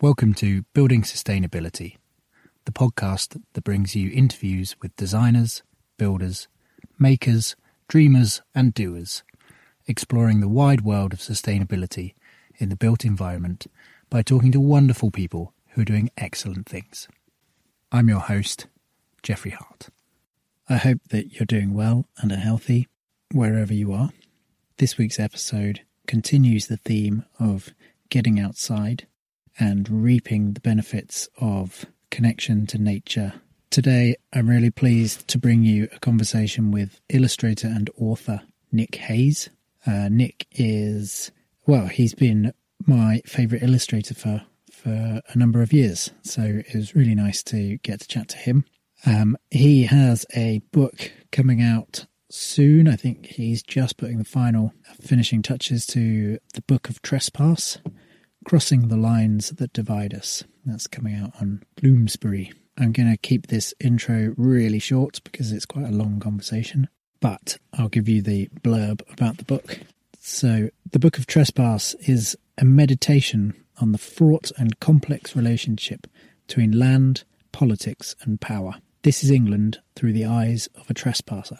[0.00, 1.98] Welcome to Building Sustainability,
[2.64, 5.62] the podcast that brings you interviews with designers,
[5.98, 6.48] builders,
[6.98, 7.54] makers,
[7.86, 9.22] dreamers, and doers,
[9.86, 12.14] exploring the wide world of sustainability
[12.56, 13.68] in the built environment
[14.10, 17.06] by talking to wonderful people who are doing excellent things.
[17.92, 18.66] I'm your host,
[19.22, 19.90] Jeffrey Hart.
[20.68, 22.88] I hope that you're doing well and are healthy
[23.30, 24.10] wherever you are.
[24.78, 27.72] This week's episode continues the theme of
[28.10, 29.06] getting outside
[29.58, 33.34] and reaping the benefits of connection to nature.
[33.70, 39.50] Today, I'm really pleased to bring you a conversation with illustrator and author Nick Hayes.
[39.86, 41.32] Uh, Nick is,
[41.66, 42.52] well, he's been
[42.86, 47.78] my favourite illustrator for, for a number of years, so it was really nice to
[47.78, 48.64] get to chat to him.
[49.06, 52.88] Um, he has a book coming out soon.
[52.88, 57.78] I think he's just putting the final finishing touches to the Book of Trespass,
[58.44, 60.44] Crossing the Lines That Divide Us.
[60.66, 62.52] That's coming out on Bloomsbury.
[62.76, 66.88] I'm going to keep this intro really short because it's quite a long conversation,
[67.20, 69.78] but I'll give you the blurb about the book.
[70.20, 76.06] So, The Book of Trespass is a meditation on the fraught and complex relationship
[76.46, 78.74] between land, politics, and power.
[79.04, 81.58] This is England through the eyes of a trespasser.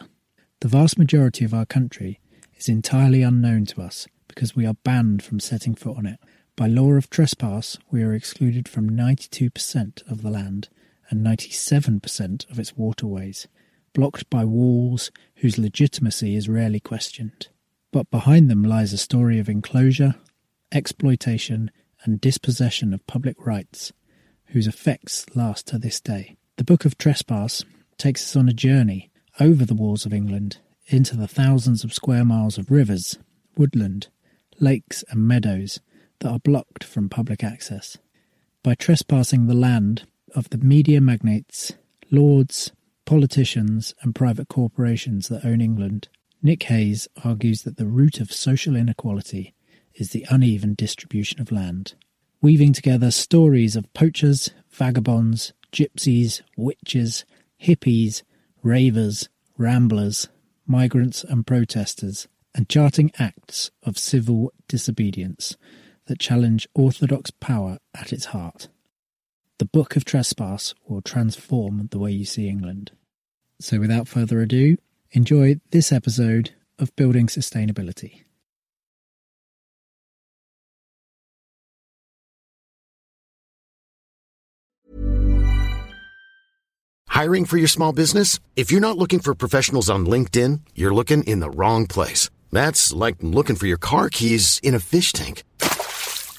[0.60, 2.20] The vast majority of our country
[2.56, 6.18] is entirely unknown to us because we are banned from setting foot on it.
[6.56, 10.68] By law of trespass, we are excluded from 92% of the land
[11.10, 13.48] and 97% of its waterways,
[13.92, 17.48] blocked by walls whose legitimacy is rarely questioned.
[17.90, 20.14] But behind them lies a story of enclosure,
[20.70, 21.72] exploitation,
[22.04, 23.92] and dispossession of public rights,
[24.46, 26.36] whose effects last to this day.
[26.56, 27.64] The Book of Trespass
[27.98, 32.24] takes us on a journey over the walls of England into the thousands of square
[32.24, 33.18] miles of rivers,
[33.56, 34.06] woodland,
[34.60, 35.80] lakes, and meadows
[36.20, 37.98] that are blocked from public access.
[38.62, 41.72] By trespassing the land of the media magnates,
[42.10, 42.72] lords,
[43.04, 46.08] politicians, and private corporations that own England,
[46.42, 49.54] Nick Hayes argues that the root of social inequality
[49.94, 51.94] is the uneven distribution of land.
[52.40, 57.24] Weaving together stories of poachers, vagabonds, gypsies, witches,
[57.62, 58.22] hippies,
[58.62, 60.28] ravers, ramblers,
[60.66, 65.56] migrants, and protesters, and charting acts of civil disobedience
[66.06, 68.68] that challenge orthodox power at its heart.
[69.58, 72.90] The Book of Trespass will transform the way you see England.
[73.60, 74.76] So, without further ado,
[75.12, 78.24] enjoy this episode of Building Sustainability.
[87.14, 88.40] Hiring for your small business?
[88.56, 92.28] If you're not looking for professionals on LinkedIn, you're looking in the wrong place.
[92.50, 95.44] That's like looking for your car keys in a fish tank.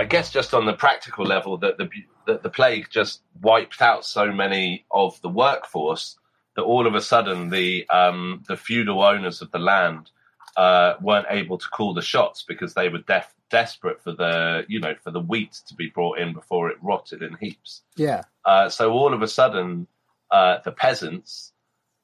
[0.00, 1.90] I guess just on the practical level that the
[2.26, 6.16] that the plague just wiped out so many of the workforce
[6.56, 10.10] that all of a sudden the um, the feudal owners of the land
[10.56, 14.80] uh, weren't able to call the shots because they were def- desperate for the you
[14.80, 17.82] know for the wheat to be brought in before it rotted in heaps.
[17.96, 18.22] Yeah.
[18.46, 19.86] Uh, so all of a sudden,
[20.30, 21.52] uh, the peasants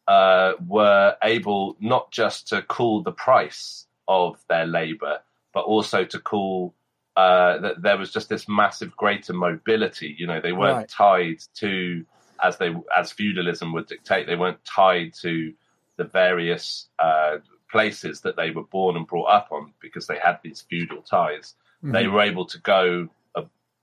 [0.07, 5.21] uh, were able not just to call the price of their labor,
[5.55, 6.75] but also to cool
[7.17, 10.15] uh, that there was just this massive greater mobility.
[10.19, 10.89] You know, they weren't Right.
[10.89, 12.05] tied to
[12.43, 14.27] as they as feudalism would dictate.
[14.27, 15.53] They weren't tied to
[15.97, 17.39] the various uh,
[17.71, 21.55] places that they were born and brought up on because they had these feudal ties.
[21.83, 23.43] They were able to go uh,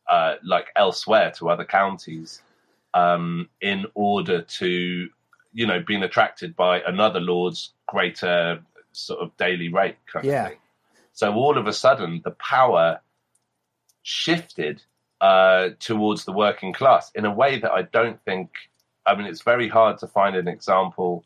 [0.10, 2.42] uh, like elsewhere to other counties
[2.94, 5.10] um, in order to,
[5.54, 10.44] you know, being attracted by another lord's greater sort of daily rate kind Yeah.
[10.44, 10.60] of thing.
[11.14, 13.00] So all of a sudden, the power
[14.04, 14.84] shifted
[15.22, 18.52] uh, towards the working class in a way that I don't think.
[19.06, 21.26] I mean, it's very hard to find an example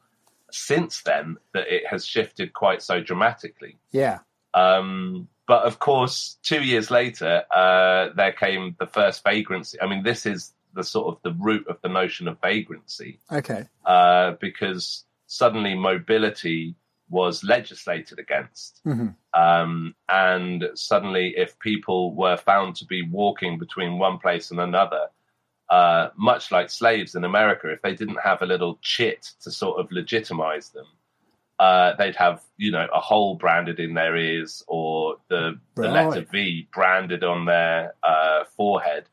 [0.52, 3.78] since then that it has shifted quite so dramatically.
[3.92, 4.20] Yeah.
[4.54, 9.80] Um, but of course, two years later, uh, there came the first vagrancy.
[9.82, 13.66] I mean, this is the sort of the root of the notion of vagrancy Okay.
[13.86, 16.76] uh, because suddenly mobility
[17.10, 18.82] was legislated against.
[18.86, 19.16] Mhm.
[19.34, 25.08] Um, and suddenly, if people were found to be walking between one place and another,
[25.70, 29.80] uh, much like slaves in America, if they didn't have a little chit to sort
[29.80, 30.88] of legitimize them,
[31.60, 36.22] uh, they'd have, you know, a hole branded in their ears or the, the letter
[36.22, 39.06] V branded on their uh, forehead.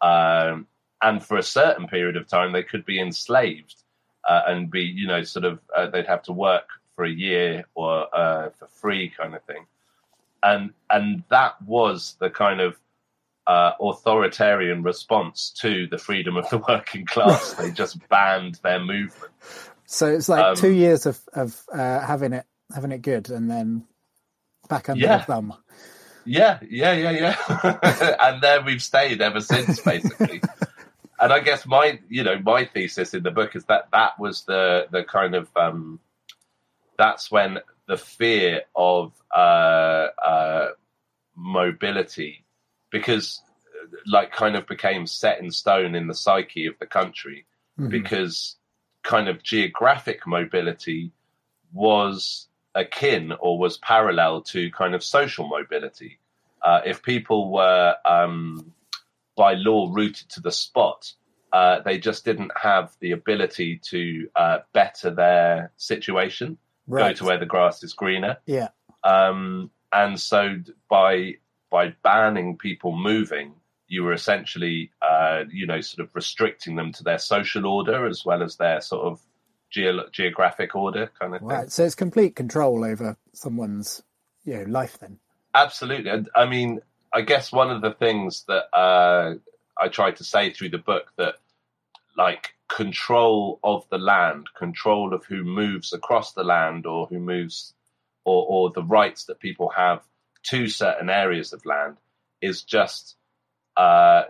[0.00, 0.66] Um,
[1.02, 3.82] and for a certain period of time, they could be enslaved
[4.28, 6.68] uh, and be, you know, sort of, uh, they'd have to work
[7.02, 9.66] for a year or uh, for free kind of thing.
[10.42, 12.76] And, and that was the kind of
[13.46, 17.54] uh, authoritarian response to the freedom of the working class.
[17.54, 19.32] they just banned their movement.
[19.86, 23.50] So it's like Um, two years of of uh, having it having it good, and
[23.50, 23.84] then
[24.68, 25.18] back under Yeah.
[25.18, 25.54] the thumb.
[26.24, 28.16] Yeah, yeah, yeah, yeah.
[28.22, 30.40] and there we've stayed ever since, basically.
[31.20, 34.44] and I guess my, you know, my thesis in the book is that that was
[34.44, 35.98] the the kind of um,
[36.98, 40.68] that's when the fear of uh, uh,
[41.36, 42.44] mobility,
[42.90, 43.42] because
[44.06, 47.46] like kind of became set in stone in the psyche of the country,
[47.88, 48.56] because
[49.02, 51.12] kind of geographic mobility
[51.72, 56.18] was akin or was parallel to kind of social mobility.
[56.62, 58.72] Uh, if people were um,
[59.36, 61.12] by law rooted to the spot,
[61.52, 66.56] uh, they just didn't have the ability to uh, better their situation,
[66.86, 67.10] Right.
[67.10, 68.38] go to where the grass is greener.
[68.46, 68.68] Yeah.
[69.04, 70.56] Um, and so
[70.88, 71.34] by
[71.70, 73.54] by banning people moving,
[73.88, 78.24] you were essentially, uh, you know, sort of restricting them to their social order as
[78.24, 79.20] well as their sort of
[79.70, 81.48] geo- geographic order kind of thing.
[81.48, 81.72] Right.
[81.72, 84.02] So it's complete control over someone's
[84.44, 84.98] you know life.
[84.98, 85.18] Then.
[85.54, 86.10] Absolutely.
[86.10, 86.80] And, I mean,
[87.12, 89.34] I guess one of the things that uh,
[89.80, 91.34] I tried to say through the book that,
[92.16, 97.74] like, control of the land, control of who moves across the land or who moves,
[98.24, 100.02] or, or the rights that people have
[100.44, 101.96] to certain areas of land
[102.40, 103.16] is just.
[103.76, 104.24] Uh,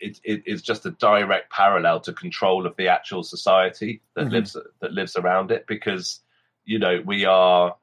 [0.00, 4.32] it, it is just a direct parallel to control of the actual society that Mhm.
[4.32, 6.20] lives that lives around it because
[6.64, 7.76] you know we are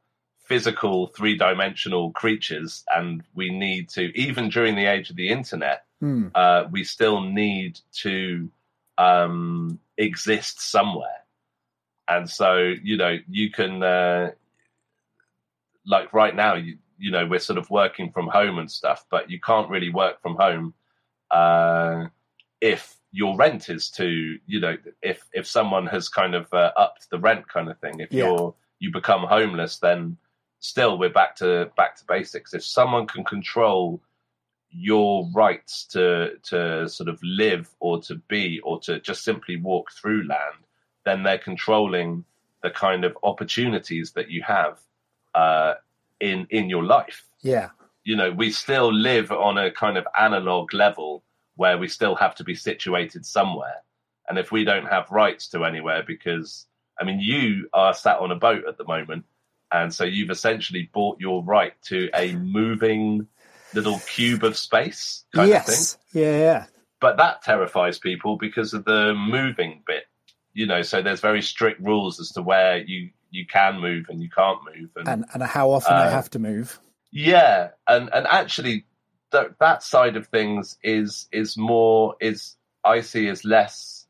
[0.45, 6.27] physical three-dimensional creatures and we need to even during the age of the internet Hmm.
[6.35, 8.51] uh, we still need to
[8.99, 11.25] um, exist somewhere
[12.07, 14.29] and so you know you can uh,
[15.83, 19.31] like right now you, you know we're sort of working from home and stuff but
[19.31, 20.75] you can't really work from home
[21.31, 22.05] uh,
[22.61, 27.09] if your rent is to you know if if someone has kind of uh, upped
[27.09, 28.25] the rent kind of thing if Yeah.
[28.25, 30.17] you're you become homeless then
[30.59, 34.01] still we're back to back to basics if someone can control
[34.77, 39.91] your rights to to sort of live or to be or to just simply walk
[39.91, 40.59] through land
[41.05, 42.25] then they're controlling
[42.61, 44.79] the kind of opportunities that you have
[45.35, 45.73] uh,
[46.19, 47.69] in in your life Yeah.
[48.03, 51.23] you know, we still live on a kind of analog level
[51.55, 53.81] where we still have to be situated somewhere.
[54.27, 56.65] And if we don't have rights to anywhere, because
[56.99, 59.25] I mean, you are sat on a boat at the moment,
[59.71, 63.27] and so you've essentially bought your right to a moving
[63.75, 65.73] little cube of space kind of thing.
[65.73, 65.97] yes.
[66.13, 66.37] Yeah.
[66.37, 66.65] Yeah.
[67.01, 70.05] But that terrifies people because of the moving bit.
[70.53, 74.21] You know, so there's very strict rules as to where you you can move and
[74.21, 76.79] you can't move, And and how often I Uh, have to move.
[77.11, 78.85] yeah, and and actually,
[79.33, 82.55] th- that side of things is is more is
[82.85, 84.07] I see as less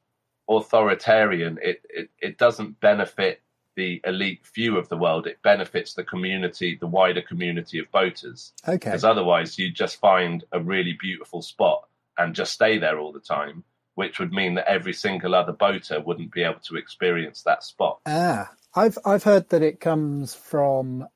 [0.48, 1.58] authoritarian.
[1.62, 3.42] It it it doesn't benefit
[3.76, 5.28] the elite few of the world.
[5.28, 8.54] It benefits the community, the wider community of boaters.
[8.68, 8.76] Okay.
[8.78, 13.20] Because otherwise, you just find a really beautiful spot and just stay there all the
[13.20, 13.64] time.
[13.96, 18.00] which would mean that every single other boater wouldn't be able to experience that spot.
[18.06, 21.08] Ah, I've I've heard that it comes from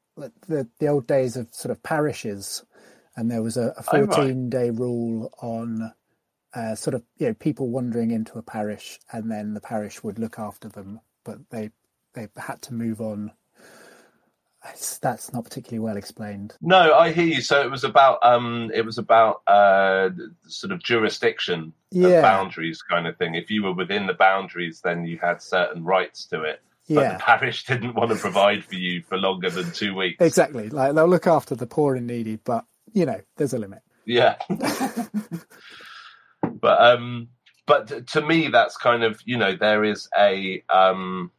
[0.47, 2.63] the the old days of sort of parishes,
[3.17, 4.07] and there was a, a Oh, right.
[4.13, 5.93] fourteen day rule on
[6.53, 10.17] uh, sort of you know people wandering into a parish, and then the parish would
[10.19, 11.71] look after them, but they
[12.13, 13.31] they had to move on.
[14.73, 16.53] It's, that's not particularly well explained.
[16.61, 17.41] No, I hear you.
[17.41, 20.09] So it was about um, it was about uh,
[20.47, 22.07] sort of jurisdiction, Yeah.
[22.09, 23.35] of boundaries, kind of thing.
[23.35, 26.61] If you were within the boundaries, then you had certain rights to it.
[26.89, 27.13] But Yeah.
[27.13, 30.17] the parish didn't want to provide for you for longer than two weeks.
[30.21, 33.81] Exactly, like they'll look after the poor and needy, but you know there's a limit.
[34.05, 34.35] Yeah.
[36.61, 37.29] but um
[37.65, 41.31] but to me that's kind of, you know, there is a um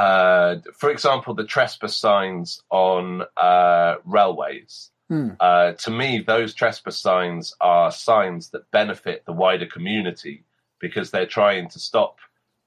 [0.00, 4.90] uh for example the trespass signs on uh railways.
[5.08, 5.30] Hmm.
[5.38, 10.44] Uh to me those trespass signs are signs that benefit the wider community
[10.78, 12.18] because they're trying to stop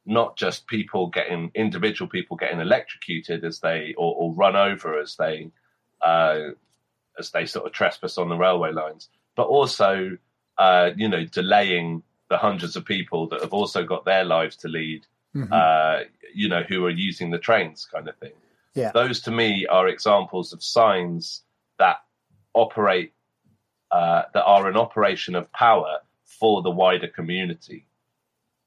[0.05, 5.15] not just people getting individual people getting electrocuted as they or, or run over as
[5.15, 5.49] they
[6.01, 6.51] uh
[7.17, 10.17] as they sort of trespass on the railway lines, but also,
[10.57, 14.67] uh, you know, delaying the hundreds of people that have also got their lives to
[14.67, 15.51] lead, Mhm.
[15.51, 18.33] uh, you know, who are using the trains, kind of thing.
[18.75, 18.91] Yeah.
[18.91, 21.43] Those to me are examples of signs
[21.79, 22.03] that
[22.53, 23.13] operate,
[23.91, 27.85] uh, that are an operation of power for the wider community.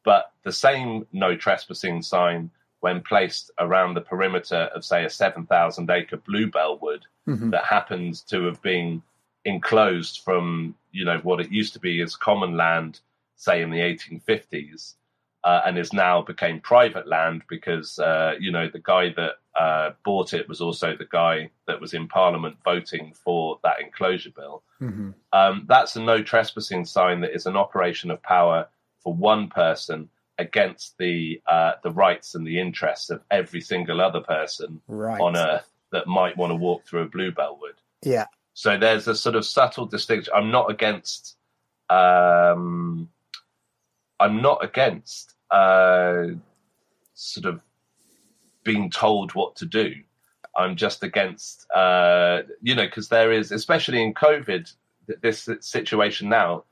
[0.04, 5.90] But the same no trespassing sign, when placed around the perimeter of, say, a 7,000
[5.90, 7.50] acre bluebell wood, Mhm.
[7.50, 9.02] that happens to have been
[9.44, 12.98] enclosed from you know what it used to be as common land
[13.36, 14.96] say in the 1850s
[15.46, 19.34] uh, and is now became private land because uh, you know the guy that
[19.64, 24.32] uh, bought it was also the guy that was in parliament voting for that enclosure
[24.38, 25.14] bill Mhm.
[25.32, 28.68] um, that's a no trespassing sign that is an operation of power
[29.02, 34.20] for one person against the uh, the rights and the interests of every single other
[34.20, 35.20] person Right.
[35.20, 37.76] on earth that might want to walk through a bluebell wood.
[38.02, 38.26] Yeah.
[38.52, 40.32] So there's a sort of subtle distinction.
[40.36, 41.36] I'm not against.
[41.88, 43.08] Um,
[44.18, 46.26] I'm not against uh,
[47.14, 47.60] sort of
[48.64, 49.94] being told what to do.
[50.56, 54.72] I'm just against, uh, you know, because there is, especially in COVID,
[55.22, 56.64] this situation now,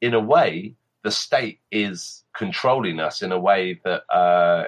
[0.00, 4.64] in a way, the state is controlling us in a way that, uh,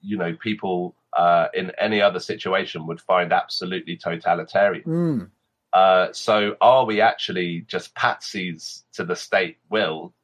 [0.00, 4.84] you know, people uh, in any other situation would find absolutely totalitarian.
[4.84, 5.30] Mm.
[5.72, 10.14] Uh, so are we actually just patsies to the state will?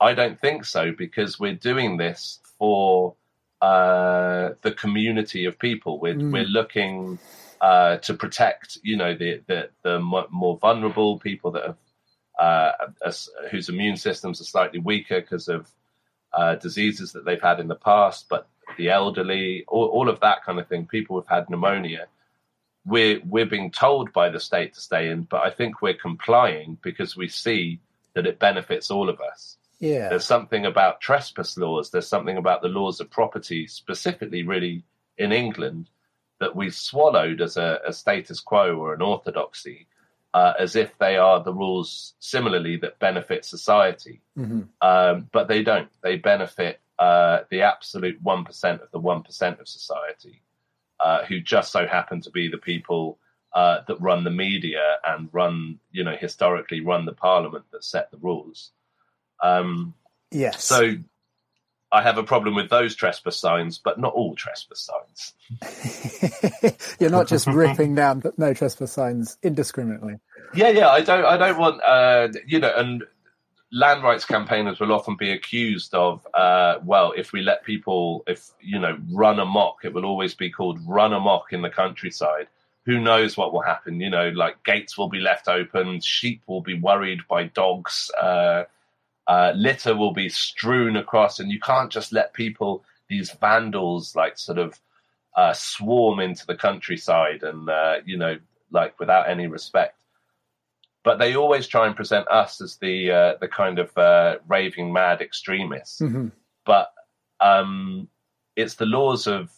[0.00, 3.14] I don't think so because we're doing this for
[3.62, 5.98] uh, the community of people.
[5.98, 6.32] We're, Mm.
[6.32, 7.18] we're looking
[7.60, 11.76] uh, to protect, you know, the the, the more vulnerable people that have
[12.38, 12.72] uh,
[13.50, 15.70] whose immune systems are slightly weaker because of
[16.34, 20.44] uh, diseases that they've had in the past, but the elderly, all, all of that
[20.44, 20.86] kind of thing.
[20.86, 22.06] People who've had pneumonia
[22.86, 26.78] we're we're being told by the state to stay in, but I think we're complying
[26.82, 27.80] because we see
[28.14, 29.56] that it benefits all of us.
[29.78, 30.08] Yeah.
[30.08, 31.90] There's something about trespass laws.
[31.90, 34.84] There's something about the laws of property, specifically, really
[35.18, 35.90] in England,
[36.40, 39.86] that we've swallowed as a, a status quo or an orthodoxy,
[40.34, 44.20] uh, as if they are the rules similarly that benefit society.
[44.36, 44.68] Mhm.
[44.80, 45.90] Um, but they don't.
[46.02, 50.42] They benefit uh, the absolute one percent of the one percent of society,
[51.00, 53.18] uh, who just so happen to be the people
[53.52, 58.10] uh, that run the media and run, you know, historically run the parliament that set
[58.10, 58.72] the rules.
[59.42, 59.94] Um,
[60.30, 60.64] Yes.
[60.64, 60.94] so
[61.92, 65.34] I have a problem with those trespass signs, but not all trespass signs.
[67.00, 70.16] You're not just ripping down the no trespass signs indiscriminately.
[70.54, 70.88] Yeah, yeah.
[70.88, 71.24] I don't.
[71.24, 71.80] I don't want.
[71.82, 73.04] Uh, you know, and
[73.72, 76.26] land rights campaigners will often be accused of.
[76.34, 80.50] Uh, well, if we let people, if you know, run amok, it will always be
[80.50, 82.48] called run amok in the countryside.
[82.84, 84.00] Who knows what will happen?
[84.00, 88.64] You know, like gates will be left open, sheep will be worried by dogs, uh,
[89.28, 94.38] uh, litter will be strewn across, and you can't just let people, these vandals, like
[94.38, 94.80] sort of
[95.36, 98.38] uh, swarm into the countryside and uh, you know,
[98.70, 99.96] like without any respect
[101.06, 104.92] but they always try and present us as the uh, the kind of uh, raving
[104.92, 106.00] mad extremists.
[106.00, 106.32] Mhm.
[106.64, 106.92] But
[107.38, 108.08] um,
[108.56, 109.52] it's the laws of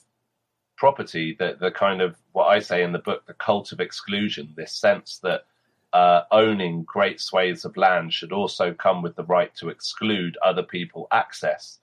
[0.76, 4.52] property that the kind of what I say in the book, the cult of exclusion.
[4.58, 5.46] This sense that
[5.92, 10.62] uh, owning great swathes of land should also come with the right to exclude other
[10.62, 11.78] people access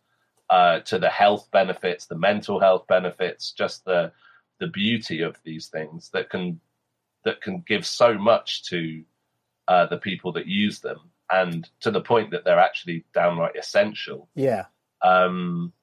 [0.49, 4.11] uh, to the health benefits, the mental health benefits, just the
[4.59, 6.59] the beauty of these things that can
[7.23, 9.03] that can give so much to
[9.67, 10.99] uh, the people that use them.
[11.31, 14.29] and to the point that they're actually downright essential.
[14.35, 14.65] Yeah.
[15.01, 15.73] Um,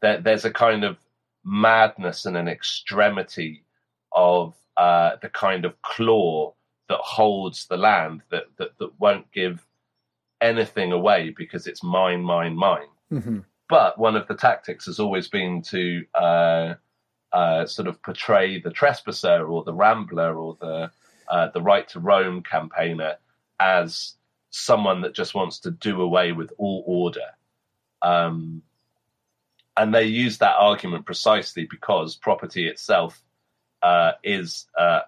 [0.00, 0.98] there, there's a kind of
[1.44, 3.64] madness and an extremity
[4.12, 6.54] of uh, the kind of claw
[6.92, 9.66] that holds the land that, that that won't give
[10.42, 12.88] anything away because it's mine, mine, mine.
[13.08, 13.38] hmm
[13.70, 16.74] But one of the tactics has always been to uh,
[17.32, 20.90] uh, sort of portray the trespasser or the rambler or the
[21.28, 23.16] uh, the right to roam campaigner
[23.58, 24.14] as
[24.50, 27.30] someone that just wants to do away with all order.
[28.02, 28.62] Um,
[29.78, 33.22] and they use that argument precisely because property itself
[33.82, 35.00] uh, is, uh,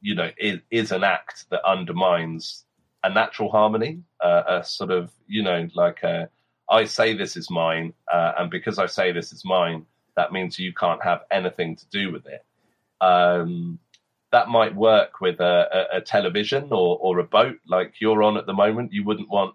[0.00, 2.64] you know, is, is an act that undermines
[3.02, 6.28] a natural harmony, uh, a sort of, you know, like a,
[6.70, 9.86] I say this is mine, uh, and because I say this is mine,
[10.16, 12.44] that means you can't have anything to do with it.
[13.00, 13.78] Um,
[14.32, 18.36] that might work with a, a, a television or, or a boat like you're on
[18.36, 18.92] at the moment.
[18.92, 19.54] You wouldn't want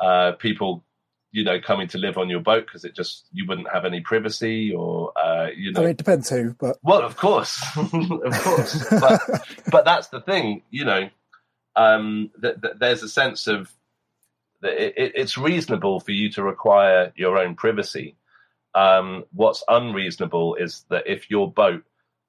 [0.00, 0.84] uh, people,
[1.32, 4.00] you know, coming to live on your boat because it just you wouldn't have any
[4.00, 5.80] privacy or uh, you know.
[5.80, 9.20] I mean, it depends who, but Well, of course, of course, but
[9.70, 11.08] but that's the thing, you know.
[11.76, 13.70] Um, that that there's a sense of
[14.62, 18.16] that it, it- it's reasonable for you to require your own privacy.
[18.74, 21.84] Um, what's unreasonable is that if your boat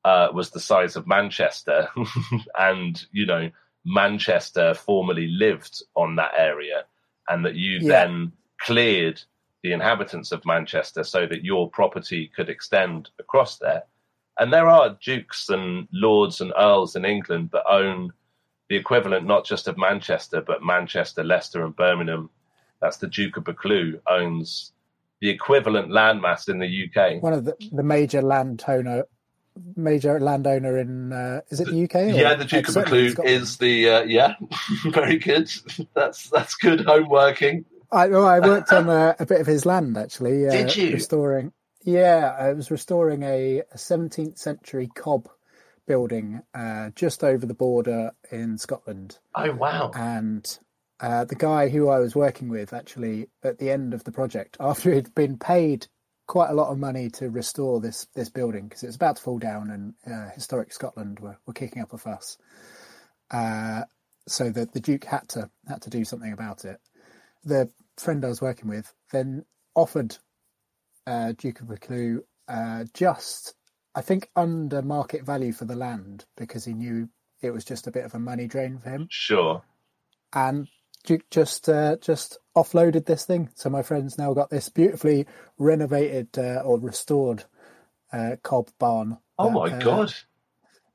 [0.06, 1.90] uh, was the size of Manchester,
[2.60, 3.50] and you know
[3.86, 6.84] Manchester formerly lived on that area,
[7.28, 8.06] and that you Yeah.
[8.06, 9.22] then cleared
[9.64, 13.84] the inhabitants of Manchester so that your property could extend across there.
[14.40, 18.14] And there are dukes and lords and earls in England that own
[18.70, 22.30] the equivalent not just of Manchester, but Manchester, Leicester, and Birmingham.
[22.82, 24.72] That's the Duke of Buccleuch owns
[25.20, 27.22] the equivalent landmass in the UK.
[27.22, 29.04] one of the, the major landowner,
[29.76, 31.96] major landowner in uh, is it the UK?
[31.96, 34.36] or- Yeah, the Duke of Buccleuch is the uh, yeah,
[34.86, 35.52] very good.
[35.94, 37.66] That's that's good homeworking.
[37.92, 40.48] I, well, I worked on a, a bit of his land actually.
[40.48, 40.92] Uh, Did you?
[40.94, 41.54] restoring?
[41.84, 45.30] Yeah, I was restoring a, a 17th century cob
[45.88, 49.92] building uh, just over the border in Scotland, Oh wow!
[49.96, 50.60] and
[51.00, 54.58] uh, the guy who I was working with actually at the end of the project,
[54.60, 55.88] after he'd been paid
[56.28, 59.22] quite a lot of money to restore this this building because it was about to
[59.22, 62.38] fall down, and uh, historic Scotland were, were kicking up a fuss.
[63.32, 63.84] Uh,
[64.28, 66.80] so the the Duke had to had to do something about it.
[67.44, 70.18] The friend I was working with then offered
[71.08, 73.54] uh, Duke of Buccleuch uh, just,
[73.96, 77.10] I think, under market value for the land because he knew
[77.42, 79.62] it was just a bit of a money drain for him Sure.
[80.34, 80.68] and
[81.06, 83.50] Duke just uh, just offloaded this thing.
[83.56, 85.26] So my friend's now got this beautifully
[85.58, 87.46] renovated uh, or restored
[88.12, 89.18] uh, cob barn.
[89.38, 90.14] Oh that, my uh, god!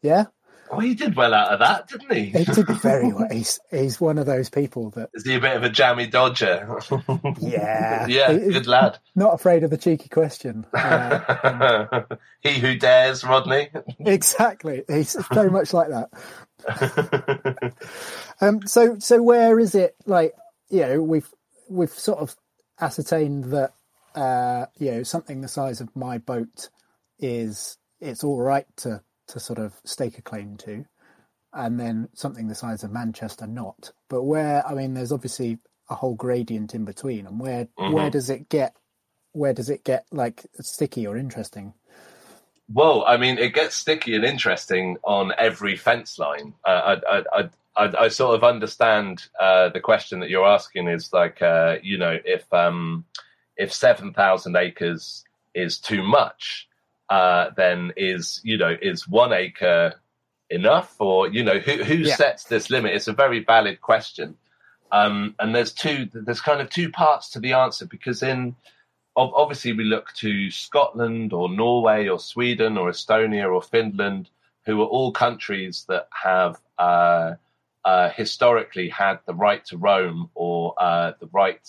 [0.03, 0.27] Yeah,
[0.71, 2.25] Oh, he did well out of that, didn't he?
[2.27, 3.29] he did very well.
[3.31, 6.79] He's he's one of those people that Is he a bit of a jammy dodger?
[7.41, 8.99] yeah yeah, he- good lad.
[9.15, 10.65] not afraid of the cheeky question.
[10.73, 12.03] Uh,
[12.41, 13.69] he who dares, Rodney.
[14.01, 16.09] exactly, he's very much like that.
[18.41, 19.95] Um, so so where is it?
[20.07, 20.35] Like
[20.71, 21.29] you know, we've
[21.69, 22.35] we've sort of
[22.81, 23.73] ascertained that
[24.15, 26.69] uh, you know something the size of my boat
[27.19, 30.85] is it's all right to to sort of stake a claim to,
[31.53, 33.93] and then something the size of Manchester not.
[34.09, 35.59] But where I mean, there's obviously
[35.91, 38.75] a whole gradient in between, and where where does it get?
[39.33, 41.75] Where does it get like sticky or interesting?
[42.73, 46.55] Well, I mean, it gets sticky and interesting on every fence line.
[46.67, 50.89] Uh, I, I, I, I, I sort of understand uh, the question that you're asking
[50.89, 53.05] is like, uh, you know, if um,
[53.57, 56.69] if seven thousand acres is too much,
[57.09, 59.95] uh, then is you know is one acre
[60.51, 62.17] enough, or you know, who who Yeah.
[62.17, 62.95] sets this limit?
[62.95, 64.37] It's a very valid question,
[64.93, 66.09] um, and there's two.
[66.13, 68.57] There's kind of two parts to the answer because in
[69.17, 74.29] obviously we look to Scotland or Norway or Sweden or Estonia or Finland,
[74.67, 77.35] who are all countries that have uh,
[77.85, 81.69] uh, historically had the right to roam or uh, the right,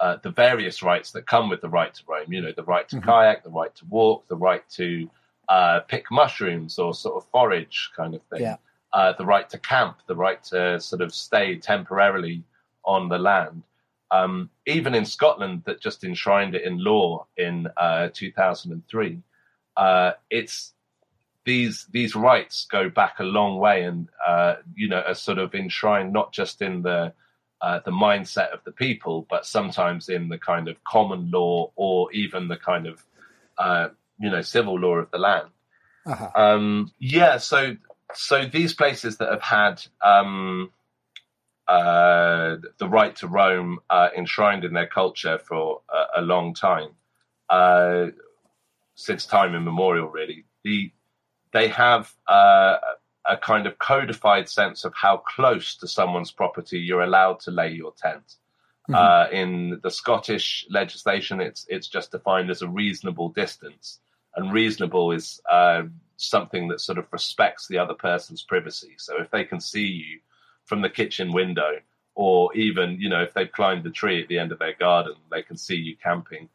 [0.00, 2.32] uh, the various rights that come with the right to roam.
[2.32, 5.08] You know, the right to kayak, the right to walk, the right to
[5.48, 8.42] uh, pick mushrooms or sort of forage kind of thing.
[8.42, 8.56] Yeah.
[8.92, 12.42] Uh, the right to camp, the right to sort of stay temporarily
[12.84, 13.62] on the land
[14.10, 19.22] um, even in Scotland, that just enshrined it in law in uh, 2003.
[19.76, 20.72] Uh, it's
[21.44, 25.54] these these rights go back a long way, and uh, you know are sort of
[25.54, 27.12] enshrined not just in the
[27.60, 32.12] uh, the mindset of the people, but sometimes in the kind of common law or
[32.12, 33.04] even the kind of
[33.58, 35.48] uh, you know civil law of the land.
[36.06, 36.30] Uh-huh.
[36.34, 37.76] Um, yeah, so
[38.14, 40.72] so these places that have had um,
[41.68, 46.90] uh, the right to roam uh, enshrined in their culture for a, a long time,
[47.48, 48.06] uh,
[48.94, 50.08] since time immemorial.
[50.08, 50.90] Really, the
[51.52, 52.76] they have uh,
[53.28, 57.70] a kind of codified sense of how close to someone's property you're allowed to lay
[57.70, 58.36] your tent.
[58.92, 64.00] Uh, in the Scottish legislation, it's it's just defined as a reasonable distance,
[64.34, 65.82] and reasonable is uh,
[66.16, 68.94] something that sort of respects the other person's privacy.
[68.98, 70.18] So if they can see you
[70.64, 71.78] from the kitchen window,
[72.16, 75.14] or even you know if they've climbed the tree at the end of their garden,
[75.30, 76.48] they can see you camping.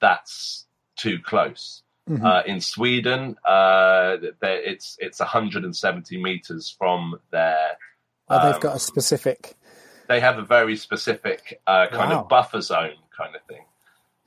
[0.00, 0.66] That's
[0.96, 1.82] too close.
[2.08, 7.76] Uh, in Sweden, uh, it's it's 170 meters from their
[8.30, 9.54] Oh, they've um, got a specific.
[10.08, 12.20] they have a very specific uh, kind Wow.
[12.20, 13.64] of buffer zone kind of thing.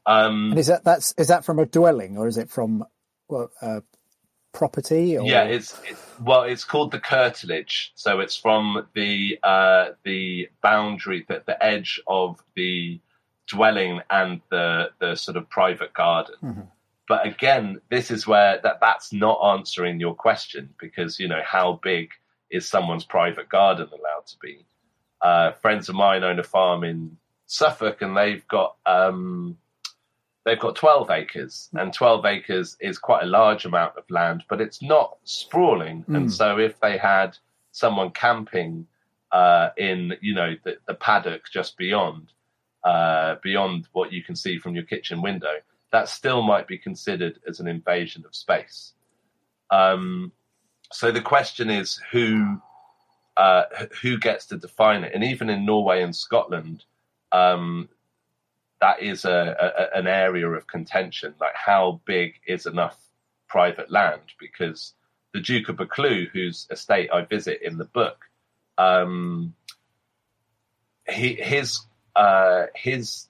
[0.05, 2.85] Um, And is that that's is that from a dwelling or is it from
[3.27, 3.81] well, uh,
[4.53, 5.17] property?
[5.17, 5.25] Or...
[5.25, 7.91] yeah, it's, it's well, it's called the curtilage.
[7.95, 12.99] So it's from the uh, the boundary, the, the edge of the
[13.47, 16.69] dwelling and the the sort of private garden.
[17.07, 21.79] But again, this is where that that's not answering your question because you know how
[21.83, 22.11] big
[22.49, 24.65] is someone's private garden allowed to be?
[25.21, 29.57] Uh, friends of mine own a farm in Suffolk, and they've got um,
[30.45, 34.59] they've got 12 acres and 12 acres is quite a large amount of land but
[34.59, 36.03] it's not sprawling.
[36.07, 37.37] And so if they had
[37.71, 38.87] someone camping
[39.31, 42.31] uh, in you know the, the paddock just beyond
[42.83, 45.55] uh, beyond what you can see from your kitchen window
[45.91, 48.93] that still might be considered as an invasion of space
[49.71, 50.31] um,
[50.91, 52.61] so the question is who
[53.37, 53.63] uh,
[54.01, 56.83] who gets to define it and even in norway and scotland
[57.31, 57.87] um,
[58.81, 61.33] that is a, a an area of contention.
[61.39, 62.97] Like, how big is enough
[63.47, 64.21] private land?
[64.39, 64.93] Because
[65.33, 68.25] the Duke of Buccleuch, whose estate I visit in the book,
[68.77, 69.53] um,
[71.07, 71.79] he, his
[72.15, 73.27] uh, his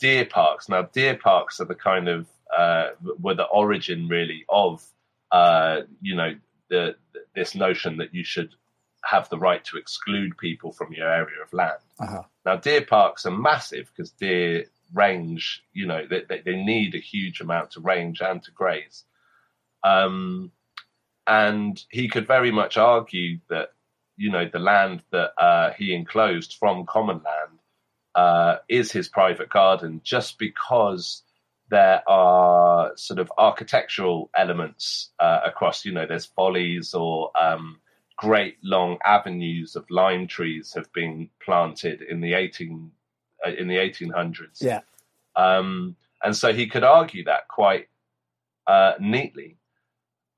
[0.00, 0.68] deer parks.
[0.68, 2.88] Now, deer parks are the kind of uh,
[3.20, 4.84] were the origin really of
[5.30, 6.34] uh, you know
[6.68, 6.96] the
[7.34, 8.54] this notion that you should
[9.04, 11.80] have the right to exclude people from your area of land.
[12.00, 12.22] Uh-huh.
[12.44, 16.98] Now, deer parks are massive because deer range, you know, they, they, they need a
[16.98, 19.04] huge amount to range and to graze.
[19.84, 20.52] Um,
[21.26, 23.70] and he could very much argue that,
[24.16, 27.59] you know, the land that uh, he enclosed from common land
[28.14, 31.22] uh, is his private garden just because
[31.70, 37.80] there are sort of architectural elements uh, across, you know, there's follies or um,
[38.16, 42.90] great long avenues of lime trees have been planted in the 18
[43.46, 44.80] uh, in the 1800s Yeah.
[45.36, 47.88] um, and so he could argue that quite
[48.66, 49.56] uh, neatly.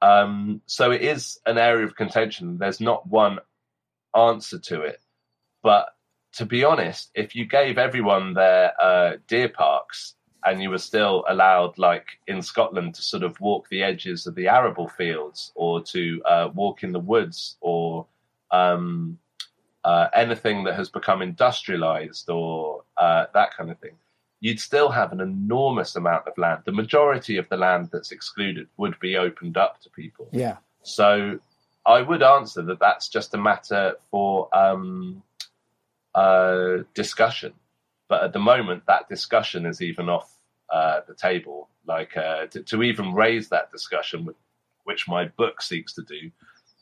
[0.01, 2.59] Um, so it is an area of contention.
[2.59, 3.39] There's not one
[4.15, 5.01] answer to it
[5.63, 5.95] but
[6.33, 10.15] to be honest if you gave everyone their uh, deer parks
[10.45, 14.35] and you were still allowed, like in Scotland, to sort of walk the edges of
[14.35, 18.07] the arable fields or to uh, walk in the woods or
[18.51, 19.19] um,
[19.85, 23.95] uh, anything that has become industrialized or uh, that kind of thing,
[24.41, 26.63] you'd still have an enormous amount of land.
[26.65, 30.29] The majority of the land that's excluded would be opened up to people.
[30.33, 30.57] Yeah.
[30.83, 31.39] So
[31.87, 35.23] I would answer that that's just a matter for um,
[36.15, 37.53] uh, discussion.
[38.09, 40.31] But at the moment, that discussion is even off
[40.71, 41.69] uh, the table.
[41.87, 44.29] Like uh, to, to even raise that discussion,
[44.85, 46.31] which my book seeks to do,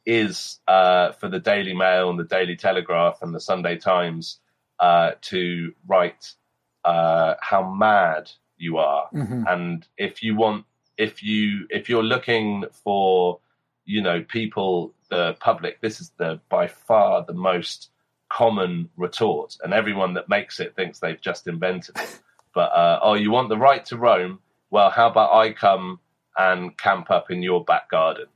[0.04, 4.40] is uh, for the Daily Mail and the Daily Telegraph and the Sunday Times
[4.78, 6.32] uh, to write
[6.84, 9.08] uh, how mad you are,
[9.46, 10.64] and if you want,
[10.96, 13.40] if you if you're looking for,
[13.84, 17.89] you know, people, the public, this is the by far the most
[18.30, 22.20] common retort, and everyone that makes it thinks they've just invented it.
[22.54, 24.38] But uh, oh, you want the right to roam?
[24.70, 26.00] Well, how about I come
[26.38, 28.26] and camp up in your back garden?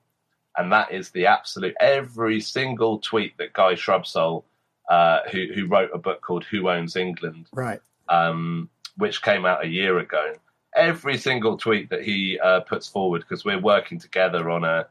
[0.56, 4.44] And that is the absolute every single tweet that Guy Shrubsole,
[4.88, 7.80] uh, who who wrote a book called Who Owns England, Right.
[8.08, 10.34] um, which came out a year ago.
[10.76, 14.86] Every single tweet that he uh, puts forward, because we're working together on a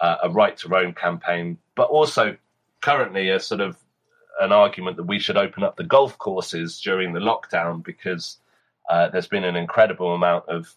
[0.00, 2.36] a a right to roam campaign, but also
[2.82, 3.76] currently a sort of
[4.40, 8.38] an argument that we should open up the golf courses during the lockdown because
[8.90, 10.74] uh, there's been an incredible amount of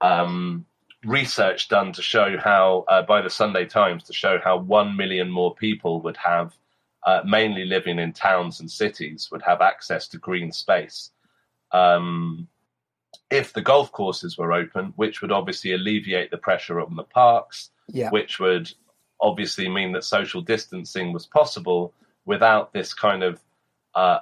[0.00, 0.64] um,
[1.04, 5.30] research done to show how, uh, by the Sunday Times, to show how one million
[5.30, 6.56] more people would have,
[7.06, 11.10] uh, mainly living in towns and cities, would have access to green space.
[11.72, 12.48] Um,
[13.30, 17.70] if the golf courses were open, which would obviously alleviate the pressure on the parks,
[17.88, 18.10] Yeah.
[18.10, 18.72] which would
[19.20, 21.92] obviously mean that social distancing was possible
[22.26, 23.40] without this kind of
[23.94, 24.18] uh,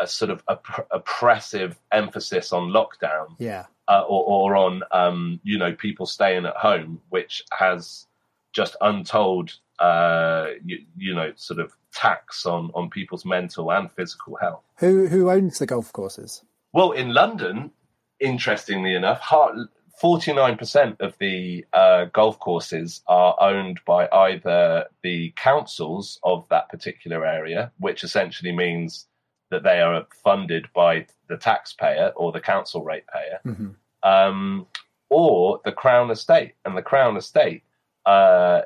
[0.00, 0.42] a sort of
[0.90, 6.56] oppressive emphasis on lockdown, yeah, uh, or, or, on um, you know people staying at
[6.56, 8.06] home, which has
[8.52, 14.36] just untold uh, you, you, know sort of tax on on people's mental and physical
[14.36, 14.62] health.
[14.78, 16.42] Who who owns the golf courses?
[16.72, 17.70] Well, in London,
[18.18, 19.56] interestingly enough, Hart,
[20.02, 27.24] 49% of the uh, golf courses are owned by either the councils of that particular
[27.24, 29.06] area, which essentially means
[29.50, 33.68] that they are funded by the taxpayer or the council ratepayer, mm-hmm.
[34.02, 34.66] um,
[35.08, 36.54] or the Crown Estate.
[36.64, 37.62] And the Crown Estate
[38.04, 38.62] uh,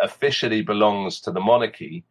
[0.00, 2.04] officially belongs to the monarchy,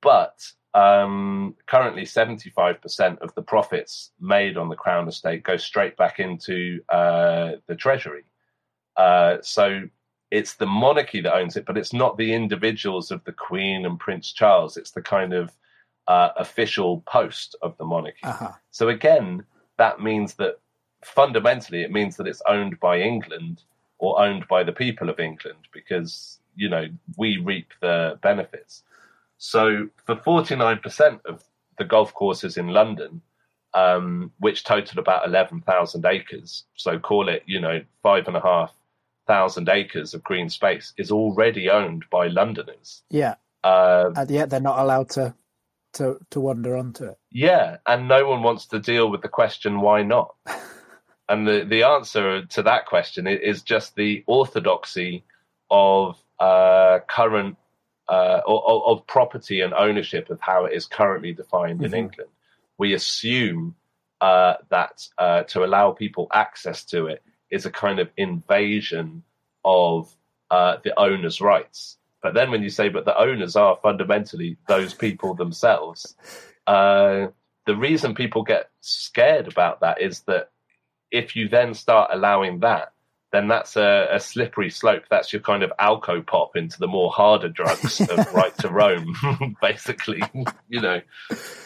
[0.00, 6.18] but um, currently 75% of the profits made on the Crown Estate go straight back
[6.18, 8.24] into uh, the Treasury.
[8.96, 9.82] Uh, so
[10.30, 14.00] it's the monarchy that owns it, but it's not the individuals of the Queen and
[14.00, 14.76] Prince Charles.
[14.76, 15.52] It's the kind of
[16.08, 18.24] uh, official post of the monarchy.
[18.24, 18.52] Uh-huh.
[18.70, 19.44] So again,
[19.76, 20.58] that means that
[21.04, 23.62] fundamentally it means that it's owned by England
[23.98, 28.82] or owned by the people of England because you know we reap the benefits.
[29.42, 31.42] So for 49% of
[31.76, 33.20] the golf courses in London,
[33.74, 38.72] um, which total about 11,000 acres, so call it you know five and a half
[39.26, 43.02] thousand acres of green space, is already owned by Londoners.
[43.10, 43.34] Yeah.
[43.64, 45.34] Uh, And yet they're not allowed to
[45.94, 47.18] to to wander onto it.
[47.32, 50.36] Yeah, and no one wants to deal with the question why not.
[51.28, 55.24] and the the answer to that question is just the orthodoxy
[55.68, 57.56] of uh, current
[58.12, 61.96] uh, of, of property and ownership of how it is currently defined in Mhm.
[62.02, 62.30] England.
[62.78, 63.74] We assume
[64.20, 67.20] uh, that uh, to allow people access to it
[67.50, 69.22] is a kind of invasion
[69.64, 70.14] of
[70.50, 71.98] uh, the owner's rights.
[72.22, 76.14] But then when you say, but the owners are fundamentally those people themselves,
[76.66, 77.28] uh,
[77.66, 80.50] the reason people get scared about that is that
[81.10, 82.92] if you then start allowing that,
[83.32, 85.04] then that's a, a slippery slope.
[85.10, 89.56] That's your kind of alco pop into the more harder drugs of right to roam,
[89.62, 90.22] basically.
[90.68, 91.00] you know,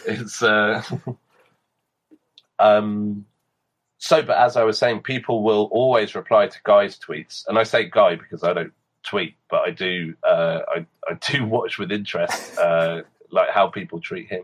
[0.05, 0.41] it's.
[0.41, 0.81] Uh,
[2.59, 3.25] um,
[3.99, 7.63] so, but as I was saying, people will always reply to Guy's tweets, and I
[7.63, 10.15] say Guy because I don't tweet, but I do.
[10.23, 14.43] Uh, I, I do watch with interest, uh, like how people treat him,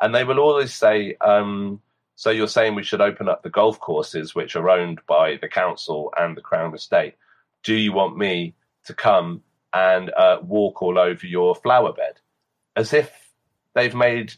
[0.00, 1.14] and they will always say.
[1.20, 1.80] Um,
[2.16, 5.48] so you're saying we should open up the golf courses, which are owned by the
[5.48, 7.14] council and the Crown Estate.
[7.62, 8.54] Do you want me
[8.86, 9.42] to come
[9.74, 12.14] and uh, walk all over your flower bed,
[12.74, 13.12] as if
[13.74, 14.32] they've made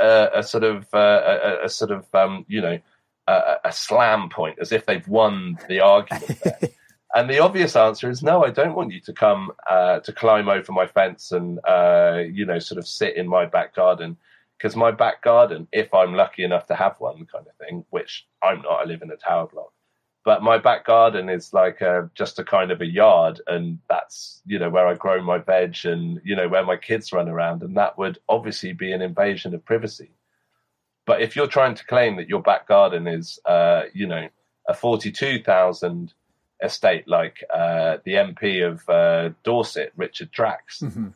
[0.00, 2.80] a, a sort of uh, a, a sort of um, you know
[3.28, 6.58] a, a slam point, as if they've won the argument there.
[7.14, 8.44] And the obvious answer is no.
[8.44, 12.44] I don't want you to come uh, to climb over my fence and uh, you
[12.44, 14.18] know sort of sit in my back garden
[14.58, 18.26] because my back garden, if I'm lucky enough to have one, kind of thing, which
[18.42, 18.80] I'm not.
[18.80, 19.72] I live in a tower block,
[20.24, 24.42] but my back garden is like a, just a kind of a yard, and that's
[24.46, 27.62] you know where I grow my veg and you know where my kids run around,
[27.62, 30.10] and that would obviously be an invasion of privacy.
[31.06, 34.28] But if you're trying to claim that your back garden is, uh, you know,
[34.66, 36.12] a forty-two thousand
[36.62, 41.14] estate like uh, the MP of uh, Dorset, Richard Drax, Mhm.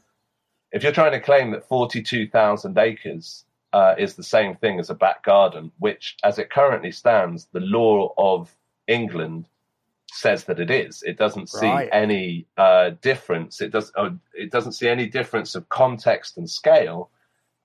[0.72, 4.94] If you're trying to claim that 42,000 acres uh, is the same thing as a
[4.94, 8.54] back garden, which, as it currently stands, the law of
[8.86, 9.46] England
[10.12, 11.02] says that it is.
[11.02, 11.88] It doesn't see Right.
[11.92, 13.60] any uh, difference.
[13.62, 13.90] It does.
[13.96, 17.10] Uh, it doesn't see any difference of context and scale.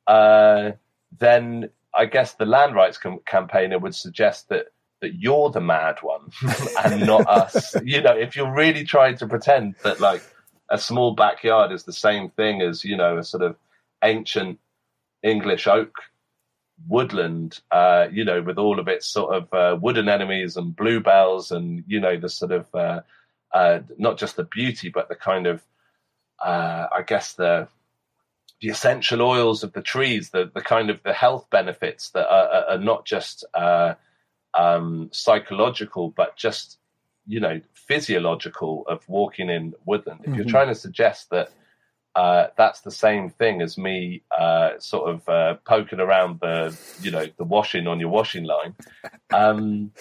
[0.06, 0.72] Uh,
[1.20, 4.67] then I guess the land rights com- campaigner would suggest that
[5.02, 6.32] that you're the mad one
[6.86, 7.76] and not us.
[7.84, 10.22] You know, if you're really trying to pretend that like
[10.69, 13.56] a small backyard is the same thing as you know a sort of
[14.03, 14.60] ancient
[15.23, 15.95] English oak
[16.88, 21.51] woodland, uh, you know, with all of its sort of uh, wood anemones and bluebells,
[21.51, 23.01] and you know the sort of uh,
[23.53, 25.63] uh, not just the beauty, but the kind of,
[26.43, 27.67] uh, I guess the
[28.62, 32.65] the essential oils of the trees, the the kind of the health benefits that are,
[32.73, 33.95] are- not just uh,
[34.53, 36.77] um, psychological, but just
[37.27, 40.21] you know physiological of walking in woodland.
[40.23, 40.49] If you're Mhm.
[40.49, 41.51] trying to suggest that
[42.15, 47.11] uh, that's the same thing as me uh, sort of uh, poking around the you
[47.11, 48.73] know the washing on your washing line.
[49.31, 49.91] Um,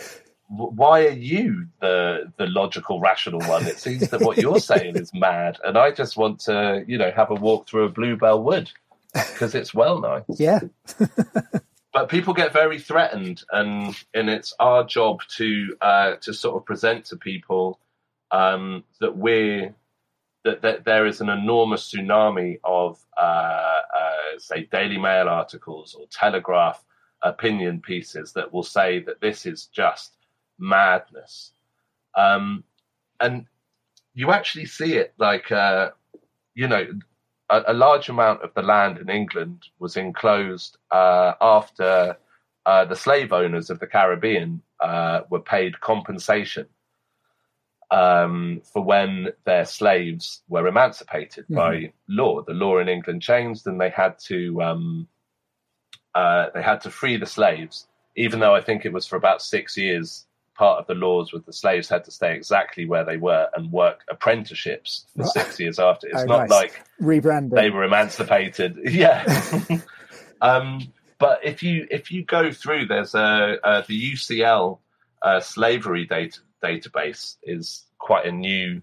[0.49, 3.67] why are you the the logical, rational one?
[3.67, 7.11] It seems that what you're saying is mad, and I just want to you know
[7.15, 8.71] have a walk through a bluebell wood
[9.13, 10.61] because it's well nice Yeah.
[11.97, 16.67] but people get very threatened, and and it's our job to uh, to sort of
[16.67, 17.81] present to people
[18.31, 19.75] um, that we're
[20.45, 26.07] that, that there is an enormous tsunami of uh, uh, say, Daily Mail articles or
[26.11, 26.85] Telegraph
[27.23, 30.19] opinion pieces that will say that this is just
[30.59, 31.53] madness.
[32.15, 32.65] Um,
[33.21, 33.47] and
[34.13, 35.93] you actually see it like, uh,
[36.55, 36.87] you know,
[37.51, 42.17] a, a, large amount of the land in England was enclosed uh, after
[42.65, 46.67] uh, the slave owners of the Caribbean uh, were paid compensation
[47.91, 51.55] um, for when their slaves were emancipated mm-hmm.
[51.55, 52.43] by law.
[52.43, 55.09] The law in England changed, and they had to um,
[56.15, 57.87] uh, they had to free the slaves.
[58.17, 60.27] Even though I think it was for about six years,
[60.57, 63.71] part of the laws was the slaves had to stay exactly where they were and
[63.71, 65.33] work apprenticeships for right.
[65.33, 66.09] six years after.
[66.09, 66.51] It's oh, not nice.
[66.51, 68.79] like rebranding; they were emancipated.
[68.85, 69.25] yeah.
[70.41, 74.79] um, but if you if you go through, there's a, a the UCL
[75.23, 78.83] uh, slavery data database is quite a new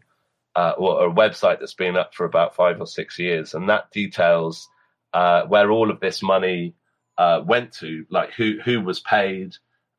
[0.56, 3.92] uh, or a website that's been up for about five or six years, and that
[3.92, 4.70] details
[5.14, 6.76] uh, where all of this money
[7.18, 9.56] uh, went to, like who who was paid,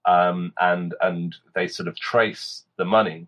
[0.06, 3.26] um, and and they sort of trace the money,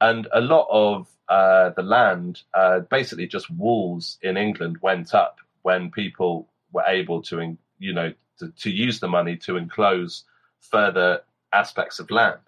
[0.00, 5.38] and a lot of uh, the land, uh, basically just walls in England, went up
[5.62, 10.24] when people were able to, you know, to, to use the money to enclose
[10.60, 11.20] further
[11.52, 12.40] aspects of land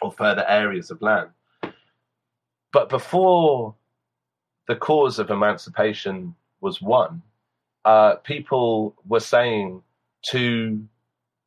[0.00, 1.30] or further areas of land.
[2.72, 3.74] But before
[4.68, 7.22] the cause of emancipation was won,
[7.84, 9.82] uh, people were saying
[10.22, 10.86] to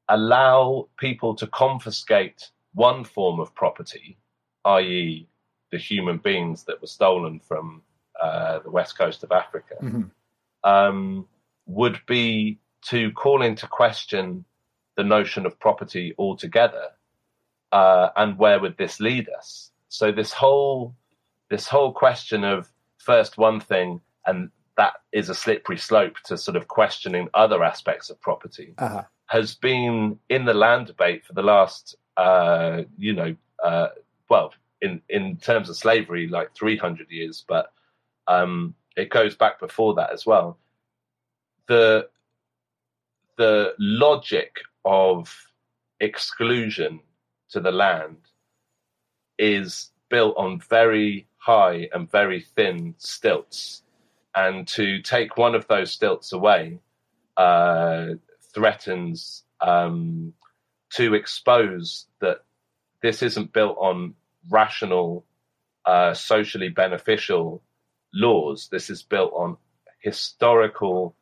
[0.09, 4.17] allow people to confiscate one form of property,
[4.65, 5.27] i.e.,
[5.71, 7.81] the human beings that were stolen from
[8.21, 10.03] uh, the west coast of Africa, mm-hmm.
[10.69, 11.27] um,
[11.65, 14.45] would be to call into question
[14.95, 16.89] the notion of property altogether
[17.71, 19.71] uh, and where would this lead us?
[19.89, 20.95] So this whole
[21.49, 26.55] this whole question of first one thing and that is a slippery slope to sort
[26.55, 29.03] of questioning other aspects of property uh-huh.
[29.27, 33.89] Has been in the land debate for the last uh, you know uh,
[34.29, 37.73] well in in terms of slavery like 300 years but
[38.27, 40.57] um, it goes back before that as well
[41.67, 42.07] the
[43.37, 45.33] the logic of
[45.99, 46.99] exclusion
[47.49, 48.17] to the land
[49.37, 53.83] is built on very high and very thin stilts.
[54.35, 56.79] And to take one of those stilts away
[57.37, 58.09] uh,
[58.53, 60.33] threatens um,
[60.91, 62.43] to expose that
[63.01, 64.13] this isn't built on
[64.49, 65.25] rational,
[65.85, 67.61] uh, socially beneficial
[68.13, 68.69] laws.
[68.71, 69.57] This is built on
[69.99, 71.15] historical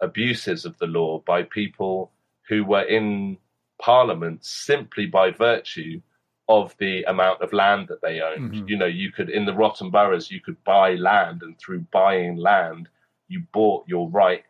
[0.00, 2.12] abuses of the law by people
[2.48, 3.36] who were in
[3.80, 6.00] Parliament simply by virtue
[6.48, 8.52] of the amount of land that they owned.
[8.52, 8.68] Mm-hmm.
[8.68, 12.36] You know, you could in the rotten boroughs, you could buy land, and through buying
[12.36, 12.88] land,
[13.28, 14.44] you bought your right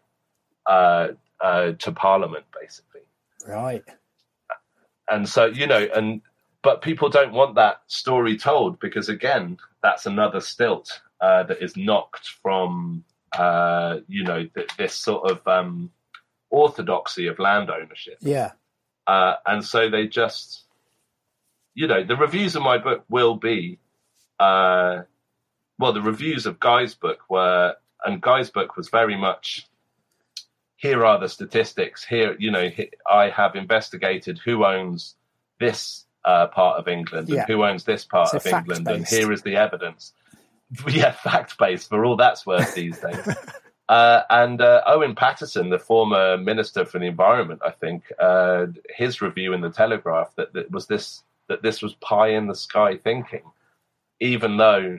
[0.67, 1.09] uh,
[1.41, 3.03] uh, to Parliament, basically.
[3.47, 3.85] Right.
[5.11, 6.21] And so you know, and
[6.63, 11.77] but people don't want that story told because again, that's another stilt uh, that is
[11.77, 13.05] knocked from
[13.37, 15.91] uh, you know th- this sort of um,
[16.51, 18.19] orthodoxy of land ownership.
[18.21, 18.53] Yeah.
[19.07, 20.65] Uh, and so they just,
[21.75, 23.79] you know, the reviews of my book will be,
[24.39, 25.03] uh,
[25.79, 27.75] well, the reviews of Guy's book were,
[28.05, 29.67] and Guy's book was very much,
[30.79, 32.05] here are the statistics.
[32.05, 32.71] Here, you know,
[33.11, 35.17] I have investigated who owns
[35.59, 37.41] this uh, part of England yeah.
[37.41, 40.15] and who owns this part so of England, and here is the evidence.
[40.87, 43.27] Yeah, fact based for all that's worth these days.
[43.89, 49.23] Uh, and uh, Owen Paterson, the former Minister for the Environment, I think, uh, his
[49.23, 52.99] review in the Telegraph that, that, was this that this was pie in the sky
[52.99, 53.45] thinking,
[54.21, 54.99] even though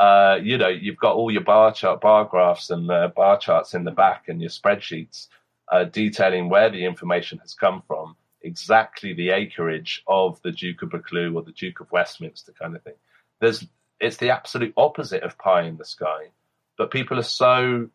[0.00, 3.74] uh, you know you've got all your bar chart, bar graphs, and uh, bar charts
[3.74, 5.28] in the back, and your spreadsheets
[5.70, 10.88] uh, detailing where the information has come from, exactly the acreage of the Duke of
[10.88, 12.94] Buccleuch or the Duke of Westminster, kind of thing.
[13.40, 13.66] There's
[14.00, 16.30] it's the absolute opposite of pie in the sky,
[16.78, 17.90] but people are so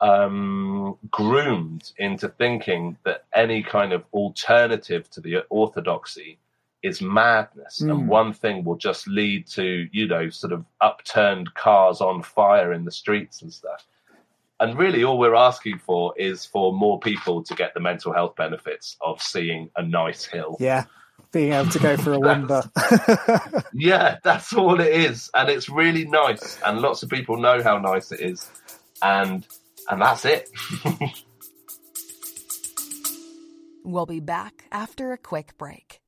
[0.00, 6.38] um, groomed into thinking that any kind of alternative to the orthodoxy
[6.82, 7.90] is madness, mm.
[7.90, 8.06] and hmm.
[8.06, 12.84] one thing will just lead to you know sort of upturned cars on fire in
[12.84, 13.86] the streets and stuff.
[14.58, 18.36] And really, all we're asking for is for more people to get the mental health
[18.36, 20.56] benefits of seeing a nice hill.
[20.60, 20.84] Yeah,
[21.32, 22.62] being able to go for a wander.
[23.72, 27.78] yeah, that's all it is, and it's really nice, and lots of people know how
[27.78, 28.50] nice it is,
[29.02, 29.46] and
[29.88, 30.50] and that's it.
[33.84, 35.99] we'll be back after a quick break.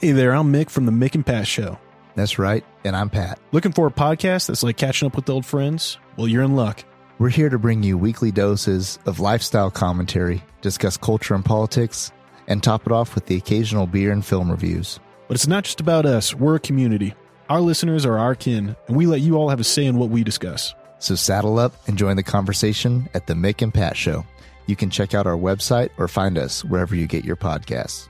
[0.00, 1.78] Hey there, I'm Mick from the Mick and Pat Show.
[2.14, 3.38] That's right, and I'm Pat.
[3.52, 5.98] Looking for a podcast that's like catching up with old friends?
[6.16, 6.82] Well, you're in luck.
[7.18, 12.12] We're here to bring you weekly doses of lifestyle commentary, discuss culture and politics,
[12.46, 14.98] and top it off with the occasional beer and film reviews.
[15.28, 17.12] But it's not just about us, we're a community.
[17.50, 20.08] Our listeners are our kin, and we let you all have a say in what
[20.08, 20.74] we discuss.
[20.98, 24.24] So saddle up and join the conversation at the Mick and Pat Show.
[24.64, 28.08] You can check out our website or find us wherever you get your podcasts.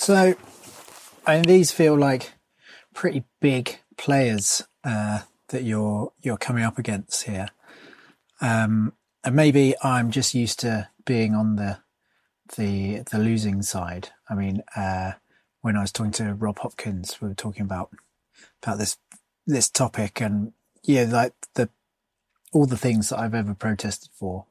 [0.00, 0.34] So,
[1.26, 2.32] I mean, these feel like
[2.94, 7.48] pretty big players uh, that you're you're coming up against here,
[8.40, 11.80] um, and maybe I'm just used to being on the
[12.56, 14.08] the the losing side.
[14.30, 15.12] I mean, uh,
[15.60, 17.90] when I was talking to Rob Hopkins, we were talking about
[18.62, 18.96] about this
[19.46, 21.68] this topic, and yeah, like the
[22.54, 24.46] all the things that I've ever protested for,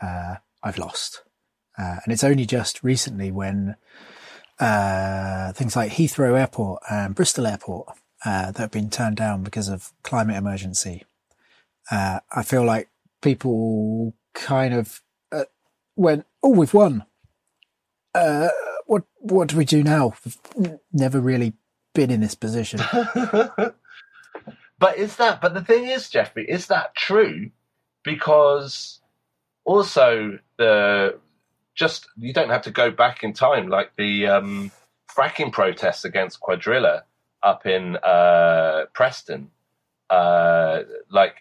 [0.00, 1.22] uh, I've lost,
[1.76, 3.74] uh, and it's only just recently when
[4.60, 7.88] uh, things like Heathrow Airport and Bristol Airport
[8.24, 11.04] uh, that have been turned down because of climate emergency.
[11.90, 12.88] Uh, I feel like
[13.22, 15.02] people kind of
[15.32, 15.44] uh,
[15.96, 17.04] went, "Oh, we've won.
[18.14, 18.48] Uh,
[18.86, 20.14] what what do we do now?
[20.24, 21.54] We've never really
[21.94, 22.80] been in this position."
[24.78, 25.40] but is that?
[25.40, 27.50] But the thing is, Jeffrey, is that true?
[28.04, 29.00] Because
[29.64, 31.18] also the
[31.74, 34.70] just you don't have to go back in time like the um,
[35.14, 37.02] fracking protests against Cuadrilla
[37.42, 39.50] up in uh, Preston.
[40.10, 41.36] Uh, like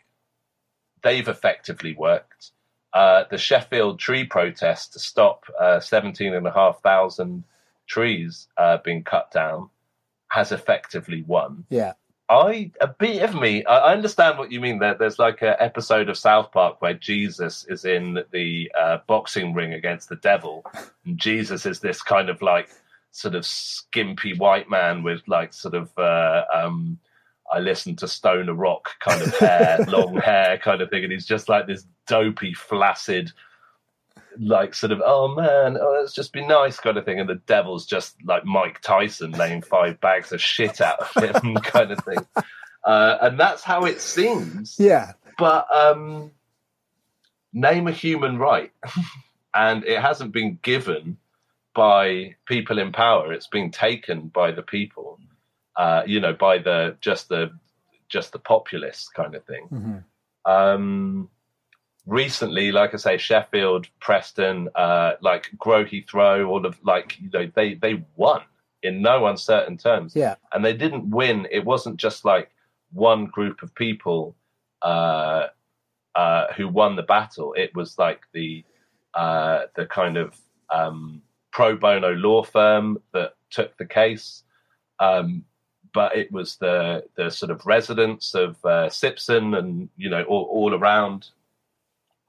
[1.03, 2.51] they've effectively worked.
[2.93, 7.43] Uh, the Sheffield tree protest to stop uh, 17,500
[7.87, 9.69] trees uh, being cut down
[10.27, 11.65] has effectively won.
[11.69, 11.93] Yeah.
[12.33, 13.63] I a bit of me.
[13.65, 14.79] I I understand what you mean.
[14.79, 19.53] There, there's like an episode of South Park where Jesus is in the uh, boxing
[19.53, 20.65] ring against the devil,
[21.05, 22.69] and Jesus is this kind of like
[23.11, 26.97] sort of skimpy white man with like sort of uh, um,
[27.51, 31.27] I listen to Stoner Rock kind of hair, long hair kind of thing, and he's
[31.27, 33.31] just like this dopey, flaccid,
[34.39, 37.35] like sort of oh man, oh let's just be nice kind of thing, and the
[37.35, 41.99] devil's just like Mike Tyson laying five bags of shit out of him kind of
[41.99, 42.25] thing,
[42.83, 44.77] uh, and that's how it seems.
[44.79, 46.31] Yeah, but um,
[47.53, 48.71] name a human right,
[49.53, 51.17] and it hasn't been given
[51.73, 53.33] by people in power.
[53.33, 55.19] It's been taken by the people,
[55.75, 57.51] uh, you know, by the just the
[58.09, 59.67] just the populist kind of thing.
[59.71, 60.03] Mhm.
[60.45, 61.29] Um,
[62.05, 67.49] recently, like I say, Sheffield, Preston, uh, like Grow Heathrow, all of like you know
[67.55, 68.41] they they won
[68.81, 70.35] in no uncertain terms, Yeah.
[70.51, 71.47] and they didn't win.
[71.51, 72.51] It wasn't just like
[72.91, 74.35] one group of people
[74.81, 75.47] uh,
[76.15, 77.53] uh, who won the battle.
[77.53, 78.63] It was like the
[79.13, 80.35] uh, the kind of
[80.73, 84.43] um, pro bono law firm that took the case.
[84.99, 85.45] Um,
[85.93, 90.43] but it was the the sort of residents of uh, Sipson and you know all,
[90.51, 91.29] all around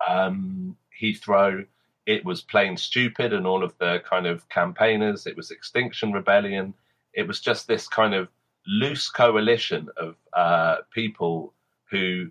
[0.06, 1.66] um, Heathrow.
[2.06, 5.26] It was Plane Stupid, and all of the kind of campaigners.
[5.26, 6.74] It was Extinction Rebellion.
[7.14, 8.28] It was just this kind of
[8.66, 11.54] loose coalition of uh, people
[11.90, 12.30] who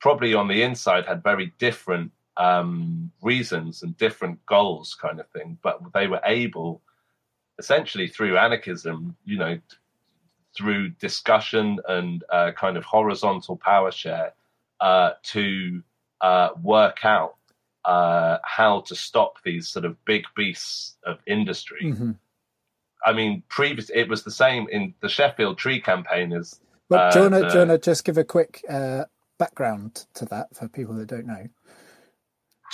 [0.00, 5.58] probably on the inside had very different um, reasons and different goals, kind of thing.
[5.62, 6.82] But they were able,
[7.58, 9.58] essentially through anarchism, you know,
[10.56, 14.32] through discussion and uh, kind of horizontal power share,
[14.80, 15.82] uh, to
[16.20, 17.36] uh, work out
[17.84, 21.80] uh, how to stop these sort of big beasts of industry.
[21.84, 22.16] Mhm.
[23.06, 26.60] I mean, previous it was the same in the Sheffield Tree campaigners.
[26.90, 29.04] But do you uh, to the- do just give a quick uh,
[29.38, 31.46] background to that for people that don't know?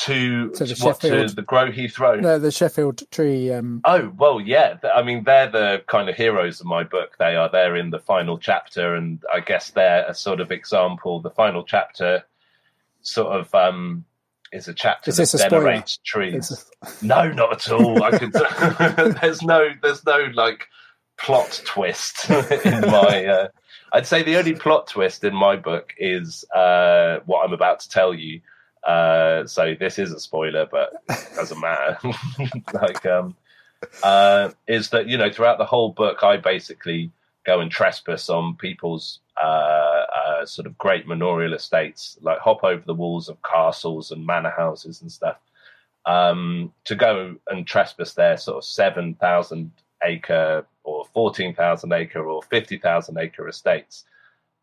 [0.01, 2.21] to, To the what to Sheffield- the Grow Heathrow.
[2.21, 3.51] No, the Sheffield Tree.
[3.53, 4.77] Um, Oh well, yeah.
[4.95, 7.17] I mean, they're the kind of heroes of my book.
[7.19, 7.49] They are.
[7.49, 11.21] They're in the final chapter, and I guess they're a sort of example.
[11.21, 12.25] The final chapter,
[13.07, 14.05] sort of, um,
[14.53, 16.65] is a chapter Is this that venerates trees.
[17.03, 18.03] No, not at all.
[18.03, 18.33] I could.
[19.21, 19.71] there's no.
[19.83, 20.69] There's no like
[21.17, 22.31] plot twist
[22.65, 23.25] in my.
[23.25, 23.49] Uh,
[23.93, 27.89] I'd say the only plot twist in my book is uh, what I'm about to
[27.89, 28.41] tell you.
[28.87, 31.99] Uh, so this is a spoiler, but it doesn't matter.
[32.73, 33.37] like, um,
[34.05, 37.11] uh, is that you know throughout the whole book, I basically
[37.45, 40.06] go and trespass on people's uh,
[40.37, 44.53] uh, sort of great manorial estates, like hop over the walls of castles and manor
[44.57, 45.39] houses and stuff,
[46.07, 49.71] um, to go and trespass their sort of seven thousand
[50.05, 54.05] acre or fourteen thousand acre or fifty thousand acre estates,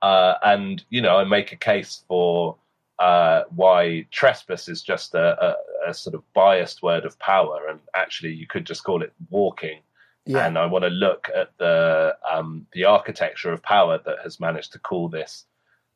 [0.01, 2.57] uh, and you know I make a case for
[2.99, 7.80] uh, why trespass is just a, a, a sort of biased word of power, and
[7.95, 9.80] actually you could just call it walking.
[10.26, 10.47] Yeah.
[10.47, 14.71] and I want to look at the um, the architecture of power that has managed
[14.71, 15.45] to call this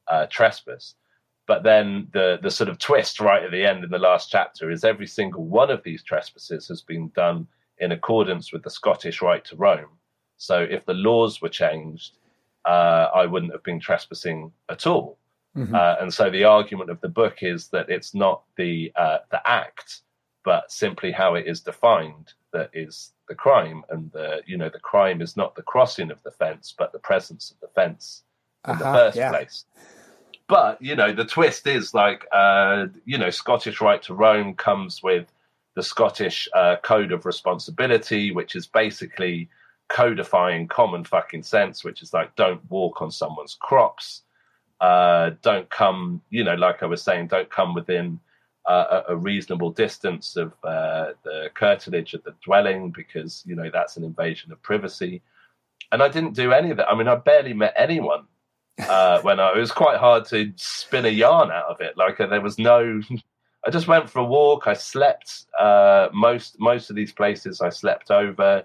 [0.10, 0.96] uh, trespass.
[1.48, 4.70] But then the the sort of twist right at the end in the last chapter
[4.70, 7.48] is every single one of these trespasses has been done
[7.80, 9.90] in accordance with the Scottish right to roam.
[10.38, 12.18] So if the laws were changed,
[12.66, 15.18] uh, I wouldn't have been trespassing at all.
[15.56, 15.74] Mhm.
[15.74, 19.42] Uh, and so the argument of the book is that it's not the uh, the
[19.50, 20.02] act,
[20.44, 24.80] but simply how it is defined that is the crime, and the you know the
[24.80, 28.24] crime is not the crossing of the fence, but the presence of the fence
[28.68, 29.30] in the first yeah.
[29.30, 29.66] place.
[30.48, 35.04] But you know the twist is like uh, you know Scottish right to roam comes
[35.04, 35.28] with
[35.76, 39.50] the Scottish uh, Code of Responsibility, which is basically
[39.90, 44.24] codifying common fucking sense, which is like don't walk on someone's crops,
[44.82, 48.20] uh, don't come, you know, like I was saying, don't come within
[48.68, 53.70] uh, a, a reasonable distance of uh, the curtilage of the dwelling because you know
[53.72, 55.22] that's an invasion of privacy.
[55.92, 56.90] And I didn't do any of that.
[56.90, 58.26] I mean, I barely met anyone
[58.80, 61.98] uh, when I, it was quite hard to spin a yarn out of it.
[61.98, 63.02] Like uh, there was no.
[63.66, 64.68] I just went for a walk.
[64.68, 67.60] I slept uh, most most of these places.
[67.60, 68.64] I slept over,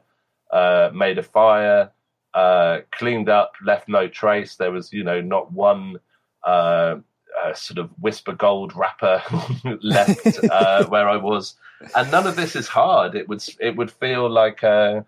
[0.52, 1.90] uh, made a fire,
[2.34, 4.56] uh, cleaned up, left no trace.
[4.56, 5.98] There was, you know, not one
[6.44, 6.96] uh,
[7.42, 9.22] uh, sort of whisper gold wrapper
[9.82, 11.54] left uh, where I was,
[11.96, 13.14] and none of this is hard.
[13.14, 15.02] It would it would feel like uh,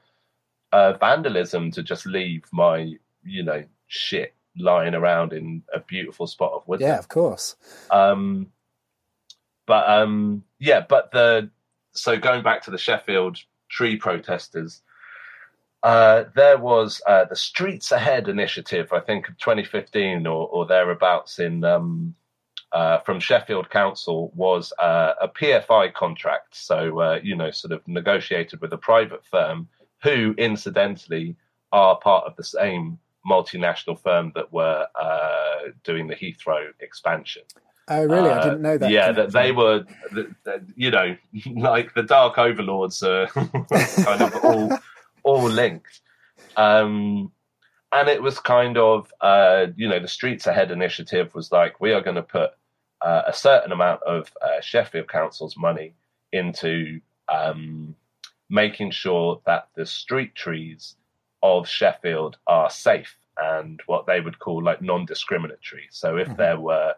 [0.72, 6.66] vandalism to just leave my, you know, shit lying around in a beautiful spot of
[6.66, 6.92] woodland.
[6.92, 7.56] Yeah, of course.
[7.90, 8.52] Um,
[9.66, 11.50] but um, yeah, but the
[11.92, 13.38] so going back to the Sheffield
[13.68, 14.82] tree protesters,
[15.82, 21.38] uh, there was uh, the Streets Ahead initiative, I think, of 2015 or, or thereabouts
[21.38, 22.14] in um,
[22.72, 27.86] uh, from Sheffield Council was uh, a PFI contract, so uh, you know, sort of
[27.86, 29.68] negotiated with a private firm
[30.02, 31.36] who, incidentally,
[31.70, 37.42] are part of the same multinational firm that were uh, doing the Heathrow expansion.
[37.88, 38.30] Oh, really?
[38.30, 38.90] I Uh, didn't know that.
[38.90, 41.16] Yeah, that they were, the, the, you know,
[41.54, 44.78] like the Dark Overlords are kind of all
[45.22, 46.00] all linked.
[46.56, 47.32] Um,
[47.92, 51.92] and it was kind of, uh, you know, the Streets Ahead initiative was like, we
[51.92, 52.50] are going to put
[53.00, 55.94] uh, a certain amount of uh, Sheffield Council's money
[56.32, 57.94] into um,
[58.50, 60.96] making sure that the street trees
[61.44, 65.88] of Sheffield are safe and what they would call like non-discriminatory.
[65.90, 66.94] So if there were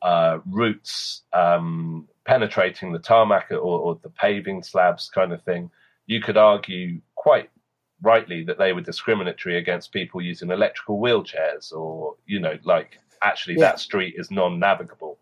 [0.00, 5.70] uh, roots um, penetrating the tarmac or, or the paving slabs kind of thing,
[6.06, 7.50] you could argue quite
[8.00, 13.56] rightly that they were discriminatory against people using electrical wheelchairs or, you know, like actually
[13.56, 13.72] Yeah.
[13.72, 15.18] that street is non navigable.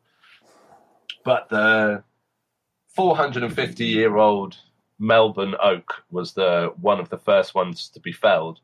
[1.25, 2.05] But the
[2.95, 4.57] 450 year old
[4.99, 8.61] Melbourne oak was the one of the first ones to be felled.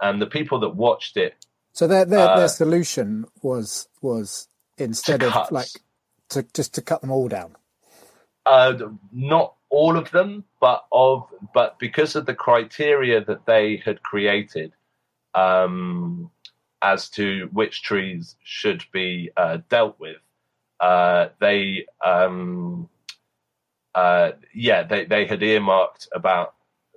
[0.00, 1.34] And the people that watched it
[1.72, 5.52] So their their, uh, their solution was was instead of cut.
[5.52, 5.68] like
[6.30, 7.56] to just to cut them all down.
[8.46, 8.74] uh,
[9.12, 14.72] not all of them, but of but because of the criteria that they had created
[15.34, 16.30] um,
[16.82, 20.18] as to which trees should be uh, dealt with,
[20.80, 22.88] uh, they um,
[23.94, 26.54] uh, yeah they they had earmarked about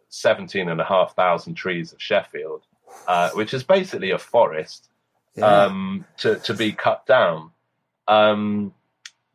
[0.09, 2.63] seventeen and a half thousand trees of Sheffield,
[3.07, 4.89] uh, which is basically a forest
[5.35, 5.45] Yeah.
[5.65, 7.51] um, to to be cut down.
[8.07, 8.73] Um,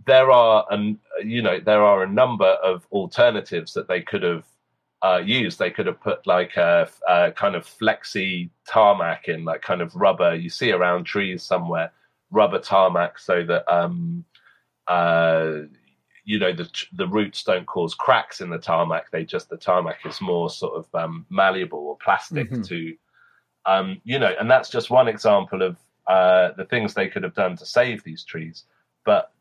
[0.06, 4.44] there are an you know there are a number of alternatives that they could have
[5.02, 5.58] uh, used.
[5.58, 9.94] They could have put like a, a kind of flexi tarmac in, like kind of
[9.94, 11.92] rubber you see around trees somewhere,
[12.30, 14.24] rubber tarmac, so that um,
[14.86, 15.62] uh,
[16.24, 19.10] you know the the roots don't cause cracks in the tarmac.
[19.10, 22.66] They just the tarmac is more sort of um, malleable or plastic Mhm.
[22.68, 22.96] to
[23.66, 25.76] um, you know, and that's just one example of
[26.08, 28.64] uh, the things they could have done to save these trees.
[29.04, 29.32] But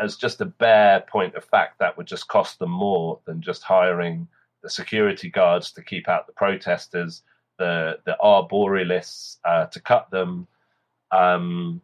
[0.00, 3.62] as just a bare point of fact, that would just cost them more than just
[3.64, 4.28] hiring
[4.62, 7.22] the security guards to keep out the protesters,
[7.58, 10.46] the the arborealists uh, to cut them,
[11.10, 11.80] um,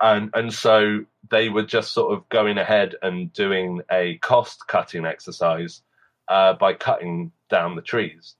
[0.00, 5.04] and and so they were just sort of going ahead and doing a cost cutting
[5.04, 5.82] exercise
[6.28, 8.34] uh, by cutting down the trees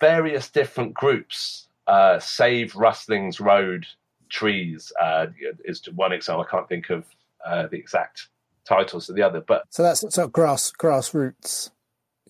[0.00, 1.68] various different groups.
[1.86, 3.86] Uh, Save Rustlings Road
[4.28, 5.26] Trees uh,
[5.64, 6.44] is one example.
[6.46, 7.06] I can't think of
[7.44, 8.28] uh, the exact
[8.64, 11.70] titles of the other, but So that's so grass grassroots.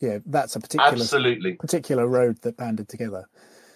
[0.00, 3.28] Yeah, that's a particular absolutely, particular road that banded together.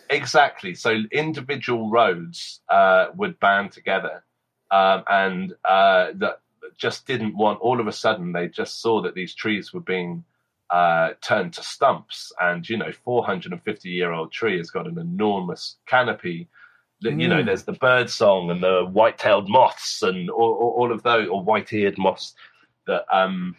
[0.08, 0.74] exactly.
[0.74, 4.22] So individual roads uh, would band together,
[4.72, 6.40] um, and uh, that
[6.76, 7.60] just didn't want.
[7.60, 10.24] All of a sudden, they just saw that these trees were being
[10.70, 12.32] uh, turned to stumps.
[12.40, 16.48] And, you know, 450 year old tree has got an enormous canopy.
[17.00, 17.46] You know, Mm.
[17.46, 21.28] there's the bird song and the white tailed moths and all, all all of those,
[21.28, 22.34] or white eared moths
[22.86, 23.56] that, um,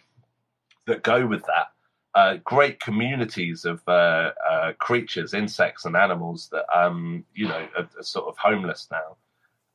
[0.86, 1.68] that go with that.
[2.14, 7.88] Uh, great communities of uh, uh, creatures, insects, and animals that, um, you know, are,
[7.98, 9.16] are sort of homeless now.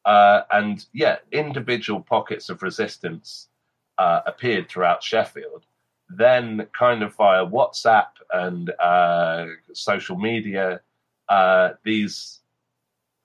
[0.05, 3.49] Uh, and yeah, individual pockets of resistance
[3.97, 5.65] uh, appeared throughout Sheffield.
[6.09, 10.81] Then, kind of via WhatsApp and uh, social media,
[11.27, 12.39] uh, these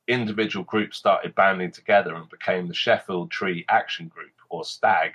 [0.06, 5.12] individual groups started banding together and became the Sheffield Tree Action Group or STAG,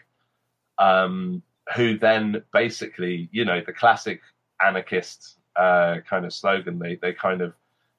[0.80, 1.44] um,
[1.76, 4.22] who then basically, you know, the classic
[4.66, 6.80] anarchist uh, kind of slogan.
[6.80, 7.54] They they kind of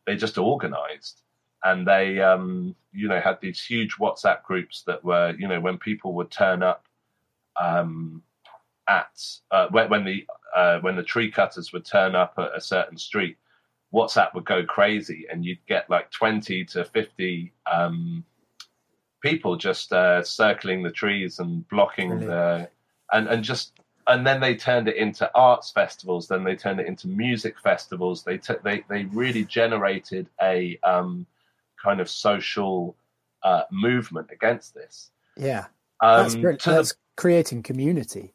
[0.06, 1.22] they just organised
[1.64, 5.78] and they um, you know had these huge WhatsApp groups that were you know when
[5.78, 6.84] people would turn up
[7.60, 8.22] um,
[8.88, 12.60] at uh, when, when the uh, when the tree cutters would turn up at a
[12.60, 13.36] certain street,
[13.92, 18.24] WhatsApp would go crazy, and you'd get like twenty to fifty um,
[19.20, 22.68] people just uh, circling the trees and blocking the
[23.12, 23.72] and and just
[24.06, 26.26] and then they turned it into arts festivals.
[26.26, 28.24] Then they turned it into music festivals.
[28.24, 31.26] They t- they they really generated a um,
[31.82, 32.96] kind of social
[33.42, 35.10] uh, movement against this.
[35.36, 35.66] Yeah,
[36.00, 38.34] Um, that's to the creating community.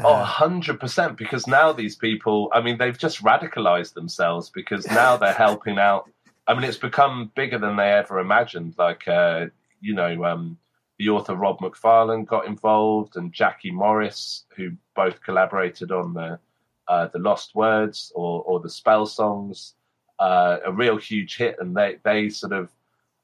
[0.00, 1.16] Oh, 100%.
[1.16, 6.10] Because now these people, I mean, they've just radicalized themselves because now they're helping out.
[6.46, 8.74] I mean, it's become bigger than they ever imagined.
[8.78, 9.46] Like, uh,
[9.80, 10.58] you know, um,
[10.98, 16.38] the author Rob Macfarlane got involved and Jackie Morris, who both collaborated on the
[16.88, 19.74] uh, the Lost Words or, or the Spell Songs,
[20.18, 21.56] uh, a real huge hit.
[21.60, 22.70] And they, they sort of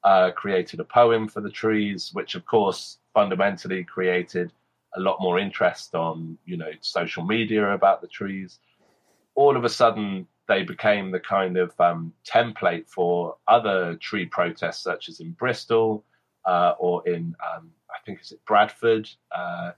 [0.03, 4.53] uh, created a poem for the trees, which, of course, fundamentally created
[4.97, 8.59] a lot more interest on you know social media about the trees
[9.34, 14.82] all of a sudden they became the kind of um, template for other tree protests
[14.82, 16.05] such as in bristol
[16.45, 19.72] uh, or in um, i think is it bradford uh,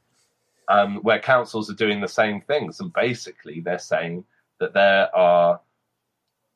[0.68, 4.24] um, where councils are doing the same things and basically they're saying
[4.58, 5.60] that there are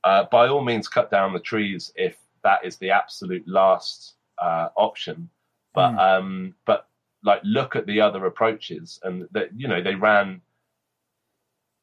[0.04, 4.68] uh, by all means cut down the trees if that is the absolute last uh,
[4.76, 5.28] option.
[5.74, 6.88] But um, but
[7.22, 10.40] like look at the other approaches and that you know they ran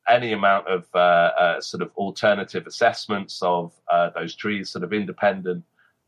[0.07, 4.93] any amount of uh, uh, sort of alternative assessments of uh, those trees sort of
[4.93, 5.63] independent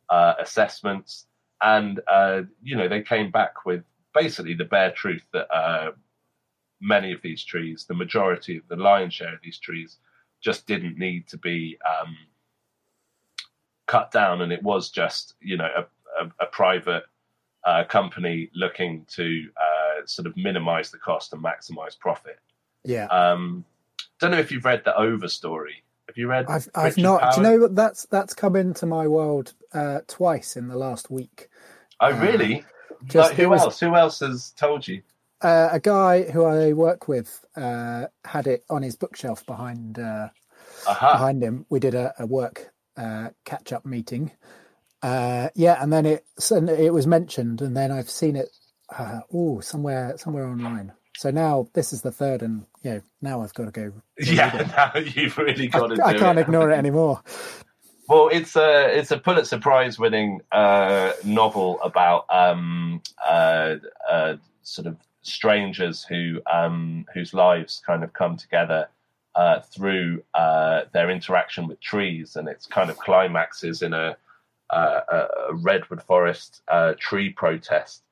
[0.10, 1.28] uh, assessments.
[1.62, 3.84] And uh, you know they came back with
[4.14, 5.92] basically the bare truth that uh,
[6.82, 9.98] many of these trees the majority of the lion's share of these trees
[10.42, 12.16] just didn't need to be um,
[13.88, 17.04] cut down and it was just you know a, a, a private
[17.66, 22.40] uh, company looking to uh, sort of minimize the cost and maximize profit.
[22.84, 23.06] Yeah.
[23.06, 23.66] Um,
[24.20, 25.82] don't know if you've read the Overstory.
[26.08, 26.46] Have you read?
[26.48, 27.36] I've I've not.
[27.36, 31.12] Do you know what that's that's come into my world uh, twice in the last
[31.12, 31.50] week.
[32.00, 32.64] Oh, really?
[33.06, 33.80] just- like, who was- else?
[33.80, 35.02] Who else has told you?
[35.42, 40.30] Uh, a guy who I work with uh, had it on his bookshelf behind uh,
[40.86, 41.66] behind him.
[41.70, 44.32] We did a, a work uh, catch up meeting.
[45.02, 48.50] Uh, yeah, and then it and it was mentioned, and then I've seen it.
[48.96, 50.92] Uh, oh, somewhere somewhere online.
[51.16, 53.94] So now this is the third, and you know now I've got to go.
[54.18, 55.96] Yeah, now you've really got to.
[55.96, 56.42] do I can't it.
[56.42, 57.22] ignore it anymore.
[58.10, 63.76] Well, it's a it's a Pulitzer Prize winning uh, novel about um, uh,
[64.10, 68.88] uh, sort of strangers who um, whose lives kind of come together
[69.36, 74.18] uh, through uh, their interaction with trees, and it's kind of climaxes in a,
[74.70, 78.04] uh, a redwood forest uh, tree protest.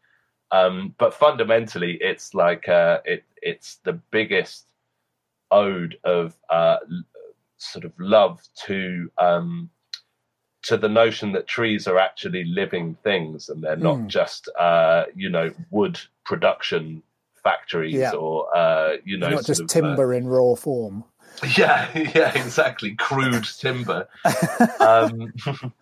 [0.51, 4.65] Um, but fundamentally, it's like uh, it it's the biggest
[5.51, 6.77] ode of uh,
[7.57, 9.69] sort of love to um,
[10.63, 14.07] to the notion that trees are actually living things and they're not Mm.
[14.07, 17.01] just uh, you know wood production
[17.43, 18.11] factories Yeah.
[18.11, 21.03] or uh, you know Not just of, uh, timber in raw form.
[21.57, 22.95] yeah, yeah, exactly.
[22.95, 24.07] Crude timber.
[24.80, 25.34] um,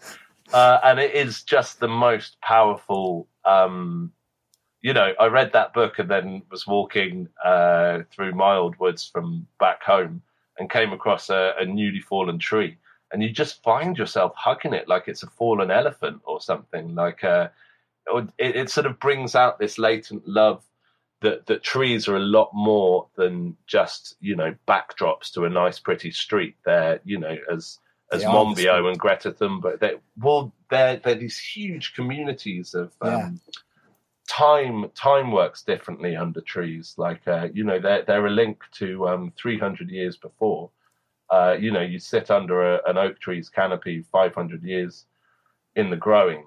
[0.54, 3.28] uh, and it is just the most powerful.
[3.46, 4.12] Um,
[4.82, 9.10] you know, I read that book and then was walking uh, through my old woods
[9.12, 10.22] from back home
[10.60, 12.78] and came across a, a newly fallen tree.
[13.12, 16.94] And you just find yourself hugging it like it's a fallen elephant or something.
[16.94, 17.48] Like uh,
[18.08, 20.64] it, it sort of brings out this latent love
[21.22, 25.80] that that trees are a lot more than just you know backdrops to a nice
[25.80, 26.56] pretty street.
[26.66, 27.80] They're you know as
[28.12, 29.80] as They Monbiot and Greta Thunberg.
[29.80, 33.40] They well they're they're these huge communities of um,
[34.28, 36.96] time time works differently under trees.
[36.98, 40.70] Like uh, you know, they're they're a link to um, 300 years before.
[41.30, 45.06] Uh, you know, you sit under a, an oak tree's canopy 500 years
[45.76, 46.46] in the growing,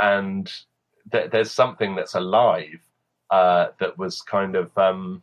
[0.00, 0.50] and
[1.12, 2.80] th- there's something that's alive
[3.30, 5.22] uh, that was kind of um,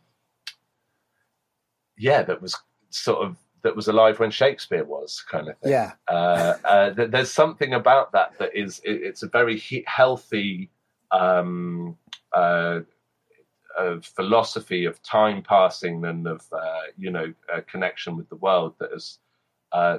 [1.96, 2.56] yeah, that was
[2.90, 5.72] sort of that was alive when Shakespeare was kind of thing.
[5.72, 5.92] Yeah.
[6.06, 10.70] Uh, uh, th- there's something about that that is it, it's a very he- healthy
[11.10, 11.96] um,
[12.32, 12.80] uh,
[13.78, 18.74] uh, philosophy of time passing and of uh, you know uh, connection with the world
[18.78, 19.18] that is
[19.72, 19.98] uh,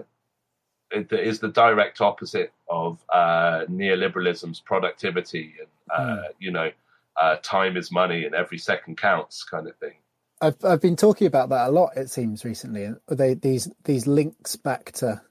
[0.92, 6.72] it, is the direct opposite of uh, neoliberalism's productivity and uh, you know
[7.18, 9.94] uh, time is money and every second counts kind of thing.
[10.42, 11.98] I've I've been talking about that a lot.
[11.98, 15.22] It seems recently, and they these these links back to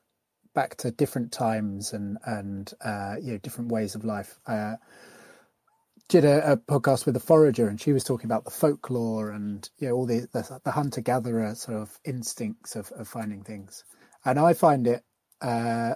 [0.54, 4.38] back to different times and and uh, you know different ways of life.
[4.46, 4.76] Uh,
[6.08, 9.68] did a, a podcast with a forager, and she was talking about the folklore and
[9.78, 13.84] you know all the the, the hunter gatherer sort of instincts of, of finding things.
[14.24, 15.04] And I find it
[15.42, 15.94] uh,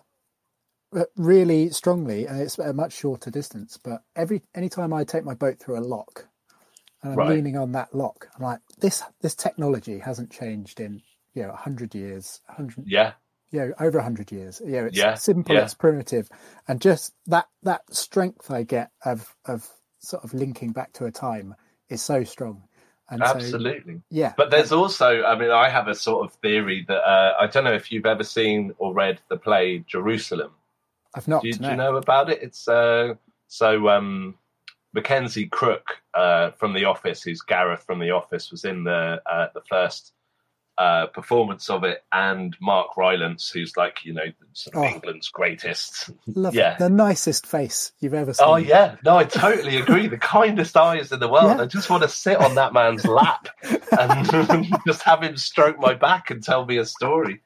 [1.16, 3.78] really strongly, and it's a much shorter distance.
[3.82, 6.26] But every anytime I take my boat through a lock,
[7.02, 7.26] and I'm Right.
[7.26, 11.02] leaning on that lock, I'm like, this this technology hasn't changed in
[11.34, 13.14] you know hundred years, hundred Yeah,
[13.52, 14.62] you know over hundred years.
[14.64, 15.62] You know, it's Yeah, simple, yeah.
[15.62, 16.28] it's primitive,
[16.68, 19.68] and just that that strength I get of of
[20.00, 21.54] sort of linking back to a time
[21.90, 22.64] is so strong.
[23.10, 24.00] And so, absolutely.
[24.10, 27.46] yeah, But there's also, I mean, I have a sort of theory that uh, I
[27.46, 30.52] don't know if you've ever seen or read the play Jerusalem.
[31.14, 31.42] I've not.
[31.42, 32.42] Do you, do you know about it?
[32.42, 33.14] It's uh,
[33.48, 34.34] so um,
[34.94, 39.48] Mackenzie Crook uh, from The Office, who's Gareth from The Office, was in the uh,
[39.52, 40.12] the first
[40.78, 44.86] uh, performance of it, and Mark Rylance, who's like you know sort of Oh.
[44.94, 46.10] England's greatest.
[46.26, 46.76] Love yeah.
[46.78, 48.46] the nicest face you've ever seen.
[48.48, 50.08] Oh yeah, no, I totally agree.
[50.08, 51.56] The kindest eyes in the world.
[51.58, 51.62] Yeah.
[51.62, 53.48] I just want to sit on that man's lap
[53.98, 57.40] and just have him stroke my back and tell me a story.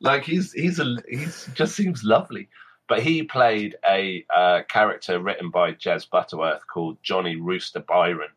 [0.00, 2.48] Like he's he's a he's just seems lovely.
[2.88, 8.30] But he played a uh, character written by Jez Butterworth called Johnny Rooster Byron,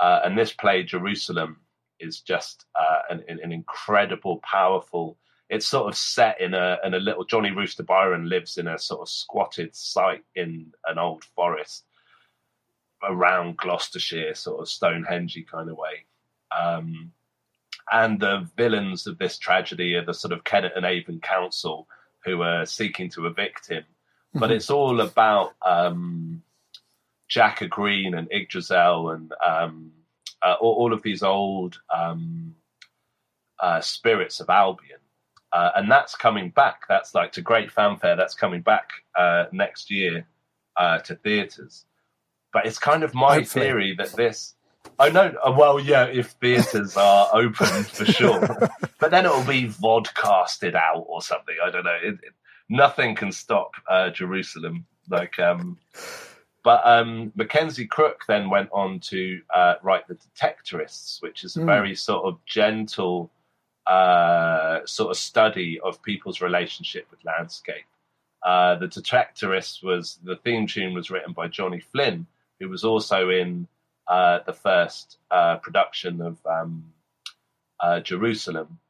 [0.00, 1.60] uh, and this play Jerusalem
[2.00, 5.18] is just uh, an, an incredible, powerful.
[5.48, 8.78] It's sort of set in a in a little Johnny Rooster Byron lives in a
[8.78, 11.84] sort of squatted site in an old forest
[13.02, 16.06] around Gloucestershire, sort of Stonehenge kind of way.
[16.56, 17.12] Um,
[17.92, 21.86] and the villains of this tragedy are the sort of Kennet and Avon Council
[22.24, 23.84] who are seeking to evict him.
[24.34, 26.42] But it's all about um,
[27.28, 29.92] Jack a Green and Yggdrasil and um,
[30.46, 32.54] uh, all, all of these old um,
[33.60, 35.00] uh, spirits of Albion.
[35.52, 36.82] Uh, and that's coming back.
[36.88, 38.16] That's like to great fanfare.
[38.16, 40.26] That's coming back uh, next year
[40.76, 41.84] uh, to theatres.
[42.52, 43.64] But it's kind of my Hopefully.
[43.64, 44.54] theory that this.
[44.98, 45.34] I know.
[45.42, 48.40] uh, Well, yeah, if theatres are open for sure,
[49.00, 51.56] but then it'll be vodcasted out or something.
[51.64, 51.98] I don't know.
[52.02, 52.34] It, it,
[52.68, 54.86] nothing can stop uh, Jerusalem.
[55.08, 55.78] Like, um,
[56.66, 61.60] but um, Mackenzie Crook then went on to uh, write the Detectorists, which is a
[61.60, 61.66] Mm.
[61.66, 63.30] very sort of gentle
[63.86, 67.86] uh, sort of study of people's relationship with landscape.
[68.44, 72.26] Uh, the Detectorists was the theme tune was written by Johnny Flynn,
[72.58, 73.68] who was also in
[74.08, 76.92] uh, the first uh, production of um,
[77.78, 78.80] uh, Jerusalem.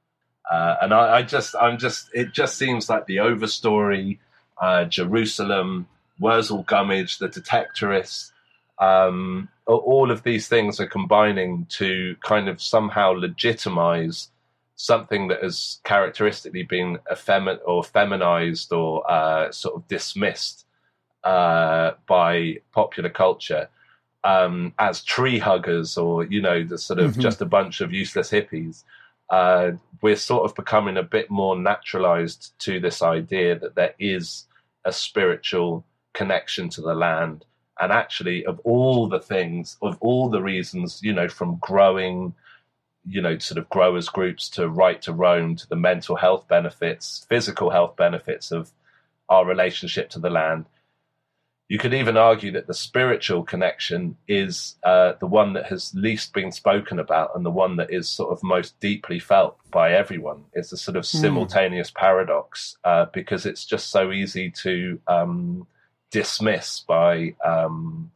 [0.51, 4.19] Uh, and I, I just, I'm just, it just seems like the Overstory,
[4.63, 5.89] uh, Jerusalem,
[6.19, 8.33] Wurzel Gummidge, the Detectorists,
[8.79, 14.31] um, all of these things are combining to kind of somehow legitimize
[14.77, 20.67] something that has characteristically been effemin- or feminized or uh, sort of dismissed
[21.25, 23.69] uh, by popular culture
[24.25, 27.21] um, as tree huggers or you know the sort of Mhm.
[27.23, 28.85] just a bunch of useless hippies.
[29.31, 34.47] Uh, we're sort of becoming a bit more naturalized to this idea that there is
[34.85, 35.85] a spiritual
[36.17, 37.45] connection to the land.
[37.79, 42.33] And actually of all the things of all the reasons you know from growing
[43.07, 47.27] you know sort of growers groups to right to roam to the mental health benefits
[47.29, 48.73] physical health benefits of
[49.29, 50.67] our relationship to the land.
[51.69, 56.33] You could even argue that the spiritual connection is uh, the one that has least
[56.33, 60.45] been spoken about and the one that is sort of most deeply felt by everyone.
[60.53, 65.67] It's a sort of simultaneous paradox uh, because it's just so easy to um,
[66.11, 68.11] dismiss by um,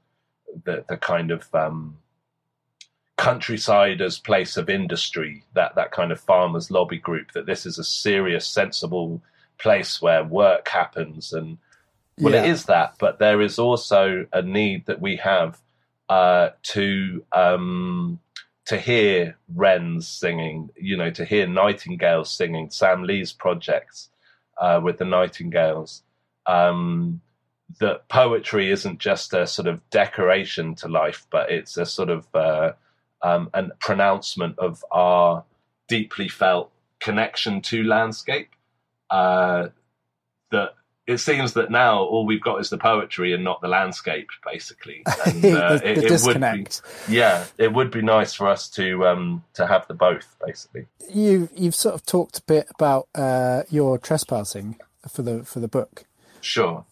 [0.65, 1.97] the, the kind of um,
[3.17, 7.79] countryside as place of industry, that, that kind of farmers lobby group, that this is
[7.79, 9.21] a serious, sensible
[9.59, 11.59] place where work happens and
[12.19, 12.53] well, it Yeah.
[12.53, 15.59] is that, but there is also a need that we have
[16.09, 18.21] uh, to um,
[18.67, 22.71] to hear wrens singing, you know, to hear nightingales singing.
[22.71, 24.11] Sam Lee's projects
[24.61, 26.03] uh, with the nightingales.
[26.47, 27.21] Um,
[27.79, 32.27] that poetry isn't just a sort of decoration to life, but it's a sort of
[32.35, 32.73] uh,
[33.23, 35.45] um, an pronouncement of our
[35.89, 38.51] deeply felt connection to landscape.
[39.11, 39.69] Uh,
[40.51, 40.75] that
[41.07, 45.03] it seems that now all we've got is the poetry and not the landscape, basically.
[45.27, 46.83] And, uh, the, the it disconnect.
[46.85, 50.37] Would be, yeah, it would be nice for us to um, to have the both,
[50.45, 50.87] basically.
[51.13, 54.77] You you've sort of talked a bit about uh, your trespassing
[55.09, 56.05] for the for the book.
[56.41, 56.85] Sure.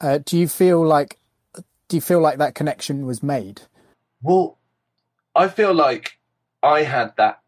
[0.00, 1.18] Uh, do you feel like
[1.88, 3.62] do you feel like that connection was made?
[4.22, 4.58] Well,
[5.34, 6.18] I feel like
[6.62, 7.40] I had that.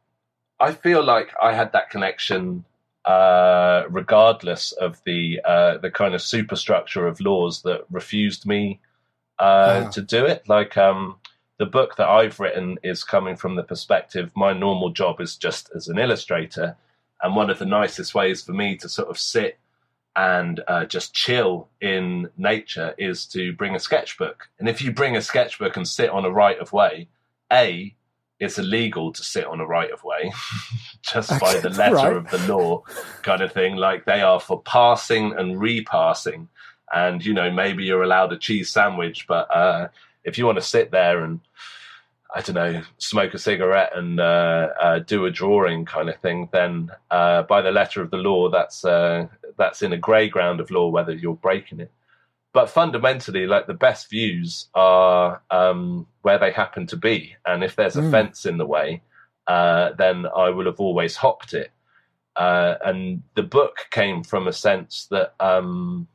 [0.60, 2.64] I feel like I had that connection,
[3.04, 8.80] uh, regardless of the uh, the kind of superstructure of laws that refused me
[9.38, 10.48] uh, to do it.
[10.48, 11.16] Like um,
[11.58, 14.32] the book that I've written is coming from the perspective.
[14.34, 16.76] My normal job is just as an illustrator,
[17.22, 19.58] and one of the nicest ways for me to sort of sit
[20.14, 24.48] and uh, just chill in nature is to bring a sketchbook.
[24.58, 27.08] And if you bring a sketchbook and sit on a right of way,
[27.52, 27.94] A,
[28.38, 30.32] it's illegal to sit on a right of way
[31.02, 32.16] just by the letter right.
[32.16, 32.82] of the law,
[33.22, 33.76] kind of thing.
[33.76, 36.48] Like they are for passing and repassing.
[36.92, 39.88] And, you know, maybe you're allowed a cheese sandwich, but uh,
[40.24, 41.40] if you want to sit there and
[42.34, 46.48] I don't know, smoke a cigarette and uh, uh, do a drawing kind of thing,
[46.52, 49.26] then uh, by the letter of the law, that's uh,
[49.58, 51.92] that's in a grey ground of law whether you're breaking it.
[52.54, 57.76] But fundamentally, like the best views are um, where they happen to be, and if
[57.76, 58.10] there's a Mm.
[58.10, 59.02] fence in the way,
[59.46, 61.70] uh, then I will have always hopped it.
[62.36, 66.08] Uh, and the book came from a sense that um,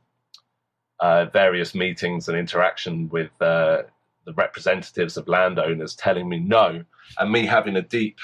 [1.00, 3.82] uh, various meetings and interaction with uh,
[4.28, 6.84] the representatives of landowners telling me no,
[7.18, 8.18] and me having a deep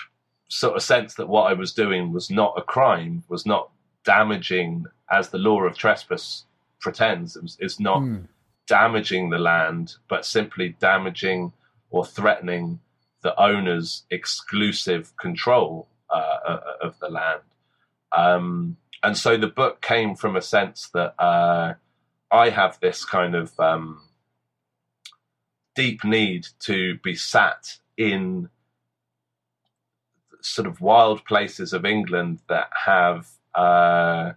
[0.48, 3.70] sort of sense that what I was doing was not a crime, was not
[4.04, 6.44] damaging, as the law of trespass
[6.78, 8.18] pretends, it was, it's not Hmm.
[8.66, 11.52] damaging the land, but simply damaging
[11.90, 12.80] or threatening
[13.22, 17.40] the owner's exclusive control uh, uh, of the land.
[18.12, 21.74] Um, and so the book came from a sense that uh,
[22.30, 24.02] I have this kind of um,
[25.74, 28.48] deep need to be sat in
[30.40, 34.32] sort of wild places of England that have uh,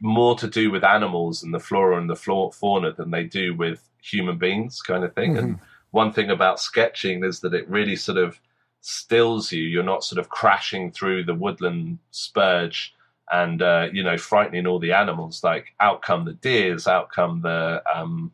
[0.00, 3.88] more to do with animals and the flora and the fauna than they do with
[4.02, 5.36] human beings, kind of thing.
[5.36, 5.58] And
[5.90, 8.38] one thing about sketching is that it really sort of
[8.80, 9.64] stills you.
[9.64, 12.94] You're not sort of crashing through the woodland spurge
[13.32, 15.42] and uh, you know frightening all the animals.
[15.42, 18.32] Like out come the deers, out come the um,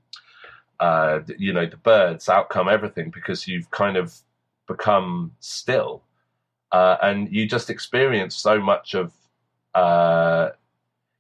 [0.83, 4.17] uh, you know the birds, out come everything because you've kind of
[4.67, 6.03] become still,
[6.73, 9.13] uh, and you just experience so much of.
[9.75, 10.51] Uh,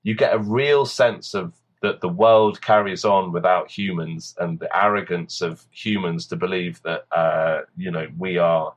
[0.02, 4.76] you get a real sense of that the world carries on without humans and the
[4.76, 8.74] arrogance of humans to believe that uh, you know we are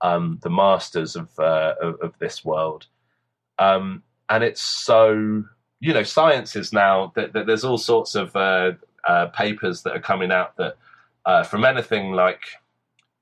[0.00, 2.86] um, the masters of, uh, of of this world
[3.58, 5.44] um, and it's so
[5.80, 8.72] you know science is now that that there's all sorts of uh,
[9.06, 10.76] uh, papers that are coming out that
[11.24, 12.40] uh, from anything like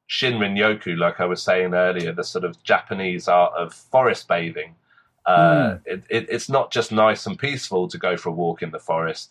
[0.09, 4.75] Shinrin Yoku, like I was saying earlier, the sort of Japanese art of forest bathing.
[5.27, 8.71] Uh, it, it, it's not just nice and peaceful to go for a walk in
[8.71, 9.31] the forest.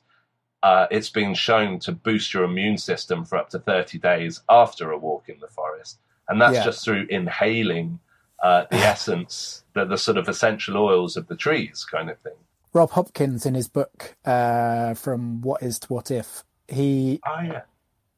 [0.64, 4.91] Uh, it's been shown to boost your immune system for up to 30 days after
[4.91, 5.99] a walk in the forest.
[6.30, 6.64] And that's Yeah.
[6.64, 7.99] just through inhaling
[8.41, 12.34] uh, the essence, the, the sort of essential oils of the trees, kind of thing.
[12.74, 17.61] Rob Hopkins, in his book uh, "From What Is to What If," he Oh, yeah.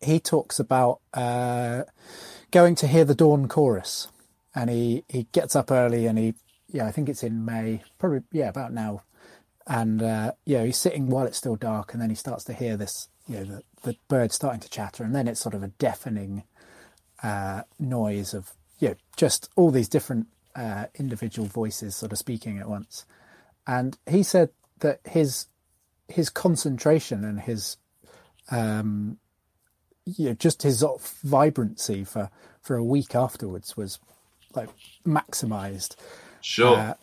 [0.01, 1.83] he talks about uh,
[2.51, 4.07] going to hear the dawn chorus,
[4.55, 6.35] and he he gets up early and he
[6.71, 9.03] yeah I think it's in May probably yeah about now,
[9.67, 12.77] and uh, yeah he's sitting while it's still dark, and then he starts to hear
[12.77, 15.67] this you know the the birds starting to chatter, and then it's sort of a
[15.67, 16.43] deafening
[17.23, 22.57] uh, noise of you know just all these different uh, individual voices sort of speaking
[22.59, 23.05] at once,
[23.67, 24.49] and he said
[24.79, 25.47] that his
[26.07, 27.77] his concentration and his
[28.51, 29.17] um,
[30.05, 32.29] you know, just his sort of vibrancy for
[32.61, 33.99] for a week afterwards was
[34.53, 34.69] like
[35.05, 35.95] maximized.
[36.41, 36.75] Sure.
[36.75, 36.93] Uh,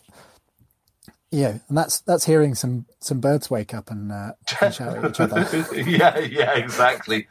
[1.33, 5.11] yeah, and that's that's hearing some some birds wake up and, uh, and shout at
[5.11, 5.67] each other.
[5.75, 7.27] yeah, yeah, exactly.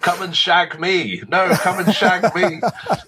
[0.00, 1.22] Come and shag me.
[1.28, 2.60] No, come and shag me.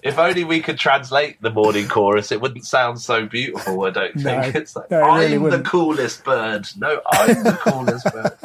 [0.03, 4.15] If only we could translate the morning chorus, it wouldn't sound so beautiful, I don't
[4.17, 4.55] No, think.
[4.55, 5.65] it's like, no, it I'm really the wouldn't.
[5.65, 6.67] coolest bird.
[6.77, 8.37] No, I'm the coolest bird.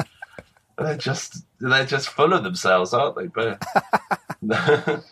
[0.79, 3.27] They're just they're just full of themselves, aren't they?
[3.27, 3.59] Bird.
[4.43, 5.05] but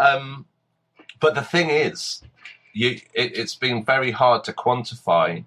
[0.00, 0.46] um,
[1.18, 2.22] but the thing is,
[2.72, 5.44] you it, it's been very hard to quantify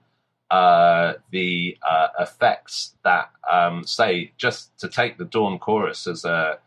[0.53, 6.59] uh, the uh, effects that, um, say, just to take the Dawn Chorus as a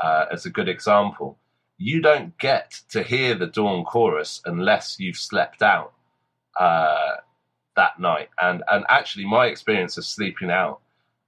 [0.00, 1.38] uh, as a good example,
[1.76, 5.92] you don't get to hear the Dawn Chorus unless you've slept out
[6.58, 7.18] uh,
[7.76, 8.28] that night.
[8.42, 10.80] And and actually, my experience of sleeping out,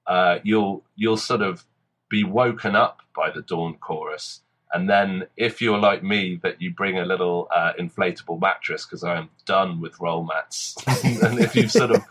[0.09, 1.65] uh, you'll you'll sort of
[2.09, 4.41] be woken up by the Dawn Chorus.
[4.73, 9.03] And then, if you're like me, that you bring a little uh, inflatable mattress because
[9.03, 10.77] I am done with roll mats.
[11.05, 12.05] and if you've sort of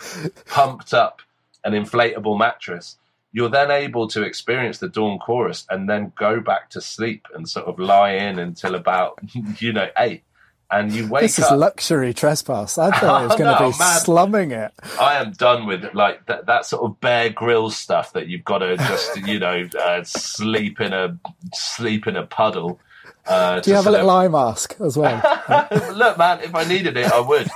[0.45, 1.21] pumped up
[1.63, 2.97] an inflatable mattress,
[3.31, 7.47] you're then able to experience the dawn chorus and then go back to sleep and
[7.47, 9.19] sort of lie in until about
[9.59, 10.23] you know eight
[10.71, 12.77] and you wake This up is luxury trespass.
[12.77, 13.99] I thought it was going to No, be man.
[13.99, 14.71] slumming it.
[14.99, 18.59] I am done with like that, that sort of Bear Grylls stuff that you've got
[18.59, 21.17] to just you know uh, sleep in a
[21.53, 22.79] sleep in a puddle.
[23.25, 25.21] Uh, Do you have a little of- eye mask as well?
[25.93, 27.47] Look, man, if I needed it, I would.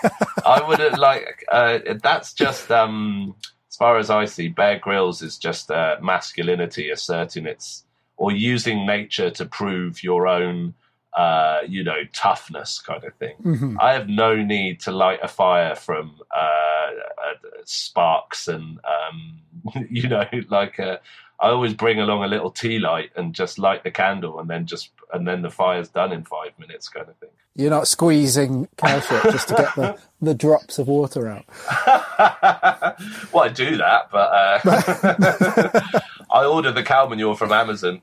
[0.46, 1.44] I would like.
[1.52, 3.34] Uh, that's just um,
[3.70, 4.50] as far as I see.
[4.50, 7.86] Bear Grylls is just uh, masculinity asserting its
[8.18, 10.74] or using nature to prove your own.
[11.16, 13.36] Uh, you know, toughness kind of thing.
[13.44, 13.78] Mhm.
[13.80, 17.34] I have no need to light a fire from uh, uh,
[17.66, 19.40] sparks and um,
[19.92, 20.98] you know, like uh,
[21.40, 24.66] I always bring along a little tea light and just light the candle, and then
[24.66, 27.30] just and then the fire's done in five minutes, kind of thing.
[27.56, 31.46] You're not squeezing cow shit just to get the, the drops of water out.
[33.32, 36.00] well, I do that, but uh,
[36.32, 38.02] I order the cow manure from Amazon.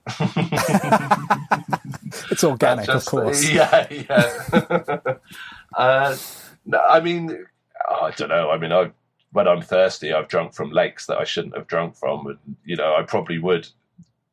[2.30, 3.48] It's organic, Just- of course.
[3.50, 5.00] Yeah, yeah.
[5.76, 6.16] uh,
[6.66, 7.46] no, I mean,
[7.88, 8.50] I don't know.
[8.50, 8.90] I mean, I
[9.32, 12.76] when I'm thirsty, I've drunk from lakes that I shouldn't have drunk from, and you
[12.76, 13.68] know, I probably would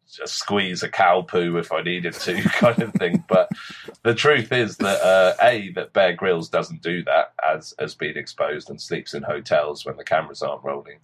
[0.09, 3.23] just squeeze a cow poo if I needed to, kind of thing.
[3.28, 3.49] But
[4.03, 8.17] the truth is that uh, a that Bear Grylls doesn't do that, as has been
[8.17, 10.99] exposed, and sleeps in hotels when the cameras aren't rolling.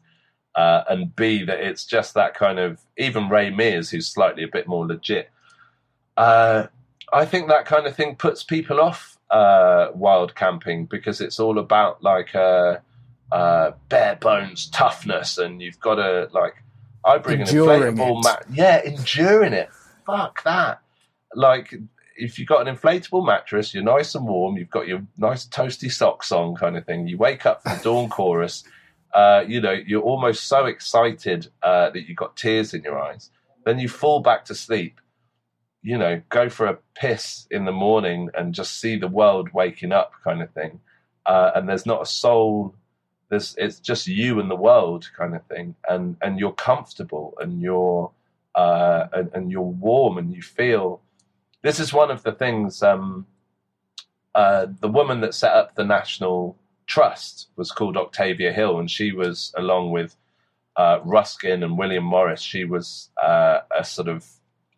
[0.56, 4.48] Uh, and B, that it's just that kind of even Ray Mears, who's slightly a
[4.48, 5.30] bit more legit.
[6.18, 6.68] Uh,
[7.12, 11.58] I think that kind of thing puts people off uh, wild camping because it's all
[11.60, 12.78] about like uh,
[13.32, 16.56] uh, bare bones toughness, and you've got to like.
[17.06, 18.46] I bring Enduring an inflatable mat.
[18.52, 19.70] Yeah, enduring it.
[20.06, 20.82] Fuck that.
[21.36, 21.74] Like
[22.16, 24.58] if you've got an inflatable mattress, you're nice and warm.
[24.58, 27.08] You've got your nice toasty socks on, kind of thing.
[27.08, 28.64] You wake up for the dawn chorus.
[29.14, 33.30] Uh, you know, you're almost so excited uh, that you've got tears in your eyes.
[33.66, 35.00] Then you fall back to sleep
[35.84, 39.92] you know, go for a piss in the morning and just see the world waking
[39.92, 40.80] up, kind of thing.
[41.26, 42.74] Uh, and there's not a soul.
[43.30, 45.76] There's it's just you and the world, kind of thing.
[45.88, 48.12] And and you're comfortable and you're
[48.56, 51.02] uh, and, and you're warm and you feel.
[51.62, 52.82] This is one of the things.
[52.82, 53.28] Um,
[54.36, 56.58] uh, the woman that set up the National
[56.88, 60.16] Trust was called Octavia Hill, and she was along with
[60.76, 62.42] uh, Ruskin and William Morris.
[62.42, 64.26] She was uh, a sort of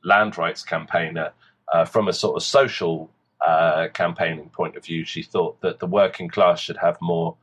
[0.06, 1.32] land rights campaigner
[1.74, 3.10] uh, from a sort of social
[3.46, 5.04] uh, campaigning point of view.
[5.04, 7.36] She thought that the working class should have more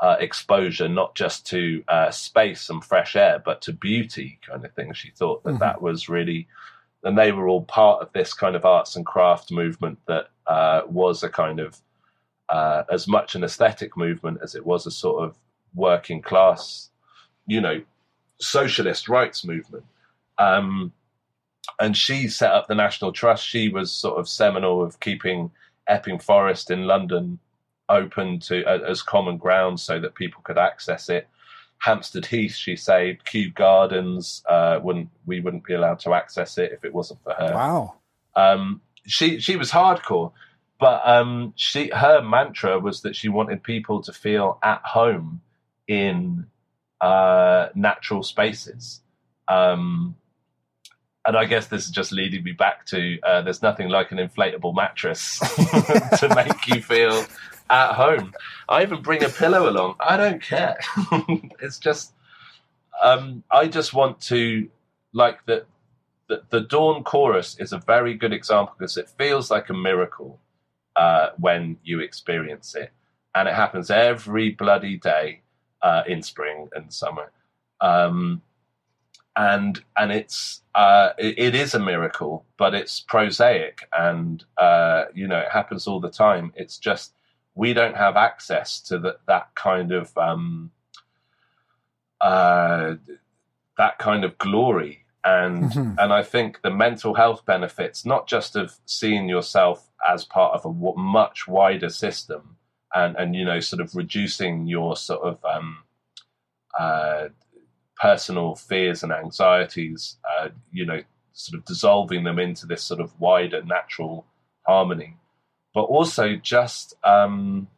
[0.00, 4.72] uh, exposure, not just to uh, space and fresh air, but to beauty kind of
[4.74, 4.92] thing.
[4.92, 5.60] She thought that Mhm.
[5.60, 6.48] that was really,
[7.04, 10.82] and they were all part of this kind of arts and craft movement that uh,
[10.86, 11.80] was a kind of
[12.48, 15.36] uh, as much an aesthetic movement as it was a sort of
[15.74, 16.90] working class,
[17.46, 17.82] you know,
[18.40, 19.84] socialist rights movement.
[20.38, 20.92] Um,
[21.80, 23.46] and she set up the National Trust.
[23.46, 25.50] She was sort of seminal of keeping
[25.88, 27.38] Epping Forest in London
[27.88, 31.28] open to uh, as common ground so that people could access it.
[31.78, 33.24] Hampstead Heath, she saved.
[33.24, 37.34] Kew Gardens, uh, wouldn't we wouldn't be allowed to access it if it wasn't for
[37.34, 37.52] her.
[37.54, 37.94] Wow.
[38.34, 40.32] Um, she she was hardcore,
[40.80, 45.42] but um, she her mantra was that she wanted people to feel at home
[45.86, 46.46] in
[47.00, 49.00] uh, natural spaces.
[49.48, 50.16] Um,
[51.26, 54.18] and I guess this is just leading me back to uh, there's nothing like an
[54.18, 55.38] inflatable mattress
[56.18, 57.24] to make you feel
[57.68, 58.32] at home.
[58.68, 59.96] I even bring a pillow along.
[59.98, 60.78] I don't care.
[61.60, 62.12] it's just
[63.02, 64.68] um, I just want to
[65.12, 65.64] like the,
[66.28, 70.38] the the dawn chorus is a very good example because it feels like a miracle
[70.94, 72.92] uh, when you experience it,
[73.34, 75.40] and it happens every bloody day
[75.82, 77.32] uh, in spring and summer.
[77.80, 78.42] Um,
[79.36, 85.28] and and it's uh, it, it is a miracle, but it's prosaic, and uh, you
[85.28, 86.52] know it happens all the time.
[86.56, 87.12] It's just
[87.54, 90.70] we don't have access to that that kind of um,
[92.20, 92.94] uh,
[93.76, 95.96] that kind of glory, and Mhm.
[95.98, 100.60] and I think the mental health benefits, not just of seeing yourself as part of
[100.64, 102.56] a w- much wider system,
[102.94, 105.82] and and you know, sort of reducing your sort of um,
[106.78, 107.28] uh,
[108.00, 111.00] personal fears and anxieties, uh, you know,
[111.32, 114.26] sort of dissolving them into this sort of wider natural
[114.66, 115.16] harmony,
[115.74, 117.68] but also just um,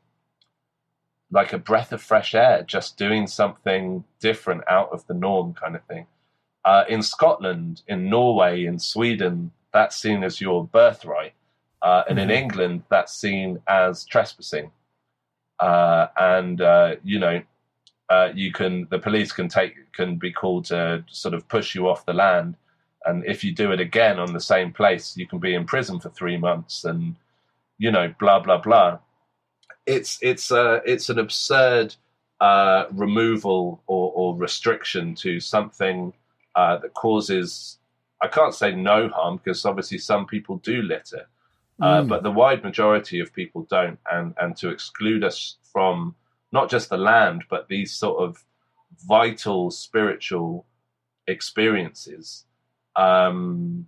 [1.30, 5.76] like a breath of fresh air, just doing something different out of the norm, kind
[5.76, 6.06] of thing.
[6.64, 11.34] Uh, in Scotland, in Norway, in Sweden, that's seen as your birthright,
[11.82, 12.32] uh, and in Mhm.
[12.42, 14.72] England, that's seen as trespassing.
[15.60, 17.42] Uh, and uh, you know,
[18.10, 21.88] uh, you can the police can take can be called to sort of push you
[21.88, 22.56] off the land,
[23.04, 26.00] and if you do it again on the same place, you can be in prison
[26.00, 27.16] for three months, and
[27.78, 28.98] you know, blah blah blah.
[29.86, 31.94] It's it's uh, it's an absurd
[32.40, 36.12] uh, removal or, or restriction to something
[36.54, 37.78] uh, that causes
[38.22, 41.26] I can't say no harm because obviously some people do litter,
[41.80, 42.08] uh, Mm.
[42.08, 46.14] but the wide majority of people don't, and and to exclude us from
[46.52, 48.44] not just the land but these sort of
[49.06, 50.66] vital spiritual
[51.26, 52.44] experiences
[52.96, 53.86] um,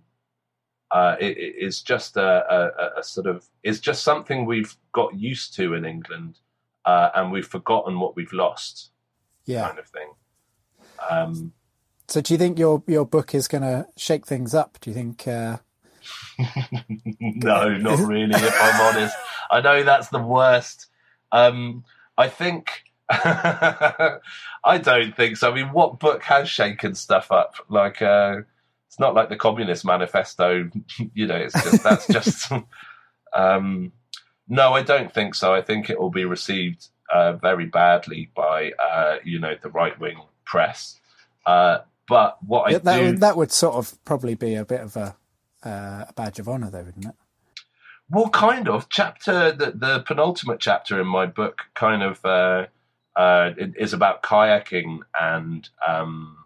[0.91, 2.21] uh, it, it is just a,
[2.53, 6.37] a, a sort of is just something we've got used to in England,
[6.85, 8.91] uh, and we've forgotten what we've lost,
[9.45, 9.67] Yeah.
[9.67, 10.09] kind of thing.
[11.09, 11.53] Um,
[12.09, 14.77] So do you think your your book is going to shake things up?
[14.81, 15.25] Do you think?
[15.27, 15.57] Uh,
[17.19, 18.35] no, not really.
[18.35, 19.15] If I'm honest,
[19.49, 20.87] I know that's the worst.
[21.31, 21.85] Um,
[22.17, 25.51] I think I don't think so.
[25.51, 27.55] I mean, what book has shaken stuff up?
[27.69, 28.41] Like, uh,
[28.87, 30.69] it's not like the Communist Manifesto.
[31.13, 32.51] You know, it's just that's just.
[33.33, 33.91] um,
[34.47, 35.53] no, I don't think so.
[35.53, 39.97] I think it will be received uh, very badly by uh, you know the right
[39.99, 40.99] wing press.
[41.45, 44.81] Uh, but what I that do would, that would sort of probably be a bit
[44.81, 45.15] of a
[45.63, 47.15] uh, a badge of honor, though, wouldn't it?
[48.11, 48.89] Well, kind of.
[48.89, 52.65] Chapter the the penultimate chapter in my book kind of uh,
[53.15, 56.37] uh, is about kayaking and um,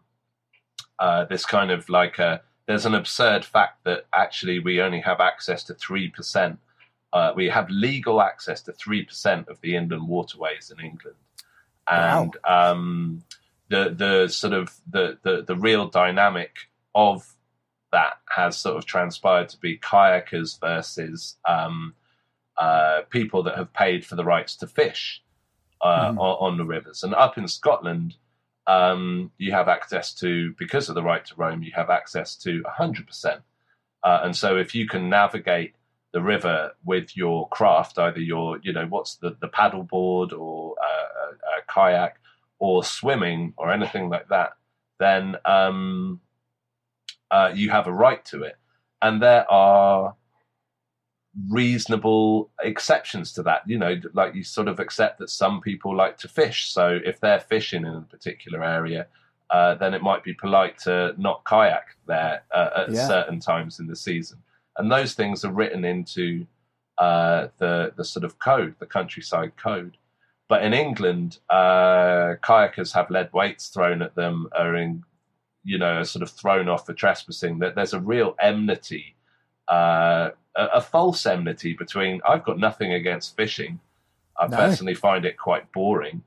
[0.99, 2.41] uh, this kind of like a.
[2.67, 6.59] There's an absurd fact that actually we only have access to three percent.
[7.11, 11.17] Uh, we have legal access to three percent of the inland waterways in England,
[11.89, 13.23] and um,
[13.69, 16.57] the the sort of the, the the real dynamic
[16.93, 17.34] of
[17.95, 21.93] that has sort of transpired to be kayakers versus um,
[22.57, 25.21] uh, people that have paid for the rights to fish
[25.81, 26.17] uh, Mhm.
[26.19, 27.03] on, on the rivers.
[27.03, 28.15] And up in Scotland,
[28.67, 32.63] um, you have access to, because of the right to roam, you have access to
[32.63, 33.41] 100%.
[34.03, 35.75] Uh, and so if you can navigate
[36.11, 41.07] the river with your craft, either your, you know, what's the, the paddleboard or uh,
[41.23, 42.19] a, a kayak
[42.59, 44.51] or swimming or anything like that,
[44.99, 46.19] then um,
[47.31, 48.55] uh, you have a right to it.
[49.01, 50.15] And there are
[51.49, 53.61] reasonable exceptions to that.
[53.67, 56.71] You know, like you sort of accept that some people like to fish.
[56.71, 59.07] So if they're fishing in a particular area,
[59.49, 63.07] uh, then it might be polite to not kayak there uh, at Yeah.
[63.07, 64.39] certain times in the season.
[64.77, 66.47] And those things are written into
[66.97, 69.97] uh, the the sort of code, the countryside code.
[70.47, 75.03] But in England, uh, kayakers have lead weights thrown at them, are in,
[75.65, 77.59] you know, are sort of thrown off for trespassing.
[77.59, 79.15] That there's a real enmity,
[79.67, 82.21] uh, a, a false enmity between.
[82.27, 83.79] I've got nothing against fishing.
[84.39, 84.57] I No.
[84.57, 86.21] personally find it quite boring,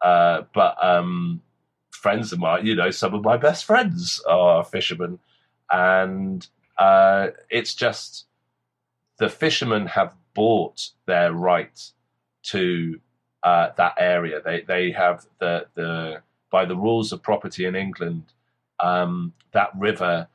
[0.00, 1.42] uh, but um,
[1.90, 5.18] friends of mine, you know, some of my best friends are fishermen,
[5.70, 6.46] and
[6.78, 8.26] uh, it's just
[9.18, 11.90] the fishermen have bought their right
[12.42, 13.00] to
[13.42, 14.40] uh, that area.
[14.44, 18.24] They they have the the by the rules of property in England,
[18.80, 20.28] um, that river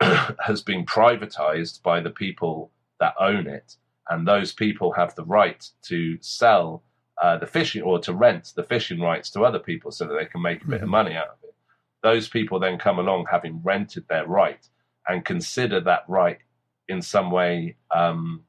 [0.00, 3.76] has been privatized by the people that own it,
[4.08, 6.82] and those people have the right to sell
[7.22, 10.26] uh, the fishing or to rent the fishing rights to other people so that they
[10.26, 11.54] can make a bit of money out of it.
[12.02, 14.68] Those people then come along having rented their right
[15.08, 16.38] and consider that right
[16.88, 18.42] in some way um,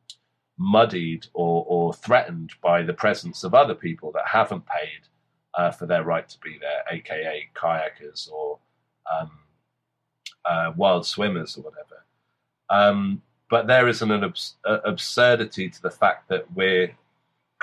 [0.58, 5.08] muddied or, or threatened by the presence of other people that haven't paid
[5.54, 8.60] uh, for their right to be there, aka kayakers or
[9.12, 9.32] um,
[10.46, 12.04] uh, wild swimmers or whatever.
[12.70, 16.92] Um, but there is an, an abs- uh, absurdity to the fact that we're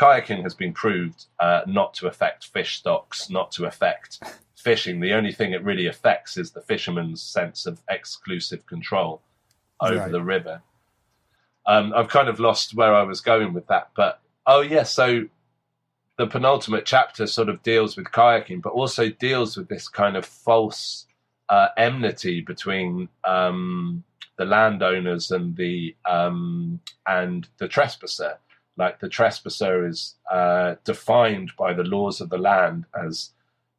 [0.01, 4.21] kayaking has been proved uh, not to affect fish stocks, not to affect
[4.57, 5.01] fishing.
[5.01, 9.21] The only thing it really affects is the fisherman's sense of exclusive control
[9.81, 10.13] over Right.
[10.13, 10.63] the river.
[11.67, 15.27] Um, I've kind of lost where I was going with that, but oh yeah, so
[16.17, 20.25] the penultimate chapter sort of deals with kayaking, but also deals with this kind of
[20.25, 21.07] false
[21.49, 24.05] uh, enmity between um,
[24.37, 28.39] the landowners and the um, and the trespasser.
[28.77, 33.31] Like the trespasser is uh, defined by the laws of the land as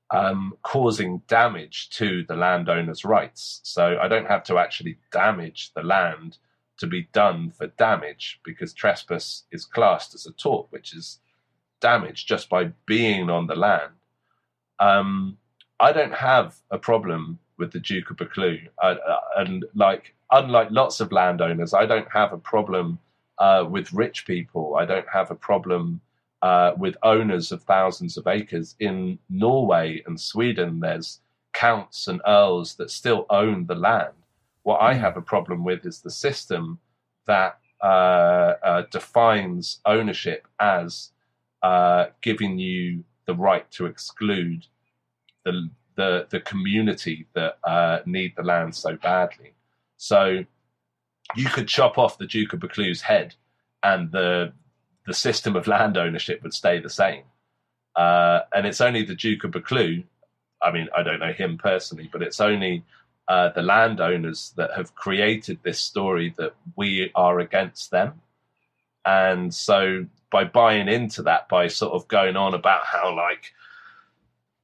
[0.10, 3.60] um, causing damage to the landowner's rights.
[3.64, 6.38] So I don't have to actually damage the land
[6.78, 11.20] to be done for damage because trespass is classed as a tort, which is
[11.82, 13.94] damage just by being on the land.
[14.80, 15.38] Um,
[15.80, 18.68] I don't have a problem with the Duke of Buccleuch,
[19.38, 22.99] and like unlike lots of landowners, I don't have a problem
[23.38, 24.76] uh, with rich people.
[24.76, 26.02] I don't have a problem
[26.41, 28.76] uh, with owners of thousands of acres.
[28.80, 31.19] In Norway and Sweden, there's
[31.53, 34.14] counts and earls that still own the land.
[34.64, 36.80] What I have a problem with is the system
[37.27, 41.11] that uh, uh, defines ownership as
[41.64, 44.65] uh, giving you the right to exclude
[45.44, 49.53] the the, the community that uh, need the land so badly.
[49.97, 50.45] So
[51.35, 53.35] you could chop off the Duke of Buccleuch's head,
[53.84, 54.53] and the
[55.05, 57.23] the system of land ownership would stay the same.
[57.95, 60.03] Uh, and it's only the Duke of Buccleuch.
[60.61, 62.84] I mean, I don't know him personally, but it's only
[63.27, 68.22] uh, the landowners that have created this story that we are against them.
[69.05, 73.53] And so by buying into that, by sort of going on about how like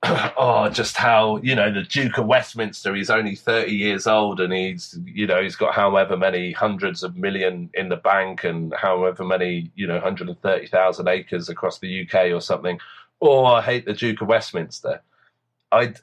[0.37, 2.95] oh, just how you know the Duke of Westminster.
[2.95, 7.15] He's only thirty years old, and he's you know he's got however many hundreds of
[7.15, 11.77] million in the bank, and however many you know hundred and thirty thousand acres across
[11.77, 12.79] the UK or something.
[13.21, 15.01] Oh, I hate the Duke of Westminster.
[15.71, 15.93] I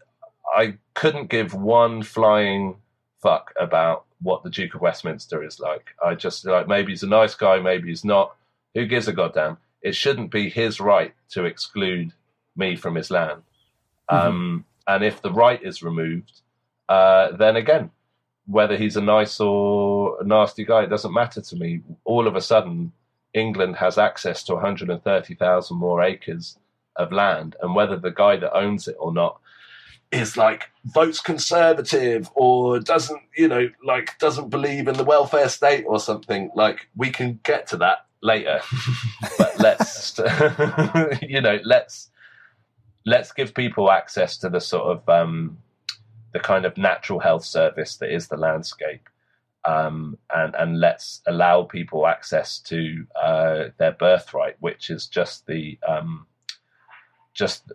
[0.55, 2.77] I couldn't give one flying
[3.21, 5.89] fuck about what the Duke of Westminster is like.
[6.05, 8.37] I just like maybe he's a nice guy, maybe he's not.
[8.75, 9.57] Who gives a goddamn?
[9.83, 12.13] It shouldn't be his right to exclude
[12.57, 13.43] me from his land
[14.11, 14.27] Mm-hmm.
[14.29, 16.41] Um, and if the right is removed,
[16.89, 17.91] uh, then again,
[18.47, 21.83] whether he's a nice or a nasty guy, it doesn't matter to me.
[22.05, 22.93] All of a sudden,
[23.35, 26.59] England has access to 130,000 more acres
[26.97, 29.39] of land, and whether the guy that owns it or not
[30.11, 35.85] is like votes conservative or doesn't, you know, like doesn't believe in the welfare state
[35.87, 38.61] or something, like we can get to that later.
[39.39, 40.19] but let's,
[41.23, 42.09] you know, let's
[43.05, 45.59] let's give people access to the sort of um,
[46.33, 49.09] the kind of natural health service that is the landscape,
[49.65, 55.79] um, and and let's allow people access to uh, their birthright, which is just the
[55.89, 56.27] um,
[57.35, 57.71] just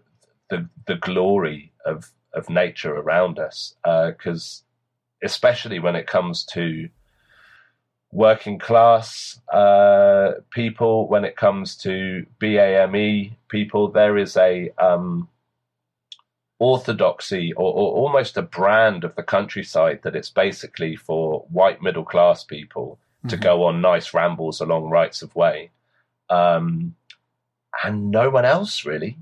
[0.49, 6.89] the the glory of of nature around us, because uh, especially when it comes to
[8.13, 15.27] working class uh, people, when it comes to BAME people, there is a um,
[16.59, 22.05] orthodoxy or, or, almost a brand of the countryside that it's basically for white middle
[22.05, 23.29] class people mm-hmm.
[23.29, 25.71] to go on nice rambles along rights of way.
[26.29, 26.95] Um,
[27.83, 29.17] and no one else really.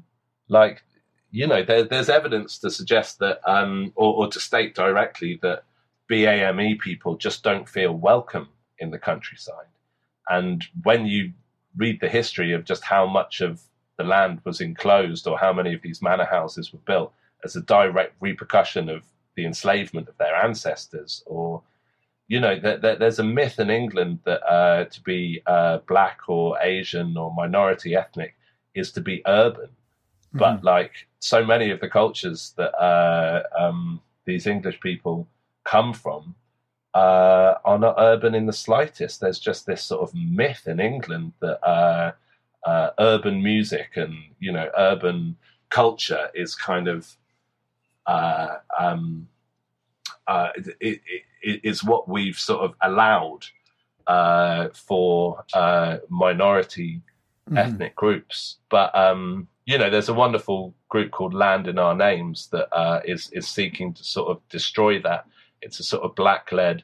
[0.49, 0.84] Like,
[1.31, 5.63] you know, there, there's evidence to suggest that, um, or, or to state directly that
[6.09, 8.49] BAME people just don't feel welcome
[8.81, 9.71] in the countryside.
[10.29, 11.31] And when you
[11.77, 13.61] read the history of just how much of
[13.97, 17.13] the land was enclosed or how many of these manor houses were built
[17.43, 19.03] as a direct repercussion of
[19.35, 21.61] the enslavement of their ancestors or
[22.27, 27.15] you know there's a myth in england that uh, to be uh, black or asian
[27.17, 28.35] or minority ethnic
[28.73, 30.37] is to be urban mm-hmm.
[30.37, 35.27] but like so many of the cultures that uh, um, these english people
[35.63, 36.35] come from
[36.93, 39.22] uh, are not urban in the slightest.
[39.22, 42.11] There's just this sort of myth in England that uh,
[42.65, 45.38] uh, urban music and you know urban
[45.69, 47.15] culture is kind of
[48.05, 49.27] uh, um,
[50.27, 51.01] uh, it, it,
[51.41, 53.45] it is what we've sort of allowed
[54.07, 55.43] uh, for
[56.09, 57.01] minority
[57.47, 57.57] mm-hmm.
[57.57, 58.57] ethnic groups.
[58.69, 62.68] But um, you know, there's a wonderful group called Land in Our Names that
[63.05, 65.26] is is seeking to sort of destroy that
[65.61, 66.83] it's a sort of black led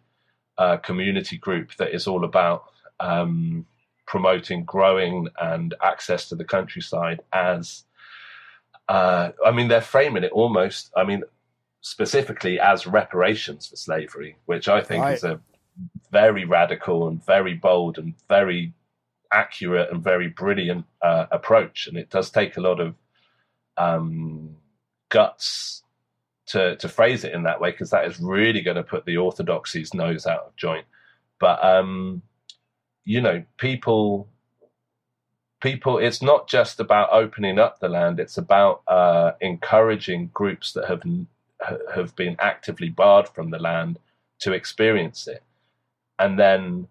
[0.57, 2.65] uh, community group that is all about
[2.99, 3.65] um,
[4.05, 7.83] promoting growing and access to the countryside as
[8.89, 11.23] uh, I mean, they're framing it almost, I mean,
[11.81, 15.15] specifically as reparations for slavery, which I think right.
[15.15, 15.39] is a
[16.11, 18.73] very radical and very bold and very
[19.31, 21.87] accurate and very brilliant uh, approach.
[21.87, 22.95] And it does take a lot of
[23.77, 24.55] um,
[25.09, 25.83] guts
[26.47, 29.17] to to phrase it in that way because that is really going to put the
[29.17, 30.85] orthodoxy's nose out of joint.
[31.39, 32.21] But um,
[33.05, 34.29] you know, people
[35.61, 40.87] people it's not just about opening up the land it's about uh, encouraging groups that
[40.87, 41.03] have
[41.93, 43.99] have been actively barred from the land
[44.39, 45.43] to experience it,
[46.19, 46.87] and then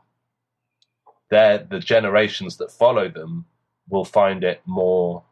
[1.30, 3.46] they're, the generations that follow them
[3.88, 5.24] will find it more.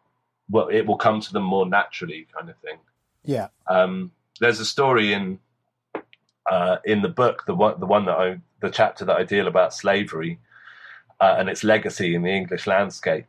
[0.51, 2.78] Well, it will come to them more naturally, kind of thing.
[3.24, 3.48] Yeah.
[3.68, 5.38] Um, there's a story in
[6.51, 9.46] uh, in the book, the one the one that I the chapter that I deal
[9.46, 10.38] about slavery
[11.20, 13.26] uh, and its legacy in the English landscape.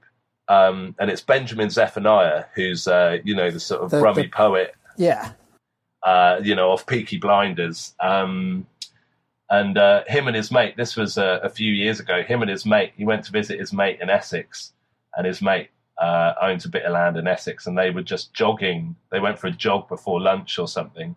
[0.47, 4.27] Um, and it's Benjamin Zephaniah, who's uh, you know the sort of The- Brummie the-
[4.29, 5.31] poet, Yeah.
[6.03, 7.93] uh, you know, of Peaky Blinders.
[7.99, 8.67] Um,
[9.49, 12.23] and uh, him and his mate, this was uh, a few years ago.
[12.23, 14.73] Him and his mate, he went to visit his mate in Essex,
[15.15, 18.33] and his mate uh, owns a bit of land in Essex, and they were just
[18.33, 18.95] jogging.
[19.11, 21.15] They went for a jog before lunch or something.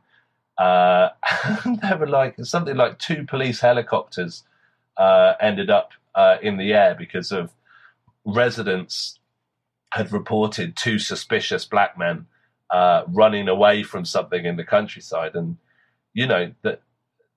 [0.56, 1.10] Uh,
[1.64, 4.44] they were like something like two police helicopters
[4.96, 7.52] uh, ended up uh, in the air because of
[8.24, 9.18] residents
[9.92, 12.26] had reported two suspicious black men
[12.70, 15.56] uh, running away from something in the countryside, and
[16.12, 16.82] you know that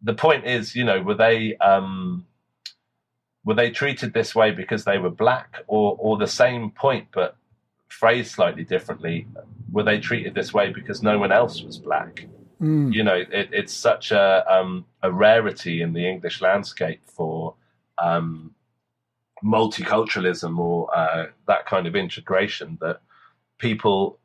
[0.01, 2.26] the point is, you know, were they um,
[3.43, 7.35] were they treated this way because they were black, or or the same point but
[7.89, 9.27] phrased slightly differently?
[9.72, 12.26] Were they treated this way because no one else was black?
[12.61, 12.93] Mm.
[12.93, 17.55] You know, it, it's such a um, a rarity in the English landscape for
[17.97, 18.53] um,
[19.43, 23.01] multiculturalism or uh, that kind of integration that
[23.57, 24.19] people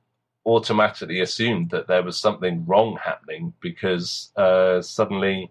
[0.45, 5.51] automatically assumed that there was something wrong happening because uh, suddenly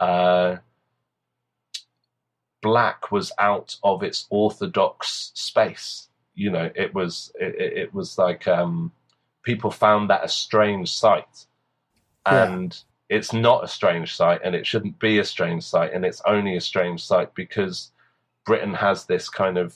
[0.00, 0.56] uh,
[2.62, 6.08] black was out of its orthodox space.
[6.34, 8.92] You know, it was it, it was like um,
[9.42, 11.46] people found that a strange sight,
[12.26, 12.44] Yeah.
[12.52, 12.78] and
[13.08, 16.56] it's not a strange sight, and it shouldn't be a strange sight, and it's only
[16.56, 17.90] a strange sight because
[18.46, 19.74] Britain has this kind of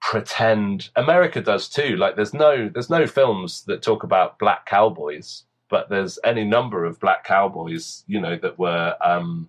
[0.00, 1.96] pretend America does too.
[1.96, 6.84] Like there's no there's no films that talk about black cowboys, but there's any number
[6.84, 9.48] of black cowboys, you know, that were um,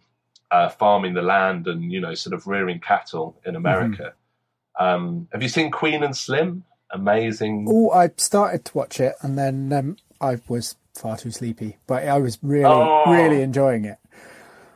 [0.51, 4.13] uh, farming the land and you know sort of rearing cattle in America.
[4.79, 6.63] Um, have you seen Queen and Slim?
[6.93, 7.67] Amazing.
[7.69, 12.05] Oh, I started to watch it and then um, I was far too sleepy, but
[12.07, 13.03] I was really, Oh.
[13.09, 13.97] really enjoying it.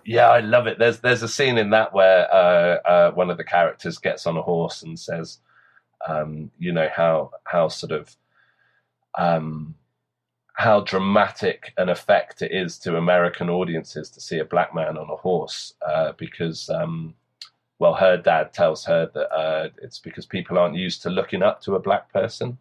[0.05, 0.77] Yeah, I love it.
[0.79, 4.37] There's there's a scene in that where uh, uh, one of the characters gets on
[4.37, 5.39] a horse and says,
[6.07, 8.15] um, you know how how sort of
[9.17, 9.75] um,
[10.55, 15.09] how dramatic an effect it is to American audiences to see a black man on
[15.09, 17.13] a horse uh, because um,
[17.79, 21.61] well her dad tells her that uh, it's because people aren't used to looking up
[21.61, 22.57] to a black person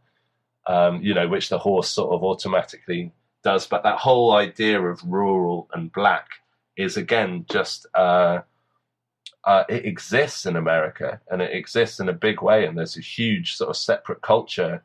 [0.67, 3.13] um, you know which the horse sort of automatically
[3.43, 6.29] does but that whole idea of rural and black
[6.77, 8.41] is again just uh,
[9.45, 13.03] uh, it exists in America and it exists in a big way, and there's a
[13.03, 14.83] huge sort of separate culture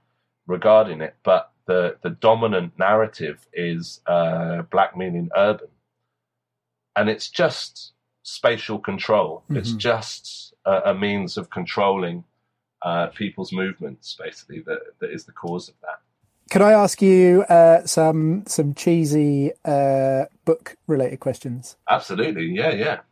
[0.48, 1.16] regarding it.
[1.24, 5.70] But the the dominant narrative is uh, black meaning urban,
[6.96, 7.94] and it's just
[8.24, 9.44] spatial control.
[9.50, 9.78] It's Mhm.
[9.78, 12.24] just a, a means of controlling
[12.82, 14.60] uh, people's movements, basically.
[14.68, 16.00] That that is the cause of that.
[16.52, 21.78] Could I ask you uh, some some cheesy uh, book related questions?
[21.90, 22.98] Absolutely, yeah, yeah.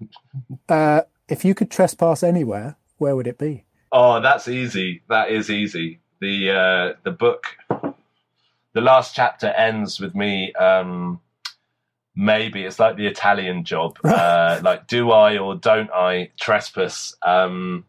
[0.69, 3.63] Uh, if you could trespass anywhere, where would it be?
[3.91, 5.01] Oh, that's easy.
[5.09, 5.99] That is easy.
[6.21, 7.43] The uh, the book,
[8.77, 10.53] the last chapter ends with me.
[10.53, 11.19] Um,
[12.15, 13.97] maybe it's like the Italian job.
[14.05, 17.15] Uh, like, do I or don't I trespass?
[17.25, 17.85] Um,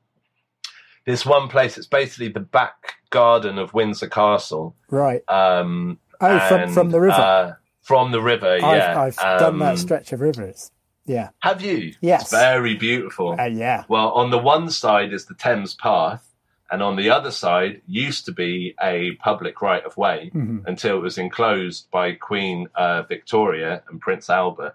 [1.05, 1.77] this one place.
[1.77, 4.75] It's basically the back garden of Windsor Castle.
[4.91, 5.23] Right.
[5.29, 7.15] Um, Oh, from- and, from the river.
[7.15, 7.53] Uh,
[7.83, 9.01] from the river, yeah.
[9.01, 10.71] I've, I've done that Um, stretch of rivers.
[11.07, 11.29] Yeah.
[11.41, 11.95] Have you?
[12.01, 12.23] Yes.
[12.23, 13.37] It's very beautiful.
[13.39, 13.85] Uh, yeah.
[13.89, 16.28] Well, on the one side is the Thames Path,
[16.71, 20.67] and on the other side used to be a public right of way Mhm.
[20.67, 24.75] until it was enclosed by Queen uh, Victoria and Prince Albert.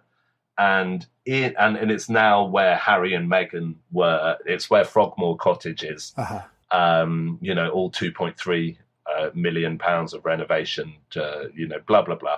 [0.58, 4.38] And it, and, and it's now where Harry and Meghan were.
[4.46, 6.14] It's where Frogmore Cottage is.
[6.18, 6.42] Uh-huh.
[6.72, 8.78] Um, you know, all 2.3
[9.12, 12.38] uh, million pounds of renovation, to, you know, blah, blah, blah.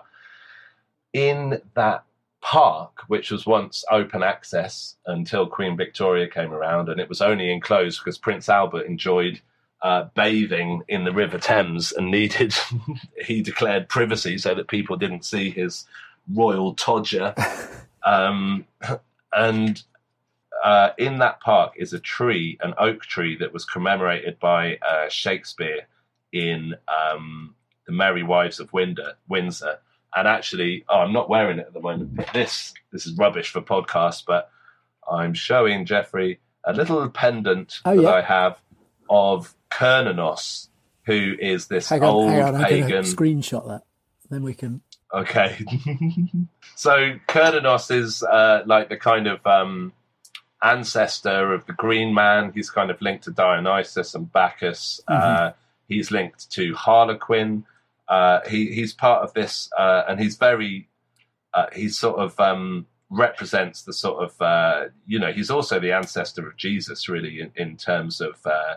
[1.13, 2.03] In that
[2.45, 7.51] park, which was once open access until Queen Victoria came around, and it was only
[7.51, 9.41] enclosed because Prince Albert enjoyed
[9.81, 12.53] uh, bathing in the River Thames and needed,
[13.25, 15.87] he declared privacy so that people didn't see his
[16.31, 17.33] royal todger.
[18.05, 18.65] um,
[19.33, 19.81] and
[20.63, 25.09] uh, in that park is a tree, an oak tree that was commemorated by uh,
[25.09, 25.87] Shakespeare
[26.31, 27.55] in um,
[27.87, 29.79] The Merry Wives of Windsor.
[30.15, 32.19] And actually, oh, I'm not wearing it at the moment.
[32.33, 34.49] This this is rubbish for podcasts, but
[35.09, 38.09] I'm showing Jeffrey a little pendant Oh, that yeah.
[38.11, 38.59] I have
[39.09, 40.69] of Cernunnos,
[41.05, 42.63] who is this Hang on, old hang on.
[42.63, 43.03] Pagan.
[43.03, 43.81] screenshot that.
[44.29, 44.81] Then we can.
[45.13, 45.57] Okay.
[46.75, 49.93] so Cernunnos is uh, like the kind of um,
[50.63, 52.51] ancestor of the Green Man.
[52.53, 54.99] He's kind of linked to Dionysus and Bacchus.
[55.07, 55.51] Uh,
[55.87, 57.65] he's linked to Harlequin.
[58.07, 60.87] Uh, he, he's part of this, uh, and he's very,
[61.53, 65.91] uh, he's sort of um, represents the sort of, uh, you know, he's also the
[65.91, 68.75] ancestor of Jesus, really, in, in terms of uh,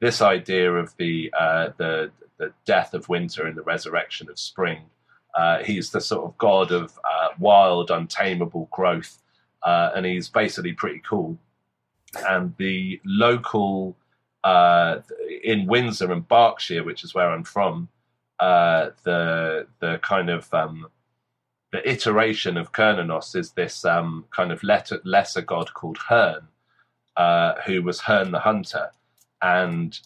[0.00, 4.82] this idea of the uh, the the death of winter and the resurrection of spring.
[5.64, 6.98] He's the sort of god of
[7.38, 9.22] wild, untamable growth,
[9.64, 11.38] and he's basically pretty cool.
[12.28, 13.96] And the local
[14.44, 17.88] in Windsor and Berkshire, which is where I'm from,
[18.42, 20.88] uh, the the kind of um,
[21.70, 26.48] the iteration of Cernunnos is this um, kind of letter, lesser god called Herne,
[27.16, 28.90] uh, who was Herne the Hunter,
[29.40, 29.96] and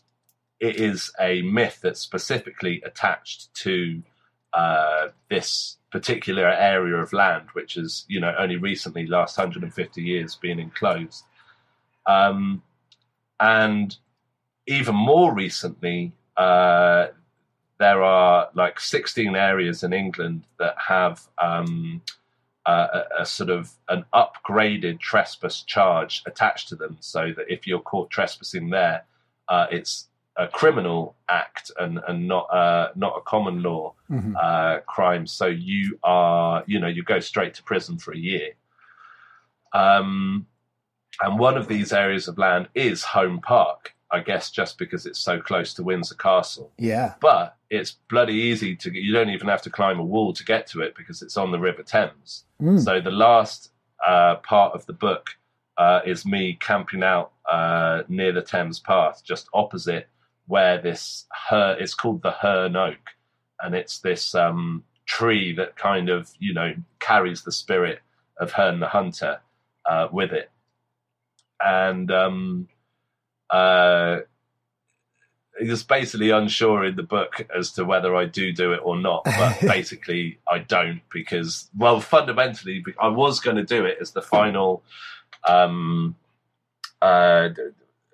[0.61, 4.03] it is a myth that's specifically attached to
[4.53, 10.37] uh, this particular area of land, which has, you know, only recently, last 150 years,
[10.37, 11.25] been enclosed.
[12.07, 12.63] Um,
[13.41, 13.97] and
[14.67, 17.09] even more recently, uh,
[17.79, 22.01] there are like 16 areas in England that have um,
[22.65, 27.81] a, a sort of an upgraded trespass charge attached to them, so that if you're
[27.81, 29.05] caught trespassing there,
[29.49, 30.09] uh, it's
[30.39, 34.35] a criminal act and, and not uh, not a common law Mhm.
[34.41, 35.27] uh, crime.
[35.27, 38.51] So you are, you know, you go straight to prison for a year.
[39.73, 40.47] Um,
[41.21, 45.19] and one of these areas of land is Home Park, I guess, just because it's
[45.19, 46.73] so close to Windsor Castle.
[46.79, 47.15] Yeah.
[47.21, 48.95] But it's bloody easy to.
[48.97, 51.51] You don't even have to climb a wall to get to it because it's on
[51.51, 52.45] the River Thames.
[52.61, 52.83] Mm.
[52.83, 53.73] So the last
[54.07, 55.31] uh, part of the book
[55.77, 60.09] uh, is me camping out uh, near the Thames Path, just opposite
[60.47, 61.77] where this her.
[61.79, 63.11] It's called the Herne Oak,
[63.61, 68.01] and it's this um, tree that kind of you know carries the spirit
[68.39, 69.41] of Herne the Hunter
[69.89, 70.51] uh, with it,
[71.61, 72.69] and um,
[73.51, 74.19] uh,
[75.59, 79.25] it's basically unsure in the book as to whether I do do it or not.
[79.25, 84.21] But basically, I don't because, well, fundamentally, I was going to do it as the
[84.23, 84.83] final,
[85.49, 86.15] um,
[87.01, 87.49] uh,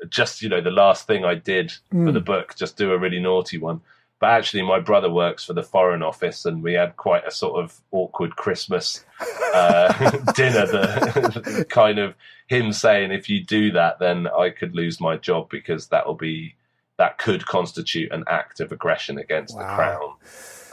[0.09, 2.13] just you know, the last thing I did for Mm.
[2.15, 3.81] the book, just do a really naughty one.
[4.23, 7.61] But actually, my brother works for the Foreign Office, and we had quite a sort
[7.61, 9.05] of awkward Christmas
[9.53, 10.65] uh, dinner.
[10.65, 12.15] The kind of
[12.47, 16.15] him saying, "If you do that, then I could lose my job because that will
[16.15, 16.55] be
[16.99, 20.15] that could constitute an act of aggression against the crown."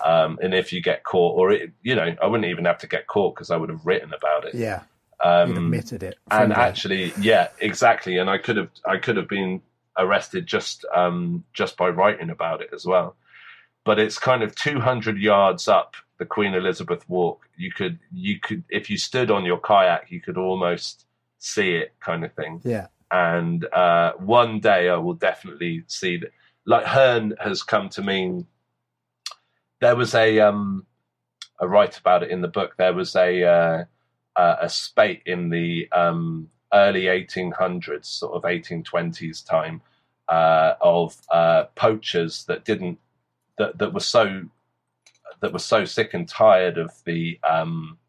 [0.05, 2.87] Um, and if you get caught, or it, you know, I wouldn't even have to
[2.87, 4.53] get caught because I would have written about it.
[4.53, 4.83] Yeah.
[5.21, 6.19] Um, admitted it.
[6.29, 6.55] and friendly.
[6.55, 8.19] actually, yeah, exactly.
[8.19, 9.63] And I could have, I could have been
[9.97, 13.15] arrested just, um, just by writing about it as well.
[13.85, 17.47] But it's kind of 200 yards up the Queen Elizabeth Walk.
[17.57, 21.05] You could, you could, if you stood on your kayak, you could almost
[21.39, 22.61] see it, kind of thing.
[22.63, 22.87] Yeah.
[23.11, 26.31] And uh, one day I will definitely see that.
[26.65, 28.45] Like Herne has come to mean.
[29.81, 30.85] There was a, um,
[31.59, 32.75] I write about it in the book.
[32.77, 33.43] There was a.
[33.43, 33.85] Uh,
[34.39, 39.81] uh, a spate in the um, early 1800s, sort of 1820s time,
[40.29, 42.97] uh, of uh, poachers that didn't
[43.59, 44.43] that that were so
[45.41, 47.99] that were so sick and tired of the um,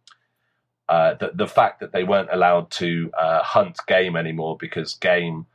[0.89, 5.47] uh, the, the fact that they weren't allowed to uh, hunt game anymore because game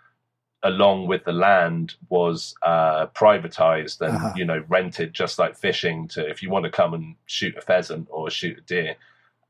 [0.63, 4.33] along with the land was uh, privatized and Uh-huh.
[4.35, 7.61] you know rented just like fishing to if you want to come and shoot a
[7.61, 8.95] pheasant or shoot a deer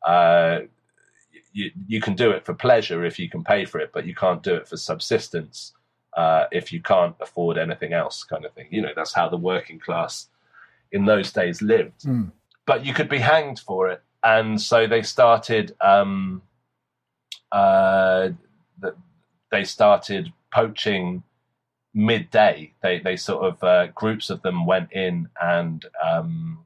[0.08, 0.60] uh,
[1.54, 4.14] you, you can do it for pleasure if you can pay for it, but you
[4.14, 5.74] can't do it for subsistence
[6.18, 8.68] uh, if you can't afford anything else, kind of thing.
[8.72, 10.28] You know, that's how the working class
[10.96, 12.02] in those days lived.
[12.04, 12.32] Mm.
[12.66, 14.02] But you could be hanged for it.
[14.24, 16.42] And so they started, um,
[17.52, 18.30] uh,
[18.82, 18.96] th-
[19.52, 21.22] they started poaching
[21.94, 22.74] midday.
[22.82, 26.66] They, they sort of, uh, groups of them went in and, um,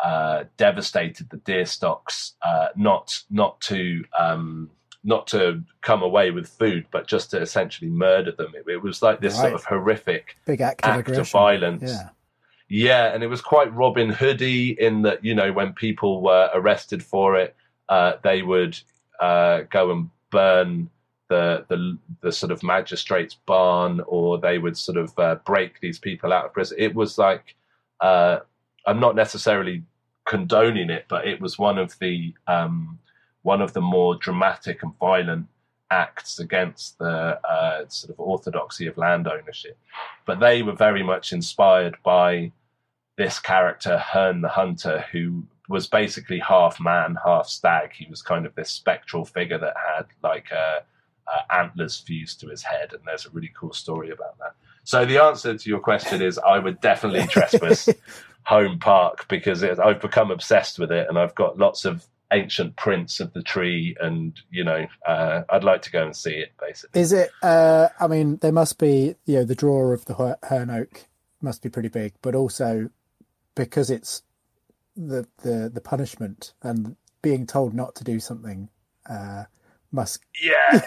[0.00, 4.70] uh, devastated the deer stocks, uh, not not to um,
[5.02, 8.52] not to come away with food, but just to essentially murder them.
[8.54, 11.20] It, it was like this sort of horrific Big act of act aggression.
[11.22, 11.90] of violence.
[11.92, 12.08] Yeah.
[12.68, 17.02] Yeah, and it was quite Robin Hoody in that you know when people were arrested
[17.02, 17.54] for it,
[17.88, 18.78] uh, they would
[19.20, 20.90] uh, go and burn
[21.28, 25.98] the, the the sort of magistrate's barn, or they would sort of uh, break these
[25.98, 26.76] people out of prison.
[26.80, 27.54] It was like
[28.00, 28.40] uh,
[28.86, 29.84] I'm not necessarily
[30.26, 32.98] condoning it, but it was one of the um,
[33.42, 35.46] one of the more dramatic and violent
[35.90, 39.78] acts against the uh, sort of orthodoxy of land ownership.
[40.24, 42.52] But they were very much inspired by
[43.16, 47.92] this character, Herne the Hunter, who was basically half man, half stag.
[47.92, 50.80] He was kind of this spectral figure that had like uh,
[51.26, 54.54] uh, antlers fused to his head, and there's a really cool story about that.
[54.84, 57.88] So the answer to your question is, I would definitely trespass
[58.44, 62.76] Home Park because it, I've become obsessed with it, and I've got lots of ancient
[62.76, 66.52] prints of the tree, and you know, uh, I'd like to go and see it.
[66.60, 67.30] Basically, Is it?
[67.42, 69.16] Uh, I mean, there must be.
[69.26, 71.06] You know, the drawer of the Her- Herne Oak
[71.40, 72.90] must be pretty big, but also
[73.54, 74.22] because it's
[74.96, 78.68] the the the punishment and being told not to do something
[79.08, 79.44] uh,
[79.90, 80.24] must.
[80.40, 80.56] Yeah.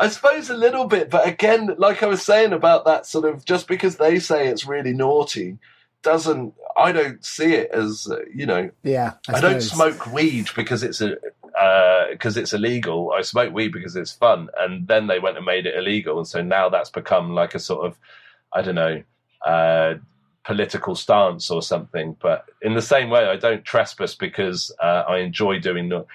[0.00, 3.44] I suppose a little bit, but again, like I was saying about that sort of
[3.44, 5.58] just because they say it's really naughty
[6.02, 10.82] doesn't I don't see it as uh, you know Yeah, I, don't smoke weed because
[10.82, 11.16] it's a
[12.10, 13.12] because it's illegal.
[13.12, 16.26] I smoke weed because it's fun, and then they went and made it illegal, and
[16.26, 17.98] so now that's become like a sort of
[18.52, 19.02] I don't know
[19.44, 19.94] uh,
[20.44, 22.16] political stance or something.
[22.20, 25.88] But in the same way, I don't trespass because uh, I enjoy doing.
[25.88, 26.06] No-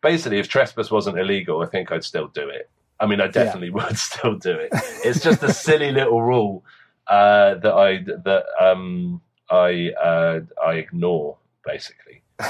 [0.00, 2.70] Basically, if trespass wasn't illegal, I think I'd still do it.
[3.00, 4.68] I mean, I definitely would still do it.
[5.04, 6.64] It's just a silly little rule
[7.08, 9.20] uh, that I that um,
[9.50, 12.22] I uh, I ignore basically.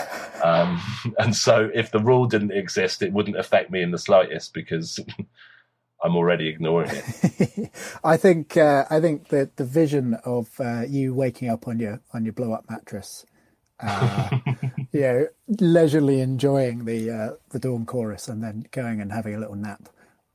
[0.45, 0.81] Um,
[1.19, 5.01] and so, if the rule didn't exist, it wouldn't affect me in the slightest because
[6.03, 7.71] I'm already ignoring it.
[8.05, 12.01] I think uh, I think that the vision of uh, you waking up on your
[12.15, 13.27] on your blow up mattress,
[13.81, 14.31] uh,
[14.93, 19.41] you know, leisurely enjoying the uh, the dawn chorus and then going and having a
[19.41, 19.89] little nap.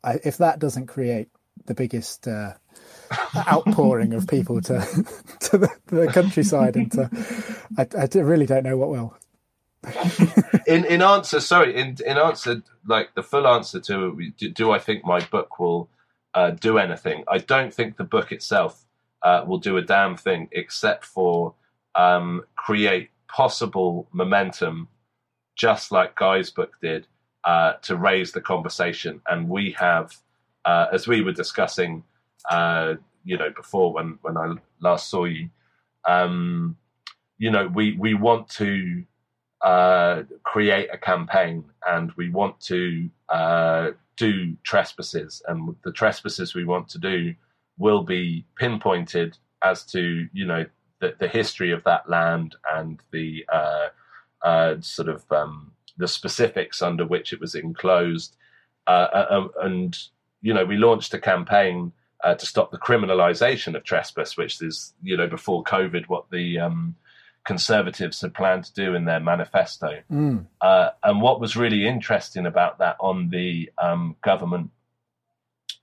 [0.04, 1.30] I, if that doesn't create
[1.66, 2.56] the biggest uh,
[3.36, 4.80] outpouring of people to
[5.40, 7.10] to the, the countryside and to,
[7.78, 9.16] I, I really don't know what will.
[10.68, 14.80] in in answer, sorry, in in answer, like the full answer to do, do I
[14.80, 15.90] think my book will
[16.34, 17.24] uh, do anything?
[17.28, 18.86] I don't think the book itself
[19.24, 21.56] uh, will do a damn thing except for
[21.96, 24.88] um, create possible momentum,
[25.56, 27.08] just like Guy's book did,
[27.44, 29.22] uh, to raise the conversation.
[29.28, 30.16] And we have,
[30.66, 32.04] uh, as we were discussing,
[32.50, 35.50] uh, you know, before when when I last saw you,
[36.08, 36.78] um,
[37.38, 39.04] you know, we we want to
[39.62, 46.66] uh, create a campaign and we want to uh, do trespasses and the trespasses we
[46.66, 47.34] want to do
[47.78, 50.66] will be pinpointed as to you know
[51.00, 53.88] the, the history of that land and the uh,
[54.44, 58.36] uh, sort of um, the specifics under which it was enclosed.
[58.86, 59.98] Uh, uh, and
[60.42, 61.92] you know we launched a campaign
[62.24, 66.60] uh, to stop the criminalization of trespass which is you know before covid what the
[66.60, 66.96] um,
[67.46, 70.02] conservatives had planned to do in their manifesto.
[70.12, 70.46] Mm.
[70.62, 74.72] Uh, and what was really interesting about that on the um, government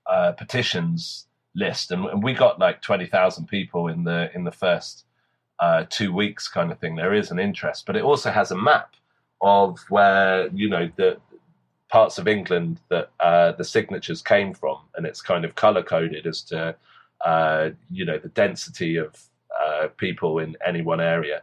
[0.06, 4.52] uh, petitions list, and, and we got like twenty thousand people in the in the
[4.52, 5.04] first
[5.58, 6.96] uh, two weeks, kind of thing.
[6.96, 8.94] There is an interest, but it also has a map
[9.42, 11.18] of where you know the
[11.90, 16.26] parts of England that uh, the signatures came from, and it's kind of color coded
[16.26, 16.74] as to
[17.24, 19.14] uh, you know the density of
[19.60, 21.42] uh, people in any one area.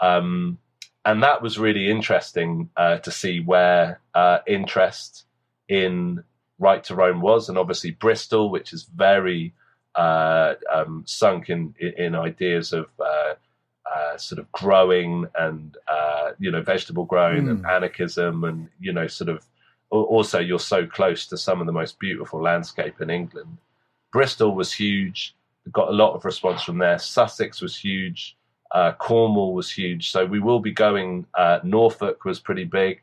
[0.00, 0.58] Um,
[1.04, 5.24] and that was really interesting uh, to see where uh, interest
[5.68, 6.24] in
[6.58, 9.52] right to roam was, and obviously Bristol, which is very
[9.94, 13.34] uh, um, sunk in in ideas of uh,
[13.94, 19.06] uh, sort of growing and uh, you know vegetable growing and anarchism, and you know
[19.06, 19.44] sort of
[20.02, 23.58] also you're so close to some of the most beautiful landscape in England.
[24.12, 25.34] Bristol was huge,
[25.72, 26.98] got a lot of response from there.
[26.98, 28.36] Sussex was huge.
[28.70, 30.10] Uh, Cornwall was huge.
[30.10, 31.26] So we will be going.
[31.34, 33.02] Uh, Norfolk was pretty big.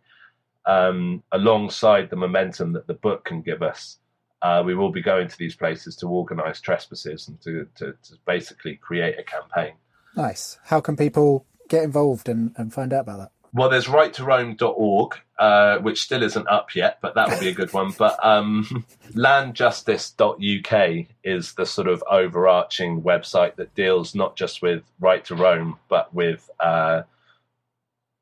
[0.65, 3.97] Um, alongside the momentum that the book can give us,
[4.41, 8.13] uh, we will be going to these places to organise trespasses and to, to, to
[8.26, 9.73] basically create a campaign.
[10.15, 10.59] Nice.
[10.65, 13.31] How can people get involved and, and find out about that?
[13.53, 17.73] Well, there's righttoroam.org, uh, which still isn't up yet, but that would be a good
[17.73, 17.91] one.
[17.98, 25.26] But um, landjustice.uk is the sort of overarching website that deals not just with right
[25.26, 27.02] to roam, but with uh,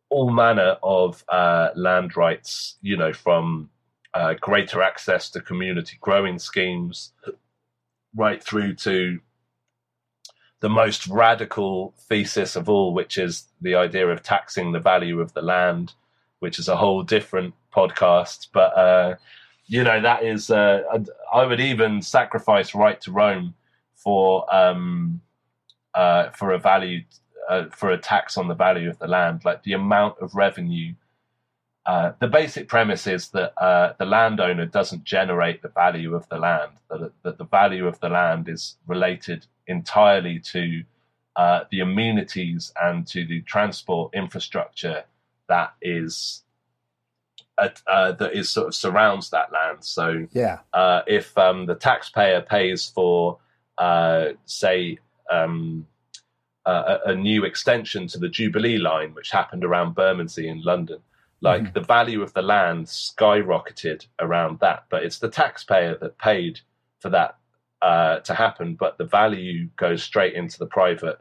[0.09, 3.69] all manner of uh, land rights, you know, from
[4.15, 7.13] uh, greater access to community growing schemes
[8.15, 9.19] right through to
[10.61, 15.33] the most radical thesis of all, which is the idea of taxing the value of
[15.33, 15.93] the land,
[16.39, 18.47] which is a whole different podcast.
[18.51, 19.15] But uh,
[19.67, 20.81] you know, that is uh,
[21.33, 23.53] I would even sacrifice right to roam
[23.95, 25.21] for um,
[25.93, 27.03] uh, for a value
[27.49, 30.93] uh, for a tax on the value of the land, like the amount of revenue.
[31.89, 36.37] Uh, the basic premise is that uh, the landowner doesn't generate the value of the
[36.37, 40.83] land; that, that the value of the land is related entirely to
[41.35, 45.03] uh, the amenities and to the transport infrastructure
[45.47, 46.43] that is
[47.57, 49.83] uh, that is sort of surrounds that land.
[49.83, 50.59] So Yeah.
[50.73, 53.39] uh, if um, the taxpayer pays for,
[53.79, 54.99] uh, say,
[55.31, 55.87] um,
[56.67, 60.99] a, a new extension to the Jubilee line, which happened around Bermondsey in London,
[61.41, 64.85] like the value of the land skyrocketed around that.
[64.89, 66.59] But it's the taxpayer that paid
[66.99, 67.37] for that
[67.81, 71.19] uh, to happen, but the value goes straight into the private,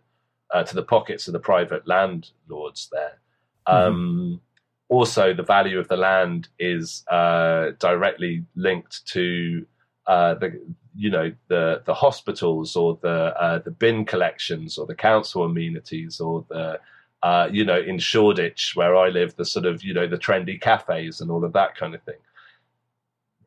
[0.53, 3.21] uh, to the pockets of the private landlords there.
[3.67, 4.41] Um,
[4.89, 9.67] also, the value of the land is uh, directly linked to
[10.07, 10.59] uh, the,
[10.97, 16.19] you know, the the hospitals or the uh, the bin collections or the council amenities
[16.19, 16.81] or the
[17.23, 20.61] uh, you know, in Shoreditch, where I live, the sort of, you know, the trendy
[20.61, 22.19] cafes and all of that kind of thing.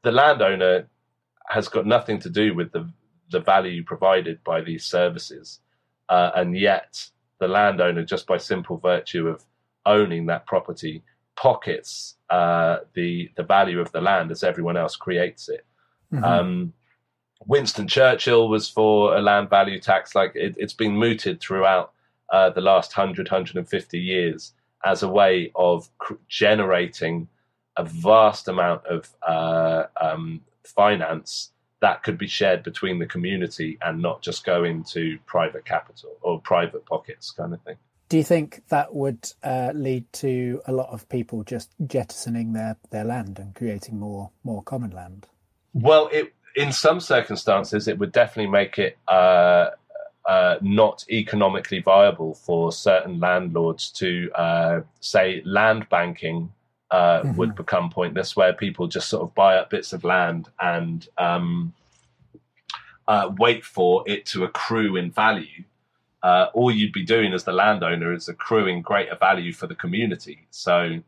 [0.03, 0.88] The landowner
[1.48, 2.89] has got nothing to do with the,
[3.30, 5.60] the value provided by these services.
[6.10, 9.43] Uh, and yet, the landowner, just by simple virtue of
[9.85, 11.03] owning that property,
[11.35, 15.65] pockets uh, the, the value of the land as everyone else creates it.
[16.23, 16.73] Um,
[17.48, 20.14] Winston Churchill was for a land value tax.
[20.14, 21.93] Like it, it's been mooted throughout
[22.32, 24.53] uh, the last 100, 150 years
[24.84, 27.28] as a way of cr- generating
[27.78, 31.52] a vast amount of uh, um, finance
[31.82, 36.40] that could be shared between the community and not just go into private capital or
[36.40, 37.76] private pockets kind of thing.
[38.08, 42.78] Do you think that would uh, lead to a lot of people just jettisoning their,
[42.91, 45.28] their land and creating more more common land?
[45.74, 49.70] Well, it in some circumstances it would definitely make it uh,
[50.26, 56.52] uh, not economically viable for certain landlords to uh, say land banking
[56.91, 61.07] uh, would become pointless, where people just sort of buy up bits of land and
[61.18, 61.73] um,
[63.07, 65.64] uh, wait for it to accrue in value.
[66.22, 70.45] Uh, all you'd be doing as the landowner is accruing greater value for the community.
[70.52, 70.99] So,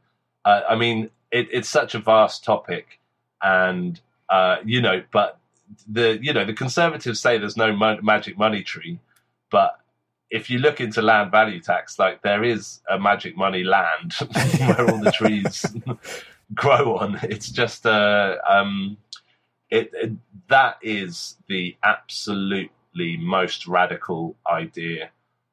[0.46, 3.00] uh, I mean, it, it's such a vast topic,
[3.44, 4.00] and
[4.30, 5.38] uh, you know, but
[5.88, 9.00] the you know the conservatives say there's no mo- magic money tree,
[9.50, 9.80] but
[10.30, 14.14] if you look into land value tax, like there is a magic money land
[14.60, 15.64] where all the trees
[16.56, 17.20] grow on.
[17.24, 18.98] It's just uh, um,
[19.70, 20.12] it, it
[20.50, 25.12] that is the absolutely most radical idea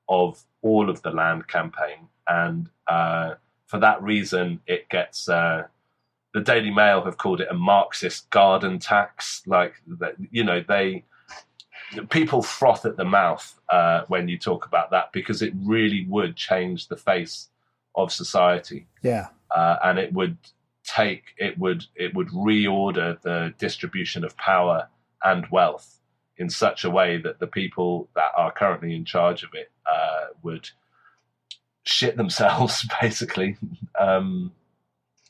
[0.09, 3.35] of all of the land campaign, and uh,
[3.67, 5.29] for that reason, it gets.
[5.29, 5.65] Uh,
[6.35, 9.43] the Daily Mail have called it a Marxist garden tax.
[9.47, 9.74] Like
[10.31, 11.05] you know, they
[12.09, 16.36] people froth at the mouth uh, when you talk about that because it really would
[16.36, 17.48] change the face
[17.97, 19.28] of society, Yeah.
[19.55, 20.36] uh, and it would
[20.85, 24.89] take it would it would reorder the distribution of power
[25.23, 25.98] and wealth
[26.39, 30.27] in such a way that the people that are currently in charge of it uh,
[30.43, 30.70] would
[31.85, 33.57] shit themselves basically.
[33.98, 34.52] Um,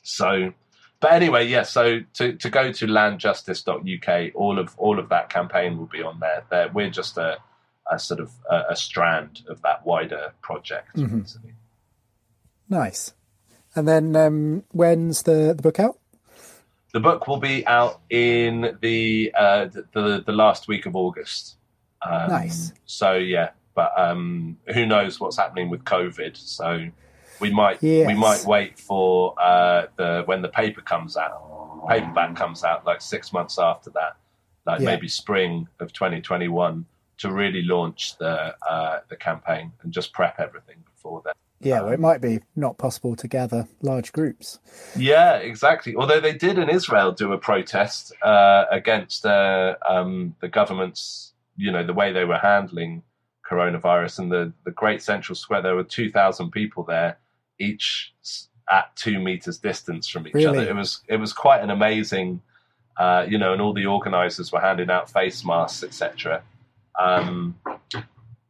[0.03, 0.53] so,
[1.01, 1.63] but anyway, yeah.
[1.63, 6.21] So to, to go to landjustice.uk, all of all of that campaign will be on
[6.21, 6.45] there.
[6.51, 7.39] there we're just a,
[7.91, 10.97] a sort of a, a strand of that wider project.
[10.97, 11.27] Mhm.
[12.69, 13.15] Nice.
[13.75, 15.99] And then um, when's the, the book out?
[16.93, 21.57] The book will be out in the uh, the, the the last week of August.
[22.05, 22.73] Um, Nice.
[22.85, 26.37] So yeah, but um, who knows what's happening with COVID?
[26.37, 26.89] So
[27.41, 32.65] we might we might wait for uh, the when the paper comes out, paperback comes
[32.65, 34.17] out like six months after that,
[34.67, 34.87] like Yeah.
[34.87, 36.85] maybe spring of 2021
[37.19, 41.35] to really launch the uh, the campaign and just prep everything before then.
[41.63, 44.59] Yeah, well, it might be not possible to gather large groups.
[44.97, 45.95] Yeah, exactly.
[45.95, 51.71] Although they did in Israel do a protest uh, against uh, um, the government's, you
[51.71, 53.03] know, the way they were handling
[53.47, 55.61] coronavirus and the, the Great Central Square.
[55.61, 57.19] There were 2,000 people there,
[57.61, 58.13] each
[58.71, 60.59] at two meters distance from each Really?
[60.59, 60.69] other.
[60.71, 62.41] It was it was quite an amazing,
[62.97, 66.43] uh, you know, and all the organisers were handing out face masks, etc.
[66.99, 67.57] Um,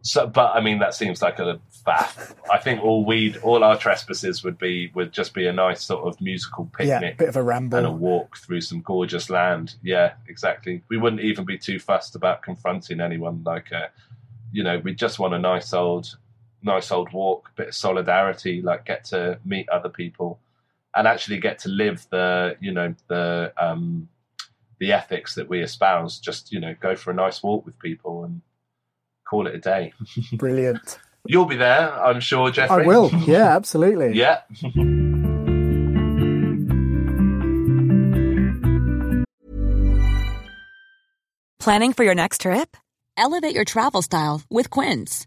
[0.02, 2.34] so, but I mean, that seems like a faff.
[2.50, 6.06] I think all we'd, all our trespasses would be would just be a nice sort
[6.06, 7.78] of musical Yeah, picnic bit of a ramble.
[7.78, 9.74] and a walk through some gorgeous land.
[9.82, 10.82] Yeah, exactly.
[10.88, 13.42] We wouldn't even be too fussed about confronting anyone.
[13.44, 13.88] Like, uh,
[14.52, 16.16] you know, we just want a nice old,
[16.62, 18.62] nice old walk, bit of solidarity.
[18.62, 20.38] Like, get to meet other people,
[20.94, 24.08] and actually get to live the, you know, the um,
[24.78, 26.18] the ethics that we espouse.
[26.18, 28.40] Just you know, go for a nice walk with people and
[29.28, 29.92] call it a day.
[30.32, 30.98] Brilliant.
[31.26, 32.84] You'll be there, I'm sure, Jeffrey.
[32.84, 33.10] I will.
[33.26, 34.16] Yeah, absolutely.
[34.18, 34.40] yeah.
[41.60, 42.74] Planning for your next trip?
[43.18, 45.26] Elevate your travel style with Quince.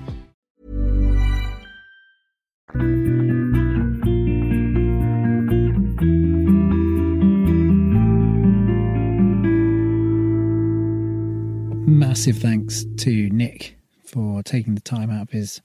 [12.11, 15.61] Massive thanks to Nick for taking the time out of his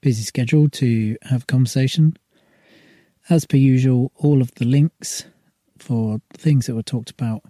[0.00, 2.16] busy schedule to have a conversation.
[3.28, 5.24] As per usual, all of the links
[5.76, 7.42] for things that were talked about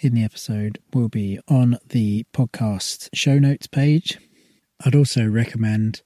[0.00, 4.18] in the episode will be on the podcast show notes page.
[4.84, 6.02] I'd also recommend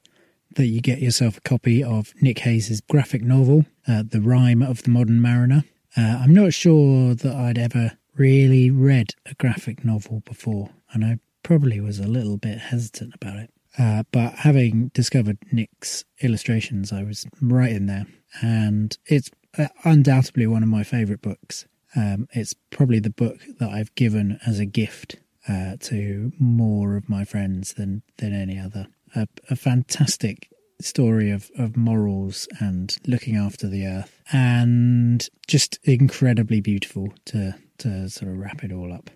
[0.55, 4.85] that you get yourself a copy of Nick Hayes's graphic novel, uh, The Rime of
[4.85, 5.65] the Modern Mariner.
[5.97, 11.19] Uh, I'm not sure that I'd ever really read a graphic novel before, and I
[11.43, 13.51] probably was a little bit hesitant about it.
[13.79, 18.07] Uh, but having discovered Nick's illustrations, I was right in there,
[18.43, 21.67] and it's uh, undoubtedly one of my favourite books.
[21.95, 25.17] Um, it's probably the book that I've given as a gift
[25.49, 28.89] uh, to more of my friends than than any other.
[29.15, 30.51] A, a fantastic
[30.81, 38.09] story of, of morals and looking after the earth, and just incredibly beautiful to to
[38.11, 39.11] sort of wrap it all up.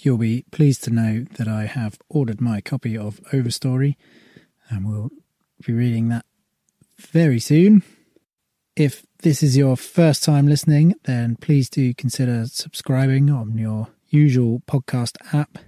[0.00, 3.96] You'll be pleased to know that I have ordered my copy of Overstory,
[4.70, 5.10] and we'll
[5.66, 6.24] be reading that
[6.96, 7.82] very soon.
[8.76, 14.62] If this is your first time listening, then please do consider subscribing on your usual
[14.68, 15.58] podcast app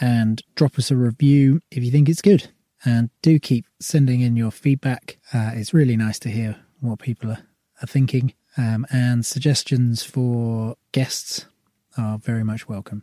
[0.00, 2.50] and drop us a review if you think it's good.
[2.84, 5.18] And do keep sending in your feedback.
[5.32, 7.42] Uh, it's really nice to hear what people are,
[7.82, 11.46] are thinking, um, and suggestions for guests
[11.98, 13.02] are very much welcome.